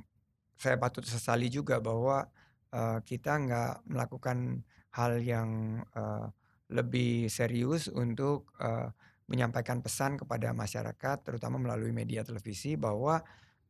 saya 0.55 0.79
patut 0.79 1.03
sesali 1.03 1.51
juga 1.51 1.83
bahwa 1.83 2.23
eh, 2.71 2.99
kita 3.03 3.31
nggak 3.43 3.73
melakukan 3.91 4.63
hal 4.95 5.19
yang 5.19 5.81
eh, 5.91 6.27
lebih 6.71 7.27
serius 7.29 7.91
untuk 7.91 8.49
eh, 8.63 8.89
menyampaikan 9.25 9.81
pesan 9.81 10.21
kepada 10.21 10.53
masyarakat 10.53 11.17
terutama 11.25 11.57
melalui 11.57 11.91
media 11.91 12.21
televisi 12.23 12.77
bahwa 12.77 13.21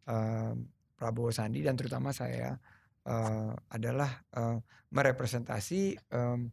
eh, 0.08 0.54
Prabowo 0.96 1.32
Sandi 1.34 1.60
dan 1.66 1.76
terutama 1.76 2.16
saya 2.16 2.56
eh, 3.04 3.52
adalah 3.74 4.12
eh, 4.36 4.58
merepresentasi 4.94 5.82
em, 6.14 6.52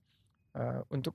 eh, 0.57 0.81
untuk 0.91 1.15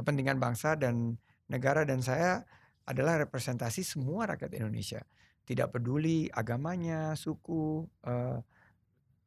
kepentingan 0.00 0.40
bangsa 0.40 0.80
dan 0.80 1.20
negara 1.52 1.84
dan 1.84 2.00
saya 2.00 2.42
adalah 2.88 3.20
representasi 3.20 3.84
semua 3.84 4.24
rakyat 4.32 4.56
Indonesia 4.56 5.04
tidak 5.50 5.74
peduli 5.74 6.30
agamanya, 6.30 7.18
suku, 7.18 7.82
eh, 8.06 8.38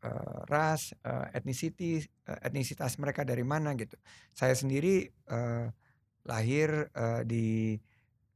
eh, 0.07 0.39
ras, 0.47 0.95
eh, 1.03 1.35
etnisiti, 1.35 1.99
eh, 1.99 2.39
etnisitas 2.47 2.95
mereka 2.95 3.27
dari 3.27 3.43
mana 3.43 3.75
gitu. 3.75 3.99
Saya 4.31 4.55
sendiri 4.55 5.03
eh, 5.11 5.67
lahir 6.23 6.87
eh, 6.95 7.21
di 7.27 7.75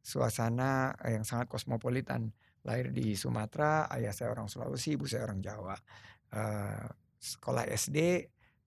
suasana 0.04 0.92
yang 1.08 1.24
sangat 1.24 1.48
kosmopolitan. 1.48 2.36
Lahir 2.68 2.92
di 2.92 3.16
Sumatera, 3.16 3.88
ayah 3.96 4.12
saya 4.12 4.36
orang 4.36 4.52
Sulawesi, 4.52 5.00
ibu 5.00 5.08
saya 5.08 5.24
orang 5.24 5.40
Jawa. 5.40 5.80
Eh, 6.36 6.88
sekolah 7.16 7.72
SD, 7.72 8.00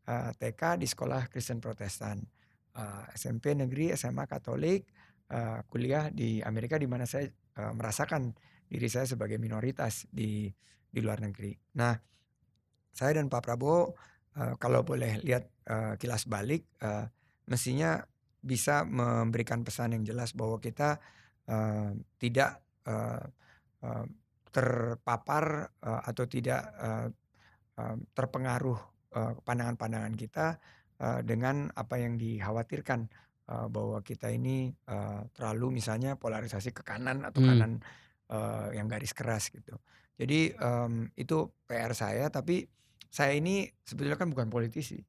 eh, 0.09 0.31
TK 0.33 0.81
di 0.81 0.89
sekolah 0.89 1.29
Kristen 1.29 1.61
Protestan. 1.61 2.25
Eh, 2.71 3.05
SMP 3.19 3.59
negeri, 3.59 3.91
SMA 3.99 4.31
Katolik, 4.31 4.87
eh, 5.27 5.59
kuliah 5.67 6.07
di 6.15 6.39
Amerika 6.39 6.79
di 6.79 6.87
mana 6.87 7.03
saya 7.03 7.27
eh, 7.27 7.73
merasakan 7.75 8.31
diri 8.71 8.87
saya 8.87 9.11
sebagai 9.11 9.43
minoritas 9.43 10.07
di 10.07 10.47
di 10.87 11.01
luar 11.03 11.19
negeri. 11.19 11.51
Nah, 11.75 11.99
saya 12.95 13.19
dan 13.19 13.27
Pak 13.27 13.43
Prabowo 13.43 13.99
eh, 14.39 14.55
kalau 14.63 14.87
boleh 14.87 15.19
lihat 15.19 15.51
eh, 15.67 15.95
kilas 15.99 16.31
balik, 16.31 16.71
eh, 16.79 17.11
mestinya 17.51 17.99
bisa 18.39 18.87
memberikan 18.87 19.67
pesan 19.67 19.99
yang 19.99 20.05
jelas 20.07 20.31
bahwa 20.39 20.63
kita 20.63 21.03
eh, 21.51 21.91
tidak 22.23 22.63
eh, 22.87 23.27
eh, 23.83 24.07
terpapar 24.55 25.75
eh, 25.75 26.01
atau 26.07 26.25
tidak 26.31 26.63
eh, 26.79 27.09
eh, 27.83 27.97
terpengaruh 28.15 28.79
pandangan-pandangan 29.43 30.15
kita 30.15 30.55
eh, 31.01 31.21
dengan 31.23 31.73
apa 31.73 31.97
yang 31.97 32.15
dikhawatirkan 32.15 33.01
eh, 33.47 33.67
bahwa 33.67 33.99
kita 34.01 34.29
ini 34.29 34.69
eh, 34.71 35.21
terlalu 35.33 35.81
misalnya 35.81 36.15
polarisasi 36.15 36.71
ke 36.71 36.81
kanan 36.81 37.25
atau 37.25 37.41
Hmm. 37.41 37.49
kanan 37.51 37.73
eh, 38.29 38.77
yang 38.77 38.87
garis 38.87 39.11
keras 39.11 39.49
gitu. 39.49 39.75
Jadi 40.15 40.53
em, 40.53 41.09
itu 41.17 41.49
PR 41.65 41.91
saya, 41.91 42.29
tapi 42.29 42.69
saya 43.09 43.33
ini 43.33 43.65
sebetulnya 43.81 44.15
kan 44.15 44.29
bukan 44.29 44.47
politisi. 44.47 45.01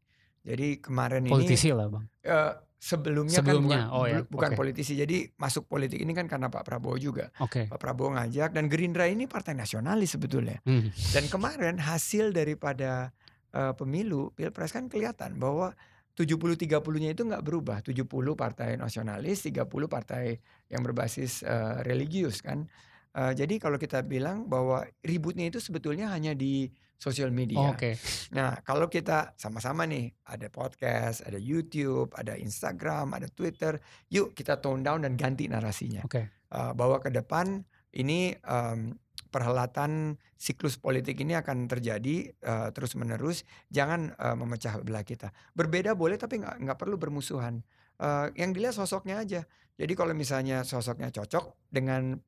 Jadi 0.41 0.79
kemarin 0.79 1.27
ini 1.27 1.29
politisi 1.29 1.69
lah 1.69 1.85
Bang. 1.85 2.07
eh, 2.23 2.53
sebelumnya, 2.79 3.37
Sebelumnya, 3.37 3.85
kan 3.85 3.91
bukan, 3.91 3.99
oh 3.99 4.05
ya, 4.07 4.19
bukan 4.25 4.51
oke. 4.51 4.57
politisi. 4.57 4.95
Jadi 4.95 5.29
masuk 5.35 5.67
politik 5.67 5.99
ini 5.99 6.15
kan 6.15 6.25
karena 6.25 6.47
Pak 6.47 6.63
Prabowo 6.63 6.95
juga. 6.95 7.29
Oke. 7.37 7.67
Pak 7.67 7.77
Prabowo 7.77 8.15
ngajak 8.15 8.55
dan 8.55 8.65
Gerindra 8.65 9.05
ini 9.05 9.27
partai 9.27 9.53
nasionalis 9.53 10.15
sebetulnya. 10.15 10.57
Hmm. 10.63 10.89
Dan 11.11 11.27
kemarin 11.27 11.77
hasil 11.77 12.31
daripada 12.31 13.11
eh, 13.53 13.73
pemilu 13.75 14.31
Pilpres 14.35 14.71
kan 14.71 14.87
kelihatan 14.87 15.37
bahwa 15.39 15.75
70-30-nya 16.15 17.15
itu 17.15 17.23
nggak 17.23 17.43
berubah. 17.43 17.79
70 17.81 18.03
partai 18.35 18.75
nasionalis, 18.75 19.47
30 19.47 19.67
partai 19.87 20.37
yang 20.67 20.83
berbasis 20.83 21.43
eh, 21.43 21.81
religius 21.87 22.43
kan. 22.43 22.67
Eh, 23.11 23.33
jadi 23.35 23.59
kalau 23.59 23.75
kita 23.75 24.03
bilang 24.03 24.47
bahwa 24.47 24.87
ributnya 25.03 25.47
itu 25.47 25.59
sebetulnya 25.59 26.11
hanya 26.11 26.35
di 26.35 26.71
sosial 27.01 27.33
media. 27.33 27.73
Oke. 27.73 27.97
Nah, 28.37 28.61
kalau 28.61 28.85
kita 28.85 29.33
sama-sama 29.33 29.89
nih, 29.89 30.13
ada 30.29 30.47
podcast, 30.53 31.25
ada 31.25 31.41
YouTube, 31.41 32.13
ada 32.13 32.37
Instagram, 32.37 33.17
ada 33.17 33.25
Twitter, 33.25 33.81
yuk 34.13 34.37
kita 34.37 34.61
tone 34.61 34.85
down 34.85 35.01
dan 35.01 35.17
ganti 35.17 35.49
narasinya. 35.49 36.05
Oke. 36.05 36.29
Eh, 36.29 36.71
bahwa 36.77 37.01
ke 37.01 37.09
depan 37.09 37.65
ini 37.91 38.35
em, 38.37 38.95
perhelatan 39.31 40.19
siklus 40.35 40.75
politik 40.75 41.23
ini 41.23 41.33
akan 41.39 41.71
terjadi 41.71 42.29
eh, 42.35 42.69
terus-menerus. 42.75 43.47
Jangan 43.71 44.11
eh, 44.13 44.35
memecah 44.35 44.83
belah 44.83 45.07
kita. 45.07 45.31
Berbeda 45.55 45.95
boleh, 45.95 46.19
tapi 46.19 46.43
nggak 46.43 46.77
perlu 46.77 46.99
bermusuhan. 46.99 47.63
Eh, 47.97 48.27
yang 48.35 48.51
dilihat 48.51 48.75
sosoknya 48.75 49.23
aja. 49.23 49.41
Jadi 49.79 49.93
kalau 49.95 50.13
misalnya 50.13 50.67
sosoknya 50.67 51.09
cocok 51.09 51.71
dengan 51.71 52.19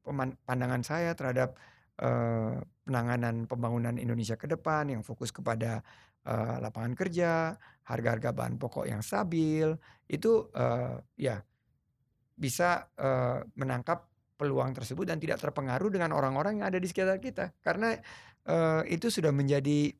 pandangan 0.47 0.81
saya 0.81 1.11
terhadap 1.13 1.59
eh, 1.99 2.57
penanganan 2.87 3.45
pembangunan 3.45 3.99
Indonesia 3.99 4.39
ke 4.39 4.47
depan 4.47 4.89
yang 4.89 5.01
fokus 5.03 5.35
kepada 5.35 5.83
eh, 6.23 6.55
lapangan 6.63 6.95
kerja, 6.95 7.59
harga-harga 7.83 8.31
bahan 8.31 8.55
pokok 8.55 8.87
yang 8.87 9.03
stabil, 9.03 9.75
itu 10.07 10.47
eh, 10.55 10.97
ya 11.19 11.43
bisa 12.33 12.89
eh, 12.97 13.43
menangkap 13.59 14.12
peluang 14.43 14.75
tersebut 14.75 15.07
dan 15.07 15.23
tidak 15.23 15.39
terpengaruh 15.39 15.87
dengan 15.87 16.11
orang-orang 16.11 16.59
yang 16.59 16.67
ada 16.67 16.83
di 16.83 16.87
sekitar 16.91 17.23
kita. 17.23 17.55
Karena 17.63 17.95
eh, 18.43 18.81
itu 18.91 19.07
sudah 19.07 19.31
menjadi 19.31 19.95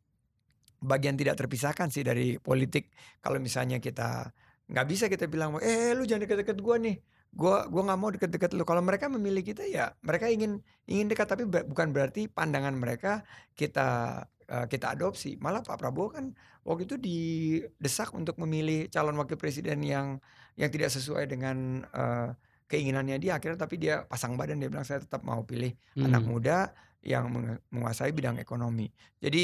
bagian 0.83 1.15
tidak 1.15 1.39
terpisahkan 1.39 1.87
sih 1.87 2.03
dari 2.03 2.35
politik. 2.35 2.91
Kalau 3.23 3.39
misalnya 3.39 3.79
kita 3.79 4.27
nggak 4.67 4.87
bisa 4.91 5.07
kita 5.07 5.31
bilang 5.31 5.55
eh 5.63 5.95
lu 5.95 6.03
jangan 6.03 6.27
deket-deket 6.27 6.59
gua 6.59 6.75
nih. 6.75 6.99
Gua 7.31 7.65
gua 7.71 7.87
nggak 7.87 7.99
mau 8.03 8.11
deket-deket 8.11 8.51
lu. 8.59 8.67
Kalau 8.67 8.83
mereka 8.83 9.07
memilih 9.07 9.41
kita 9.47 9.63
ya 9.63 9.95
mereka 10.03 10.27
ingin 10.27 10.59
ingin 10.91 11.07
dekat. 11.07 11.31
Tapi 11.31 11.47
bukan 11.47 11.95
berarti 11.95 12.27
pandangan 12.27 12.75
mereka 12.75 13.23
kita 13.55 14.19
eh, 14.51 14.65
kita 14.67 14.91
adopsi. 14.99 15.39
Malah 15.39 15.63
Pak 15.63 15.79
Prabowo 15.79 16.11
kan 16.11 16.35
waktu 16.67 16.83
itu 16.83 16.95
didesak 16.99 18.11
untuk 18.11 18.35
memilih 18.43 18.91
calon 18.91 19.15
wakil 19.15 19.39
presiden 19.39 19.79
yang 19.87 20.19
yang 20.59 20.69
tidak 20.69 20.91
sesuai 20.91 21.31
dengan 21.31 21.87
eh, 21.95 22.29
keinginannya 22.73 23.21
dia 23.21 23.37
akhirnya 23.37 23.59
tapi 23.61 23.77
dia 23.77 24.01
pasang 24.03 24.33
badan 24.33 24.57
dia 24.57 24.73
bilang 24.73 24.81
saya 24.83 24.97
tetap 24.99 25.21
mau 25.21 25.45
pilih 25.45 25.69
anak 26.01 26.25
Hmm. 26.25 26.29
muda 26.33 26.57
yang 27.05 27.29
menguasai 27.69 28.09
bidang 28.09 28.41
ekonomi. 28.41 28.89
Jadi 29.21 29.43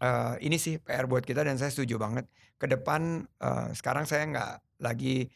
eh, 0.00 0.34
ini 0.40 0.56
sih 0.56 0.80
PR 0.80 1.04
buat 1.04 1.22
kita 1.22 1.44
dan 1.44 1.60
saya 1.60 1.68
setuju 1.68 2.00
banget. 2.00 2.24
Ke 2.56 2.64
depan 2.64 3.02
eh, 3.38 3.68
sekarang 3.76 4.08
saya 4.08 4.24
nggak 4.24 4.52
lagi 4.80 5.28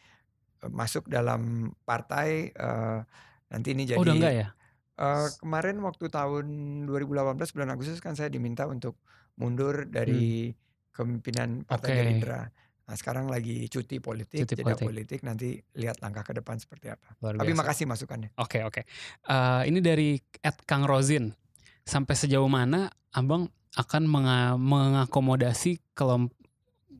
eh, 0.64 0.70
masuk 0.72 1.06
dalam 1.06 1.68
partai 1.84 2.50
eh, 2.50 2.98
nanti 3.46 3.68
ini 3.76 3.84
jadi 3.84 3.98
Oh, 3.98 4.06
udah 4.06 4.14
enggak 4.16 4.34
ya? 4.34 4.48
eh, 4.96 5.28
kemarin 5.38 5.76
waktu 5.82 6.08
tahun 6.08 6.46
2018 6.88 7.52
bulan 7.52 7.70
Agustus 7.70 8.00
kan 8.00 8.16
saya 8.16 8.32
diminta 8.32 8.64
untuk 8.66 8.96
mundur 9.36 9.84
dari 9.84 10.48
kepemimpinan 10.90 11.62
Partai 11.62 11.92
Hmm. 11.92 11.92
Oke. 11.92 12.00
Gerindra. 12.00 12.40
Nah, 12.86 12.94
sekarang 12.94 13.26
lagi 13.26 13.66
cuti 13.66 13.98
politik, 13.98 14.46
Cuti 14.46 14.54
jeda 14.54 14.62
politik. 14.62 14.86
politik. 14.86 15.20
nanti 15.26 15.58
lihat 15.74 15.98
langkah 15.98 16.22
ke 16.22 16.38
depan 16.38 16.54
seperti 16.54 16.94
apa. 16.94 17.18
Luar 17.18 17.34
Tapi 17.34 17.50
makasih 17.50 17.82
masukannya. 17.90 18.30
Oke 18.38 18.62
oke. 18.62 18.86
Eh, 19.26 19.62
ini 19.66 19.82
dari 19.82 20.14
Ed 20.38 20.62
Kang 20.62 20.86
Rozin. 20.86 21.34
Sampai 21.82 22.14
sejauh 22.14 22.46
mana 22.46 22.90
Abang 23.10 23.50
akan 23.74 24.02
menga- 24.06 24.58
mengakomodasi 24.58 25.82
kelompok 25.94 26.34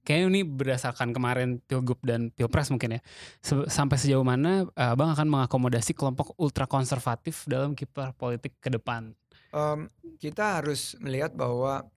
Kayaknya 0.06 0.26
ini 0.30 0.42
berdasarkan 0.46 1.10
kemarin 1.10 1.58
Pilgub 1.66 1.98
dan 2.06 2.30
Pilpres 2.30 2.70
mungkin 2.70 2.94
ya. 2.94 3.00
Se- 3.42 3.66
sampai 3.66 3.98
sejauh 3.98 4.22
mana 4.22 4.62
eh, 4.70 4.90
Abang 4.94 5.10
akan 5.10 5.26
mengakomodasi 5.26 5.98
kelompok 5.98 6.34
ultra 6.38 6.70
konservatif 6.70 7.42
dalam 7.46 7.74
kiprah 7.74 8.14
politik 8.14 8.54
ke 8.62 8.70
depan? 8.70 9.14
Em, 9.50 9.90
kita 10.22 10.62
harus 10.62 10.94
melihat 11.02 11.34
bahwa 11.34 11.90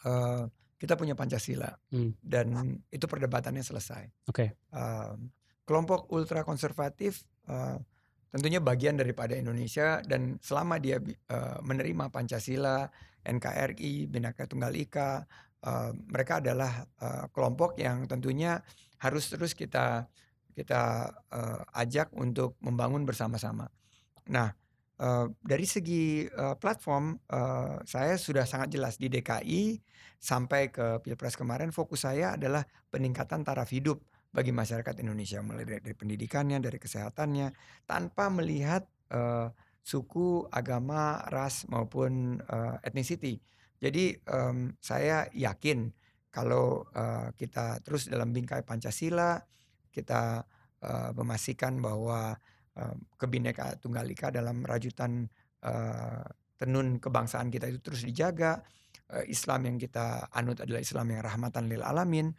eh, 0.00 0.48
kita 0.76 0.94
punya 0.94 1.16
Pancasila 1.16 1.72
Hmm. 1.92 2.12
dan 2.20 2.52
itu 2.92 3.08
perdebatannya 3.08 3.64
selesai. 3.64 4.28
Oke. 4.28 4.60
Em, 4.72 5.32
kelompok 5.64 6.12
ultra 6.12 6.44
konservatif 6.44 7.24
eh, 7.48 7.76
tentunya 8.30 8.60
bagian 8.60 9.00
daripada 9.00 9.32
Indonesia 9.32 10.04
dan 10.04 10.36
selama 10.44 10.76
dia 10.76 11.00
eh, 11.00 11.58
menerima 11.64 12.12
Pancasila, 12.12 12.86
NKRI, 13.24 14.06
Bhinneka 14.06 14.44
Tunggal 14.46 14.76
Ika, 14.76 15.24
eh, 15.64 15.90
mereka 16.12 16.38
adalah 16.44 16.84
eh, 16.84 17.24
kelompok 17.32 17.80
yang 17.80 18.04
tentunya 18.04 18.60
harus 19.00 19.32
terus 19.32 19.56
kita 19.56 20.06
kita 20.52 21.12
eh, 21.32 21.80
ajak 21.80 22.12
untuk 22.16 22.56
membangun 22.60 23.04
bersama-sama. 23.08 23.68
Nah, 24.28 24.52
uh, 25.00 25.26
dari 25.42 25.66
segi 25.68 26.24
uh, 26.26 26.54
platform 26.56 27.16
uh, 27.32 27.80
saya 27.84 28.16
sudah 28.16 28.44
sangat 28.48 28.76
jelas 28.76 28.96
di 28.96 29.12
DKI 29.12 29.80
sampai 30.16 30.72
ke 30.72 31.00
pilpres 31.04 31.36
kemarin 31.36 31.70
fokus 31.70 32.08
saya 32.08 32.34
adalah 32.34 32.64
peningkatan 32.88 33.44
taraf 33.44 33.68
hidup 33.72 34.00
bagi 34.36 34.52
masyarakat 34.52 35.00
Indonesia 35.00 35.40
mulai 35.40 35.64
dari, 35.64 35.96
pendidikannya, 35.96 36.60
dari 36.60 36.76
kesehatannya, 36.76 37.56
tanpa 37.88 38.28
melihat 38.28 38.84
uh, 39.08 39.48
suku, 39.80 40.44
agama, 40.52 41.24
ras 41.32 41.64
maupun 41.72 42.42
uh, 42.44 42.76
ethnicity. 42.84 43.40
Jadi 43.80 44.12
um, 44.28 44.76
saya 44.76 45.24
yakin 45.32 45.88
kalau 46.28 46.84
uh, 46.92 47.32
kita 47.32 47.80
terus 47.80 48.12
dalam 48.12 48.36
bingkai 48.36 48.60
Pancasila, 48.60 49.40
kita 49.88 50.44
uh, 50.84 51.10
memastikan 51.16 51.80
bahwa 51.80 52.36
kebineka 53.16 53.80
tunggal 53.80 54.04
ika 54.04 54.28
dalam 54.28 54.60
rajutan 54.60 55.24
uh, 55.64 56.24
tenun 56.60 57.00
kebangsaan 57.00 57.48
kita 57.48 57.72
itu 57.72 57.80
terus 57.80 58.04
dijaga. 58.04 58.60
Uh, 59.06 59.24
Islam 59.28 59.70
yang 59.70 59.76
kita 59.80 60.28
anut 60.34 60.60
adalah 60.60 60.82
Islam 60.82 61.08
yang 61.14 61.22
rahmatan 61.24 61.70
lil 61.72 61.80
alamin. 61.80 62.32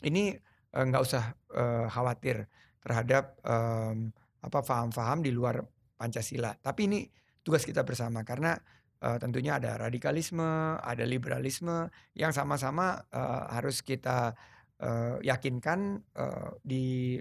Ini 0.00 0.36
nggak 0.72 1.02
uh, 1.02 1.06
usah 1.06 1.36
uh, 1.52 1.86
khawatir 1.92 2.48
terhadap 2.80 3.36
um, 3.44 4.10
apa 4.42 4.58
faham-faham 4.64 5.22
di 5.22 5.30
luar 5.30 5.62
Pancasila. 5.94 6.50
Tapi 6.58 6.80
ini 6.90 7.00
tugas 7.44 7.62
kita 7.62 7.86
bersama 7.86 8.26
karena 8.26 8.58
uh, 9.02 9.18
tentunya 9.18 9.58
ada 9.58 9.78
radikalisme, 9.78 10.78
ada 10.78 11.04
liberalisme 11.06 11.90
yang 12.18 12.34
sama-sama 12.34 13.02
uh, 13.14 13.50
harus 13.54 13.82
kita 13.86 14.34
uh, 14.82 15.18
yakinkan 15.22 16.02
uh, 16.18 16.58
di 16.62 17.18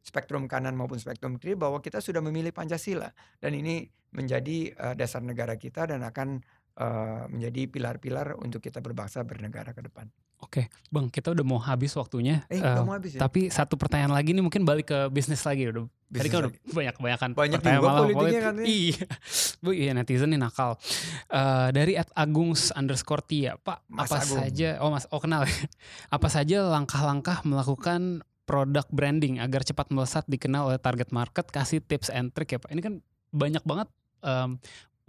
spektrum 0.00 0.48
kanan 0.48 0.74
maupun 0.74 0.96
spektrum 0.96 1.36
kiri 1.36 1.54
bahwa 1.54 1.78
kita 1.84 2.00
sudah 2.00 2.24
memilih 2.24 2.50
Pancasila 2.50 3.12
dan 3.38 3.52
ini 3.52 3.86
menjadi 4.10 4.74
uh, 4.74 4.94
dasar 4.96 5.22
negara 5.22 5.54
kita 5.54 5.86
dan 5.86 6.02
akan 6.02 6.42
uh, 6.80 7.24
menjadi 7.30 7.70
pilar-pilar 7.70 8.34
untuk 8.40 8.64
kita 8.64 8.82
berbangsa 8.82 9.22
bernegara 9.22 9.70
ke 9.70 9.84
depan. 9.84 10.08
Oke, 10.40 10.72
Bang, 10.88 11.12
kita 11.12 11.36
udah 11.36 11.44
mau 11.44 11.60
habis 11.60 11.92
waktunya. 12.00 12.48
Eh, 12.48 12.56
uh, 12.56 12.80
mau 12.80 12.96
habis 12.96 13.12
ya? 13.12 13.20
Tapi 13.20 13.52
satu 13.52 13.76
pertanyaan 13.76 14.16
lagi 14.16 14.32
nih 14.32 14.40
mungkin 14.40 14.64
balik 14.64 14.88
ke 14.88 14.98
bisnis 15.12 15.44
lagi 15.44 15.68
udah. 15.68 15.84
Tadi 16.10 16.28
kan 16.32 16.38
udah 16.48 16.52
banyak 16.72 16.94
kebanyakan 16.96 17.28
banyak 17.36 17.58
pertanyaan 17.60 17.84
politiknya 17.84 18.16
politik. 18.16 18.40
kan. 18.40 18.54
Iya. 18.64 19.04
Bu, 19.62 19.70
iya 19.76 19.92
netizen 19.92 20.32
nih 20.32 20.40
nakal. 20.40 20.80
Uh, 21.28 21.68
dari 21.76 21.92
at 22.00 22.08
Agungs 22.16 22.72
underscore 22.72 23.20
Tia, 23.20 23.60
Pak, 23.60 23.84
Mas 23.92 24.08
apa 24.08 24.24
Agung. 24.24 24.38
saja? 24.40 24.68
Oh 24.80 24.88
Mas, 24.88 25.04
oh 25.12 25.20
kenal. 25.20 25.44
Ya. 25.44 25.52
apa 26.16 26.28
saja 26.32 26.64
langkah-langkah 26.64 27.44
melakukan 27.44 28.24
produk 28.50 28.86
branding 28.90 29.38
agar 29.38 29.62
cepat 29.62 29.94
melesat 29.94 30.26
dikenal 30.26 30.74
oleh 30.74 30.82
target 30.82 31.14
market? 31.14 31.46
Kasih 31.54 31.78
tips 31.78 32.10
and 32.10 32.34
trick 32.34 32.50
ya 32.50 32.58
Pak. 32.58 32.74
Ini 32.74 32.82
kan 32.82 32.94
banyak 33.30 33.62
banget 33.62 33.86
um, 34.26 34.58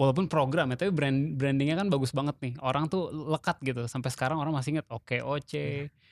walaupun 0.02 0.26
program 0.26 0.74
ya 0.74 0.82
tapi 0.82 0.90
brand 0.90 1.38
brandingnya 1.38 1.78
kan 1.78 1.88
bagus 1.94 2.10
banget 2.10 2.34
nih 2.42 2.54
orang 2.66 2.90
tuh 2.90 3.14
lekat 3.14 3.62
gitu 3.62 3.86
sampai 3.86 4.10
sekarang 4.10 4.42
orang 4.42 4.50
masih 4.50 4.74
inget 4.74 4.88
oke 4.90 5.22
oke 5.22 5.66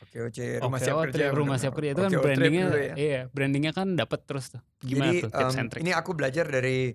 oke 0.06 0.18
oke 0.30 0.46
rumah 0.62 0.78
siap 0.78 0.96
kerja 1.10 1.26
rumah 1.34 1.58
siap 1.58 1.74
kerja 1.74 1.98
itu 1.98 2.02
kan 2.06 2.12
brandingnya 2.14 2.66
ya. 2.70 2.94
iya 2.94 3.22
brandingnya 3.34 3.74
kan 3.74 3.98
dapat 3.98 4.30
terus 4.30 4.54
tuh 4.54 4.62
gimana 4.86 5.18
jadi, 5.18 5.22
tuh 5.26 5.32
tips 5.34 5.56
um, 5.58 5.68
ini 5.82 5.92
aku 5.98 6.14
belajar 6.14 6.46
dari 6.46 6.94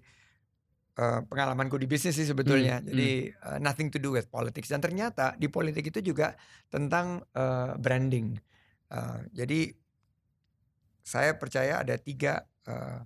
uh, 1.02 1.20
pengalamanku 1.26 1.74
di 1.82 1.90
bisnis 1.90 2.14
sih 2.14 2.30
sebetulnya 2.30 2.78
hmm, 2.78 2.86
jadi 2.86 3.10
hmm. 3.26 3.42
Uh, 3.42 3.58
nothing 3.58 3.90
to 3.90 3.98
do 3.98 4.14
with 4.14 4.30
politics 4.30 4.70
dan 4.70 4.78
ternyata 4.78 5.34
di 5.34 5.50
politik 5.50 5.90
itu 5.90 5.98
juga 6.14 6.38
tentang 6.70 7.26
uh, 7.34 7.74
branding 7.74 8.38
uh, 8.94 9.18
jadi 9.34 9.74
saya 11.04 11.36
percaya 11.36 11.84
ada 11.84 12.00
tiga 12.00 12.48
uh, 12.64 13.04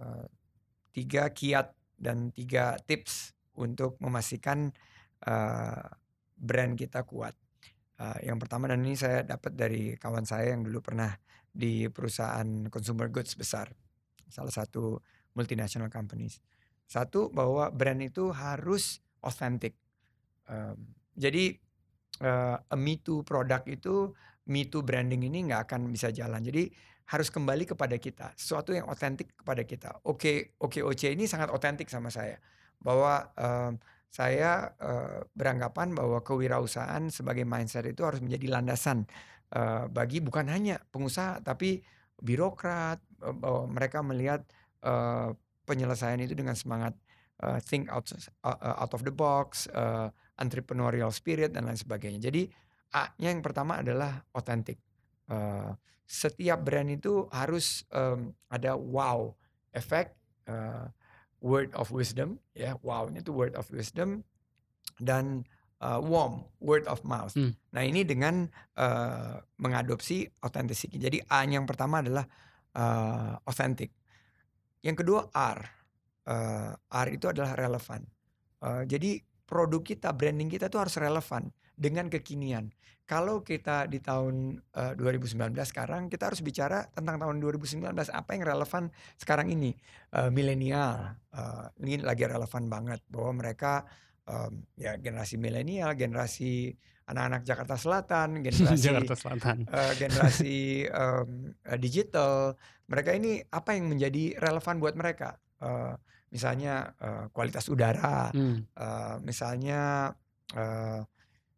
uh, 0.00 0.26
tiga 0.96 1.28
kiat 1.36 1.76
dan 2.00 2.32
tiga 2.32 2.80
tips 2.88 3.36
untuk 3.60 4.00
memastikan 4.00 4.72
uh, 5.28 5.84
brand 6.34 6.74
kita 6.74 7.04
kuat. 7.04 7.36
Uh, 7.94 8.18
yang 8.26 8.42
pertama 8.42 8.66
dan 8.66 8.82
ini 8.82 8.98
saya 8.98 9.22
dapat 9.22 9.54
dari 9.54 9.94
kawan 9.94 10.26
saya 10.26 10.50
yang 10.56 10.66
dulu 10.66 10.82
pernah 10.82 11.14
di 11.54 11.86
perusahaan 11.86 12.66
consumer 12.66 13.06
goods 13.12 13.38
besar, 13.38 13.70
salah 14.26 14.50
satu 14.50 14.98
multinational 15.38 15.86
companies. 15.86 16.42
Satu 16.88 17.30
bahwa 17.30 17.70
brand 17.70 18.02
itu 18.02 18.34
harus 18.34 18.98
authentic. 19.22 19.78
Um, 20.50 20.98
jadi 21.14 21.54
uh, 22.26 22.58
a 22.58 22.76
me 22.76 22.98
too 22.98 23.22
produk 23.22 23.62
itu 23.70 24.10
me 24.50 24.66
too 24.66 24.82
branding 24.82 25.22
ini 25.24 25.46
nggak 25.46 25.70
akan 25.70 25.88
bisa 25.94 26.10
jalan. 26.10 26.42
Jadi 26.42 26.68
harus 27.04 27.28
kembali 27.28 27.68
kepada 27.68 27.96
kita, 28.00 28.32
sesuatu 28.32 28.72
yang 28.72 28.88
otentik 28.88 29.36
kepada 29.36 29.62
kita. 29.64 30.00
Oke, 30.08 30.56
oke 30.56 30.80
OC 30.80 31.12
ini 31.12 31.28
sangat 31.28 31.52
otentik 31.52 31.92
sama 31.92 32.08
saya. 32.08 32.40
Bahwa 32.80 33.28
um, 33.36 33.76
saya 34.08 34.72
uh, 34.78 35.26
beranggapan 35.36 35.92
bahwa 35.92 36.22
kewirausahaan 36.24 37.10
sebagai 37.12 37.44
mindset 37.44 37.84
itu 37.90 38.06
harus 38.06 38.22
menjadi 38.22 38.56
landasan 38.56 39.04
uh, 39.52 39.90
bagi 39.90 40.22
bukan 40.22 40.46
hanya 40.48 40.78
pengusaha 40.94 41.42
tapi 41.42 41.82
birokrat 42.22 43.02
uh, 43.20 43.34
bahwa 43.34 43.66
mereka 43.68 44.06
melihat 44.06 44.46
uh, 44.86 45.34
penyelesaian 45.66 46.20
itu 46.22 46.38
dengan 46.38 46.54
semangat 46.54 46.94
uh, 47.42 47.58
think 47.58 47.90
out 47.90 48.06
uh, 48.46 48.78
out 48.78 48.92
of 48.94 49.02
the 49.02 49.10
box, 49.10 49.66
uh, 49.74 50.08
entrepreneurial 50.38 51.10
spirit 51.10 51.50
dan 51.52 51.66
lain 51.66 51.78
sebagainya. 51.78 52.30
Jadi 52.30 52.46
A-nya 52.94 53.34
yang 53.34 53.42
pertama 53.42 53.82
adalah 53.82 54.22
otentik. 54.30 54.78
Uh, 55.24 55.72
setiap 56.04 56.60
brand 56.60 56.92
itu 56.92 57.26
harus 57.32 57.88
um, 57.96 58.36
ada 58.52 58.76
wow 58.76 59.32
efek 59.72 60.12
uh, 60.46 60.86
word 61.40 61.72
of 61.76 61.88
wisdom 61.88 62.36
ya 62.52 62.76
wow 62.84 63.08
itu 63.08 63.32
word 63.32 63.56
of 63.56 63.64
wisdom 63.72 64.20
dan 65.00 65.48
uh, 65.80 66.00
warm 66.00 66.44
word 66.60 66.84
of 66.86 67.00
mouth. 67.04 67.32
Hmm. 67.34 67.56
Nah 67.72 67.82
ini 67.82 68.04
dengan 68.04 68.48
uh, 68.76 69.40
mengadopsi 69.58 70.28
authenticity. 70.44 70.96
Jadi 71.00 71.18
A 71.28 71.44
yang 71.44 71.64
pertama 71.64 72.04
adalah 72.04 72.24
uh, 72.76 73.36
authentic. 73.48 73.92
Yang 74.84 75.04
kedua 75.04 75.20
R. 75.32 75.58
Uh, 76.24 76.72
R 76.76 77.08
itu 77.12 77.28
adalah 77.28 77.52
relevan. 77.52 78.00
Uh, 78.64 78.84
jadi 78.88 79.20
produk 79.44 79.84
kita, 79.84 80.12
branding 80.16 80.48
kita 80.48 80.72
tuh 80.72 80.80
harus 80.80 80.96
relevan 80.96 81.52
dengan 81.74 82.06
kekinian. 82.08 82.70
Kalau 83.04 83.44
kita 83.44 83.84
di 83.84 84.00
tahun 84.00 84.64
uh, 84.72 84.96
2019 84.96 85.36
sekarang 85.68 86.08
kita 86.08 86.32
harus 86.32 86.40
bicara 86.40 86.88
tentang 86.88 87.20
tahun 87.20 87.36
2019 87.36 87.84
apa 87.92 88.30
yang 88.32 88.42
relevan 88.48 88.88
sekarang 89.20 89.52
ini 89.52 89.76
uh, 90.16 90.32
milenial 90.32 91.12
uh, 91.36 91.68
ini 91.84 92.00
lagi 92.00 92.24
relevan 92.24 92.64
banget 92.72 93.04
bahwa 93.12 93.44
mereka 93.44 93.84
um, 94.24 94.64
ya 94.80 94.96
generasi 94.96 95.36
milenial 95.36 95.92
generasi 95.92 96.72
anak-anak 97.04 97.44
Jakarta 97.44 97.76
Selatan 97.76 98.28
generasi 98.46 98.80
Jakarta 98.80 99.14
Selatan 99.20 99.68
uh, 99.68 99.92
generasi 100.00 100.88
um, 100.88 101.52
digital 101.76 102.56
mereka 102.88 103.12
ini 103.12 103.44
apa 103.52 103.76
yang 103.76 103.92
menjadi 103.92 104.40
relevan 104.40 104.80
buat 104.80 104.96
mereka 104.96 105.36
uh, 105.60 105.92
misalnya 106.32 106.96
uh, 106.98 107.28
kualitas 107.30 107.68
udara 107.68 108.32
hmm. 108.32 108.74
uh, 108.74 109.16
misalnya 109.20 110.10
uh, 110.56 111.04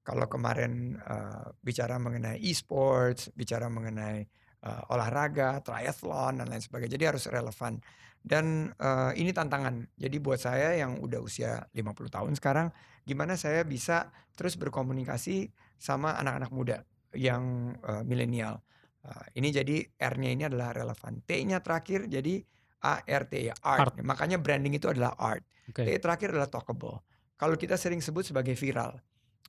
kalau 0.07 0.31
kemarin 0.31 0.95
uh, 1.03 1.51
bicara 1.59 1.99
mengenai 1.99 2.39
e-sports, 2.39 3.35
bicara 3.35 3.67
mengenai 3.67 4.23
uh, 4.63 4.95
olahraga, 4.95 5.59
triathlon 5.67 6.39
dan 6.39 6.47
lain 6.47 6.63
sebagainya. 6.63 6.95
Jadi 6.95 7.05
harus 7.11 7.25
relevan. 7.27 7.83
Dan 8.23 8.71
uh, 8.79 9.11
ini 9.19 9.35
tantangan. 9.35 9.83
Jadi 9.99 10.17
buat 10.23 10.39
saya 10.39 10.79
yang 10.79 11.03
udah 11.03 11.19
usia 11.19 11.67
50 11.75 12.07
tahun 12.07 12.33
sekarang, 12.39 12.71
gimana 13.03 13.35
saya 13.35 13.67
bisa 13.67 14.15
terus 14.39 14.55
berkomunikasi 14.55 15.51
sama 15.75 16.15
anak-anak 16.23 16.51
muda 16.55 16.77
yang 17.11 17.75
uh, 17.83 18.07
milenial. 18.07 18.63
Uh, 19.03 19.27
ini 19.35 19.51
jadi 19.51 19.91
R-nya 19.91 20.31
ini 20.31 20.47
adalah 20.47 20.71
relevan. 20.71 21.19
T-nya 21.27 21.59
terakhir 21.67 22.07
jadi 22.07 22.47
ART 22.79 23.35
ya 23.35 23.59
art. 23.59 23.91
art. 23.91 23.95
Makanya 24.07 24.39
branding 24.39 24.79
itu 24.79 24.87
adalah 24.87 25.19
art. 25.19 25.43
Okay. 25.67 25.83
T 25.83 25.99
terakhir 25.99 26.31
adalah 26.31 26.47
talkable. 26.47 27.03
Kalau 27.35 27.59
kita 27.59 27.75
sering 27.75 27.99
sebut 27.99 28.23
sebagai 28.23 28.55
viral 28.55 29.03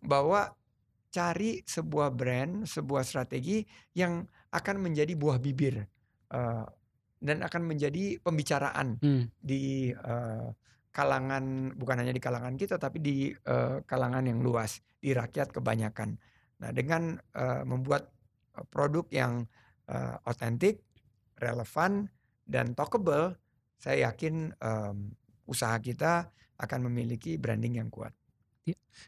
bahwa 0.03 0.53
cari 1.09 1.63
sebuah 1.63 2.13
brand, 2.13 2.67
sebuah 2.67 3.01
strategi 3.01 3.63
yang 3.97 4.27
akan 4.53 4.75
menjadi 4.83 5.13
buah 5.17 5.41
bibir 5.41 5.81
uh, 6.33 6.65
dan 7.17 7.41
akan 7.41 7.65
menjadi 7.65 8.21
pembicaraan 8.21 9.01
hmm. 9.01 9.23
di 9.41 9.89
uh, 9.91 10.53
kalangan 10.93 11.73
bukan 11.77 12.05
hanya 12.05 12.13
di 12.13 12.21
kalangan 12.21 12.57
kita 12.57 12.77
tapi 12.77 13.01
di 13.01 13.15
uh, 13.49 13.81
kalangan 13.85 14.25
yang 14.25 14.41
luas 14.41 14.81
di 14.97 15.13
rakyat 15.13 15.53
kebanyakan. 15.53 16.17
Nah 16.61 16.69
dengan 16.73 17.17
uh, 17.37 17.63
membuat 17.65 18.13
produk 18.73 19.05
yang 19.13 19.45
otentik, 20.27 20.81
uh, 20.81 20.85
relevan 21.39 22.11
dan 22.43 22.73
talkable, 22.73 23.37
saya 23.77 24.09
yakin 24.09 24.51
um, 24.59 25.13
usaha 25.47 25.77
kita 25.79 26.27
akan 26.57 26.89
memiliki 26.89 27.37
branding 27.37 27.77
yang 27.79 27.87
kuat. 27.93 28.11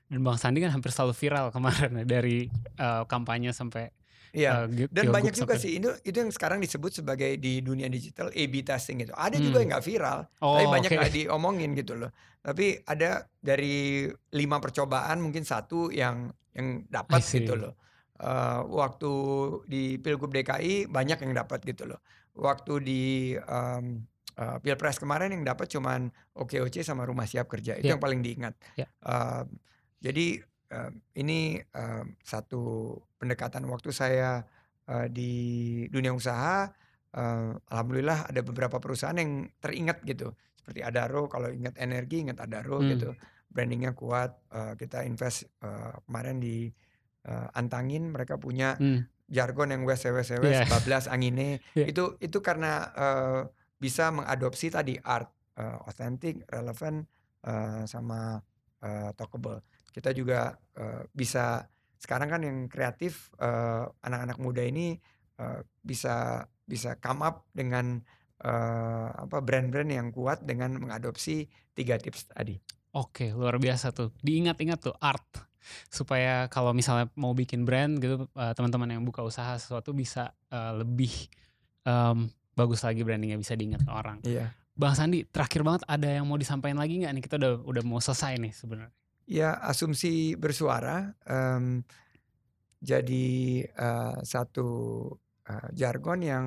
Dan 0.06 0.22
Bang 0.22 0.38
Sandi 0.38 0.62
kan 0.62 0.70
hampir 0.70 0.94
selalu 0.94 1.18
viral 1.18 1.50
kemarin 1.56 2.06
dari 2.06 2.46
uh, 2.78 3.04
kampanye 3.10 3.52
sampai 3.52 3.90
Iya, 4.30 4.70
uh, 4.70 4.90
dan 4.94 5.10
banyak 5.10 5.34
juga 5.34 5.58
sampai... 5.58 5.64
sih 5.64 5.72
itu 5.82 5.90
itu 6.06 6.18
yang 6.22 6.30
sekarang 6.30 6.62
disebut 6.62 7.02
sebagai 7.02 7.34
di 7.42 7.66
dunia 7.66 7.90
digital 7.90 8.30
A/B 8.30 8.62
testing 8.62 9.02
itu. 9.02 9.14
Ada 9.18 9.42
hmm. 9.42 9.46
juga 9.50 9.58
yang 9.58 9.70
nggak 9.74 9.86
viral, 9.86 10.20
oh, 10.46 10.54
tapi 10.54 10.66
banyak 10.70 10.92
okay. 10.94 11.10
diomongin 11.10 11.74
gitu 11.74 11.98
loh. 11.98 12.14
Tapi 12.46 12.78
ada 12.86 13.26
dari 13.42 14.06
lima 14.38 14.62
percobaan 14.62 15.18
mungkin 15.18 15.42
satu 15.42 15.90
yang 15.90 16.30
yang 16.54 16.86
dapat 16.86 17.26
gitu 17.26 17.58
loh. 17.58 17.74
Uh, 18.20 18.68
waktu 18.70 19.12
di 19.66 19.84
Pilgub 19.98 20.30
DKI 20.30 20.92
banyak 20.92 21.26
yang 21.26 21.34
dapat 21.34 21.66
gitu 21.66 21.90
loh. 21.90 22.04
Waktu 22.38 22.74
di 22.86 23.04
um, 23.34 24.06
uh, 24.40 24.58
Pilpres 24.64 24.98
kemarin 24.98 25.36
yang 25.36 25.44
dapat 25.44 25.68
cuman 25.68 26.08
OKOC 26.34 26.82
sama 26.82 27.04
Rumah 27.04 27.28
Siap 27.28 27.52
Kerja 27.52 27.76
itu 27.76 27.92
yeah. 27.92 28.00
yang 28.00 28.02
paling 28.02 28.24
diingat. 28.24 28.56
Yeah. 28.80 28.90
Uh, 29.04 29.44
jadi 30.00 30.40
uh, 30.72 30.92
ini 31.20 31.60
uh, 31.76 32.08
satu 32.24 32.96
pendekatan 33.20 33.68
waktu 33.68 33.92
saya 33.92 34.48
uh, 34.88 35.08
di 35.12 35.86
dunia 35.92 36.16
usaha 36.16 36.72
uh, 37.14 37.52
alhamdulillah 37.70 38.32
ada 38.32 38.42
beberapa 38.42 38.80
perusahaan 38.80 39.18
yang 39.18 39.52
teringat 39.60 40.02
gitu 40.08 40.34
seperti 40.56 40.86
Adaro 40.86 41.28
kalau 41.28 41.52
ingat 41.52 41.76
energi 41.82 42.24
ingat 42.24 42.40
Adaro 42.40 42.80
hmm. 42.80 42.90
gitu 42.96 43.10
brandingnya 43.50 43.98
kuat 43.98 44.38
uh, 44.54 44.78
kita 44.78 45.04
invest 45.04 45.50
uh, 45.66 45.98
kemarin 46.06 46.38
di 46.38 46.70
uh, 47.26 47.50
Antangin 47.58 48.14
mereka 48.14 48.38
punya 48.38 48.78
hmm. 48.78 49.10
jargon 49.26 49.74
yang 49.74 49.84
wes 49.84 50.06
wes 50.06 50.30
wes 50.38 50.64
yeah. 50.64 50.70
bablas 50.70 51.10
angine 51.10 51.58
yeah. 51.78 51.90
itu 51.90 52.16
itu 52.22 52.40
karena 52.46 52.88
uh, 52.94 53.42
bisa 53.80 54.12
mengadopsi 54.12 54.70
tadi 54.70 55.00
art 55.00 55.32
uh, 55.56 55.82
authentic 55.88 56.44
relevant 56.52 57.08
uh, 57.48 57.88
sama 57.88 58.38
uh, 58.84 59.10
talkable 59.16 59.64
kita 59.96 60.14
juga 60.14 60.60
uh, 60.78 61.08
bisa 61.16 61.66
sekarang 62.00 62.32
kan 62.32 62.42
yang 62.48 62.60
kreatif 62.72 63.28
anak 63.36 64.00
anak-anak 64.00 64.38
muda 64.40 64.64
ini 64.64 64.96
uh, 65.40 65.60
bisa 65.84 66.48
bisa 66.64 66.96
come 67.02 67.28
up 67.28 67.44
dengan 67.52 68.00
uh, 68.44 69.10
apa 69.26 69.42
brand-brand 69.42 69.90
yang 69.90 70.08
kuat 70.14 70.44
dengan 70.46 70.78
mengadopsi 70.80 71.48
tiga 71.76 72.00
tips 72.00 72.30
tadi. 72.32 72.56
Oke, 72.94 73.34
luar 73.34 73.58
biasa 73.62 73.94
tuh. 73.94 74.14
Diingat-ingat 74.22 74.80
tuh 74.82 74.96
art 74.98 75.50
supaya 75.92 76.48
kalau 76.48 76.72
misalnya 76.72 77.12
mau 77.20 77.36
bikin 77.36 77.68
brand 77.68 78.00
gitu 78.00 78.26
uh, 78.34 78.54
teman-teman 78.56 78.96
yang 78.98 79.04
buka 79.06 79.22
usaha 79.22 79.60
sesuatu 79.60 79.94
bisa 79.94 80.34
uh, 80.50 80.82
lebih 80.82 81.12
um, 81.84 82.32
bagus 82.60 82.84
lagi 82.84 83.08
brandingnya 83.08 83.40
bisa 83.40 83.56
diingat 83.56 83.88
orang. 83.88 84.20
Iya. 84.28 84.52
Bang 84.76 84.96
Sandi, 84.96 85.24
terakhir 85.24 85.64
banget 85.64 85.84
ada 85.88 86.08
yang 86.08 86.28
mau 86.28 86.36
disampaikan 86.36 86.80
lagi 86.80 87.00
nggak 87.00 87.12
nih? 87.16 87.24
Kita 87.24 87.36
udah 87.40 87.54
udah 87.64 87.84
mau 87.88 88.04
selesai 88.04 88.36
nih 88.40 88.52
sebenarnya. 88.52 88.96
Ya, 89.30 89.56
asumsi 89.64 90.34
bersuara 90.36 91.14
um, 91.28 91.86
jadi 92.80 93.68
uh, 93.76 94.24
satu 94.24 94.68
uh, 95.48 95.70
jargon 95.76 96.20
yang 96.24 96.46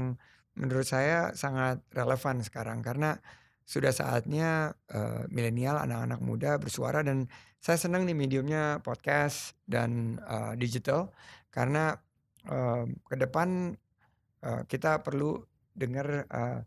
menurut 0.56 0.84
saya 0.88 1.32
sangat 1.36 1.84
relevan 1.92 2.40
sekarang 2.44 2.80
karena 2.80 3.20
sudah 3.62 3.94
saatnya 3.94 4.74
uh, 4.90 5.24
milenial, 5.30 5.78
anak-anak 5.78 6.20
muda 6.20 6.50
bersuara 6.58 7.00
dan 7.04 7.28
saya 7.62 7.78
senang 7.78 8.02
nih 8.08 8.16
mediumnya 8.16 8.82
podcast 8.82 9.54
dan 9.70 10.18
uh, 10.26 10.58
digital 10.58 11.14
karena 11.54 11.94
uh, 12.50 12.84
ke 13.06 13.16
depan 13.16 13.78
uh, 14.42 14.66
kita 14.66 15.04
perlu 15.06 15.38
dengar 15.72 16.28
uh, 16.28 16.60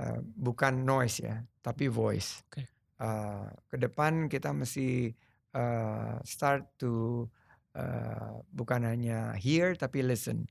uh, 0.00 0.20
bukan 0.22 0.86
noise 0.86 1.22
ya, 1.22 1.42
tapi 1.62 1.90
voice. 1.90 2.42
Okay. 2.50 2.66
Uh, 2.96 3.52
ke 3.68 3.76
depan 3.76 4.30
kita 4.30 4.56
mesti 4.56 5.12
uh, 5.52 6.16
start 6.24 6.64
to 6.80 7.26
uh, 7.76 8.40
bukan 8.48 8.88
hanya 8.88 9.36
hear 9.36 9.76
tapi 9.76 10.00
listen. 10.00 10.48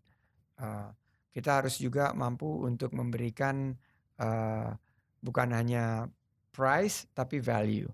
Uh, 0.55 0.93
kita 1.35 1.59
harus 1.59 1.81
juga 1.81 2.15
mampu 2.15 2.47
untuk 2.63 2.95
memberikan 2.95 3.75
uh, 4.23 4.71
bukan 5.19 5.49
hanya 5.51 6.07
price 6.55 7.11
tapi 7.11 7.43
value. 7.43 7.89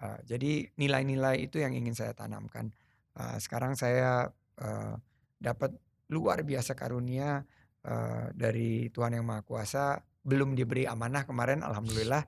Uh, 0.00 0.18
jadi 0.24 0.66
nilai-nilai 0.74 1.44
itu 1.44 1.60
yang 1.60 1.76
ingin 1.76 1.94
saya 1.94 2.16
tanamkan. 2.16 2.72
Uh, 3.14 3.36
sekarang 3.36 3.76
saya 3.76 4.32
uh, 4.58 4.94
dapat 5.38 5.76
luar 6.10 6.42
biasa 6.42 6.74
karunia 6.74 7.46
uh, 7.86 8.32
dari 8.34 8.88
Tuhan 8.92 9.16
yang 9.16 9.24
Maha 9.24 9.42
Kuasa. 9.46 10.00
Belum 10.20 10.52
diberi 10.52 10.84
amanah 10.84 11.24
kemarin, 11.24 11.64
alhamdulillah 11.64 12.24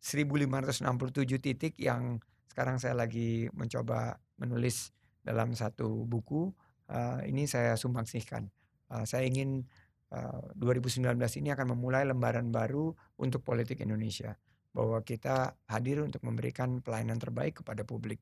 1567 0.00 0.84
titik 1.40 1.76
yang 1.76 2.20
sekarang 2.48 2.80
saya 2.80 2.96
lagi 2.96 3.52
mencoba 3.52 4.16
menulis 4.40 4.92
dalam 5.20 5.52
satu 5.52 6.08
buku. 6.08 6.50
Uh, 6.90 7.22
ini 7.28 7.46
saya 7.46 7.76
sumbangsihkan. 7.76 8.50
Uh, 8.90 9.06
saya 9.06 9.28
ingin 9.28 9.62
uh, 10.10 10.50
2019 10.58 11.14
ini 11.38 11.54
akan 11.54 11.76
memulai 11.76 12.02
lembaran 12.08 12.50
baru 12.50 12.90
untuk 13.20 13.44
politik 13.46 13.84
Indonesia. 13.84 14.34
Bahwa 14.74 15.04
kita 15.04 15.54
hadir 15.70 16.02
untuk 16.02 16.24
memberikan 16.26 16.82
pelayanan 16.82 17.20
terbaik 17.20 17.62
kepada 17.62 17.86
publik. 17.86 18.18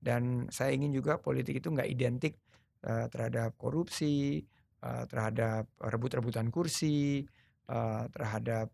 Dan 0.00 0.48
saya 0.52 0.74
ingin 0.74 0.92
juga 0.92 1.20
politik 1.20 1.60
itu 1.60 1.68
nggak 1.72 1.88
identik 1.88 2.36
uh, 2.84 3.06
terhadap 3.08 3.56
korupsi, 3.56 4.44
uh, 4.82 5.04
terhadap 5.06 5.68
rebut-rebutan 5.80 6.48
kursi, 6.52 7.24
uh, 7.70 8.04
terhadap 8.12 8.72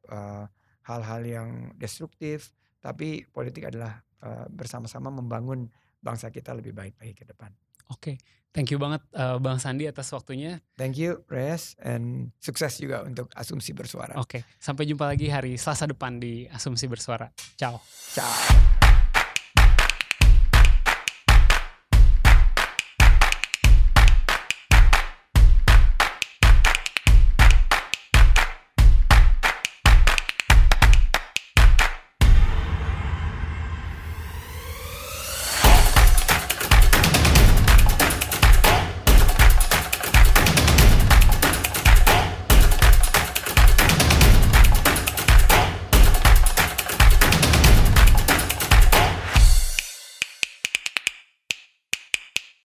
hal-hal 0.86 1.22
uh, 1.22 1.28
yang 1.28 1.48
destruktif. 1.76 2.54
Tapi 2.82 3.26
politik 3.30 3.66
adalah 3.66 3.98
uh, 4.22 4.46
bersama-sama 4.46 5.11
membangun 5.11 5.66
bangsa 5.98 6.30
kita 6.30 6.54
lebih 6.54 6.70
baik-baik 6.70 7.22
ke 7.22 7.24
depan. 7.26 7.50
Oke, 7.86 8.14
okay. 8.14 8.16
thank 8.50 8.70
you 8.74 8.82
banget 8.82 8.98
uh, 9.14 9.38
Bang 9.38 9.62
Sandi 9.62 9.86
atas 9.86 10.11
waktunya. 10.11 10.59
Thank 10.74 10.98
you, 10.98 11.22
Reyes, 11.30 11.78
and 11.78 12.34
sukses 12.42 12.82
juga 12.82 13.07
untuk 13.07 13.30
Asumsi 13.34 13.70
Bersuara. 13.70 14.18
Oke, 14.18 14.42
okay. 14.42 14.42
sampai 14.59 14.90
jumpa 14.90 15.07
lagi 15.07 15.30
hari 15.30 15.54
Selasa 15.54 15.86
depan 15.86 16.18
di 16.18 16.50
Asumsi 16.50 16.90
Bersuara. 16.90 17.30
Ciao. 17.54 17.78
Ciao. 18.11 18.86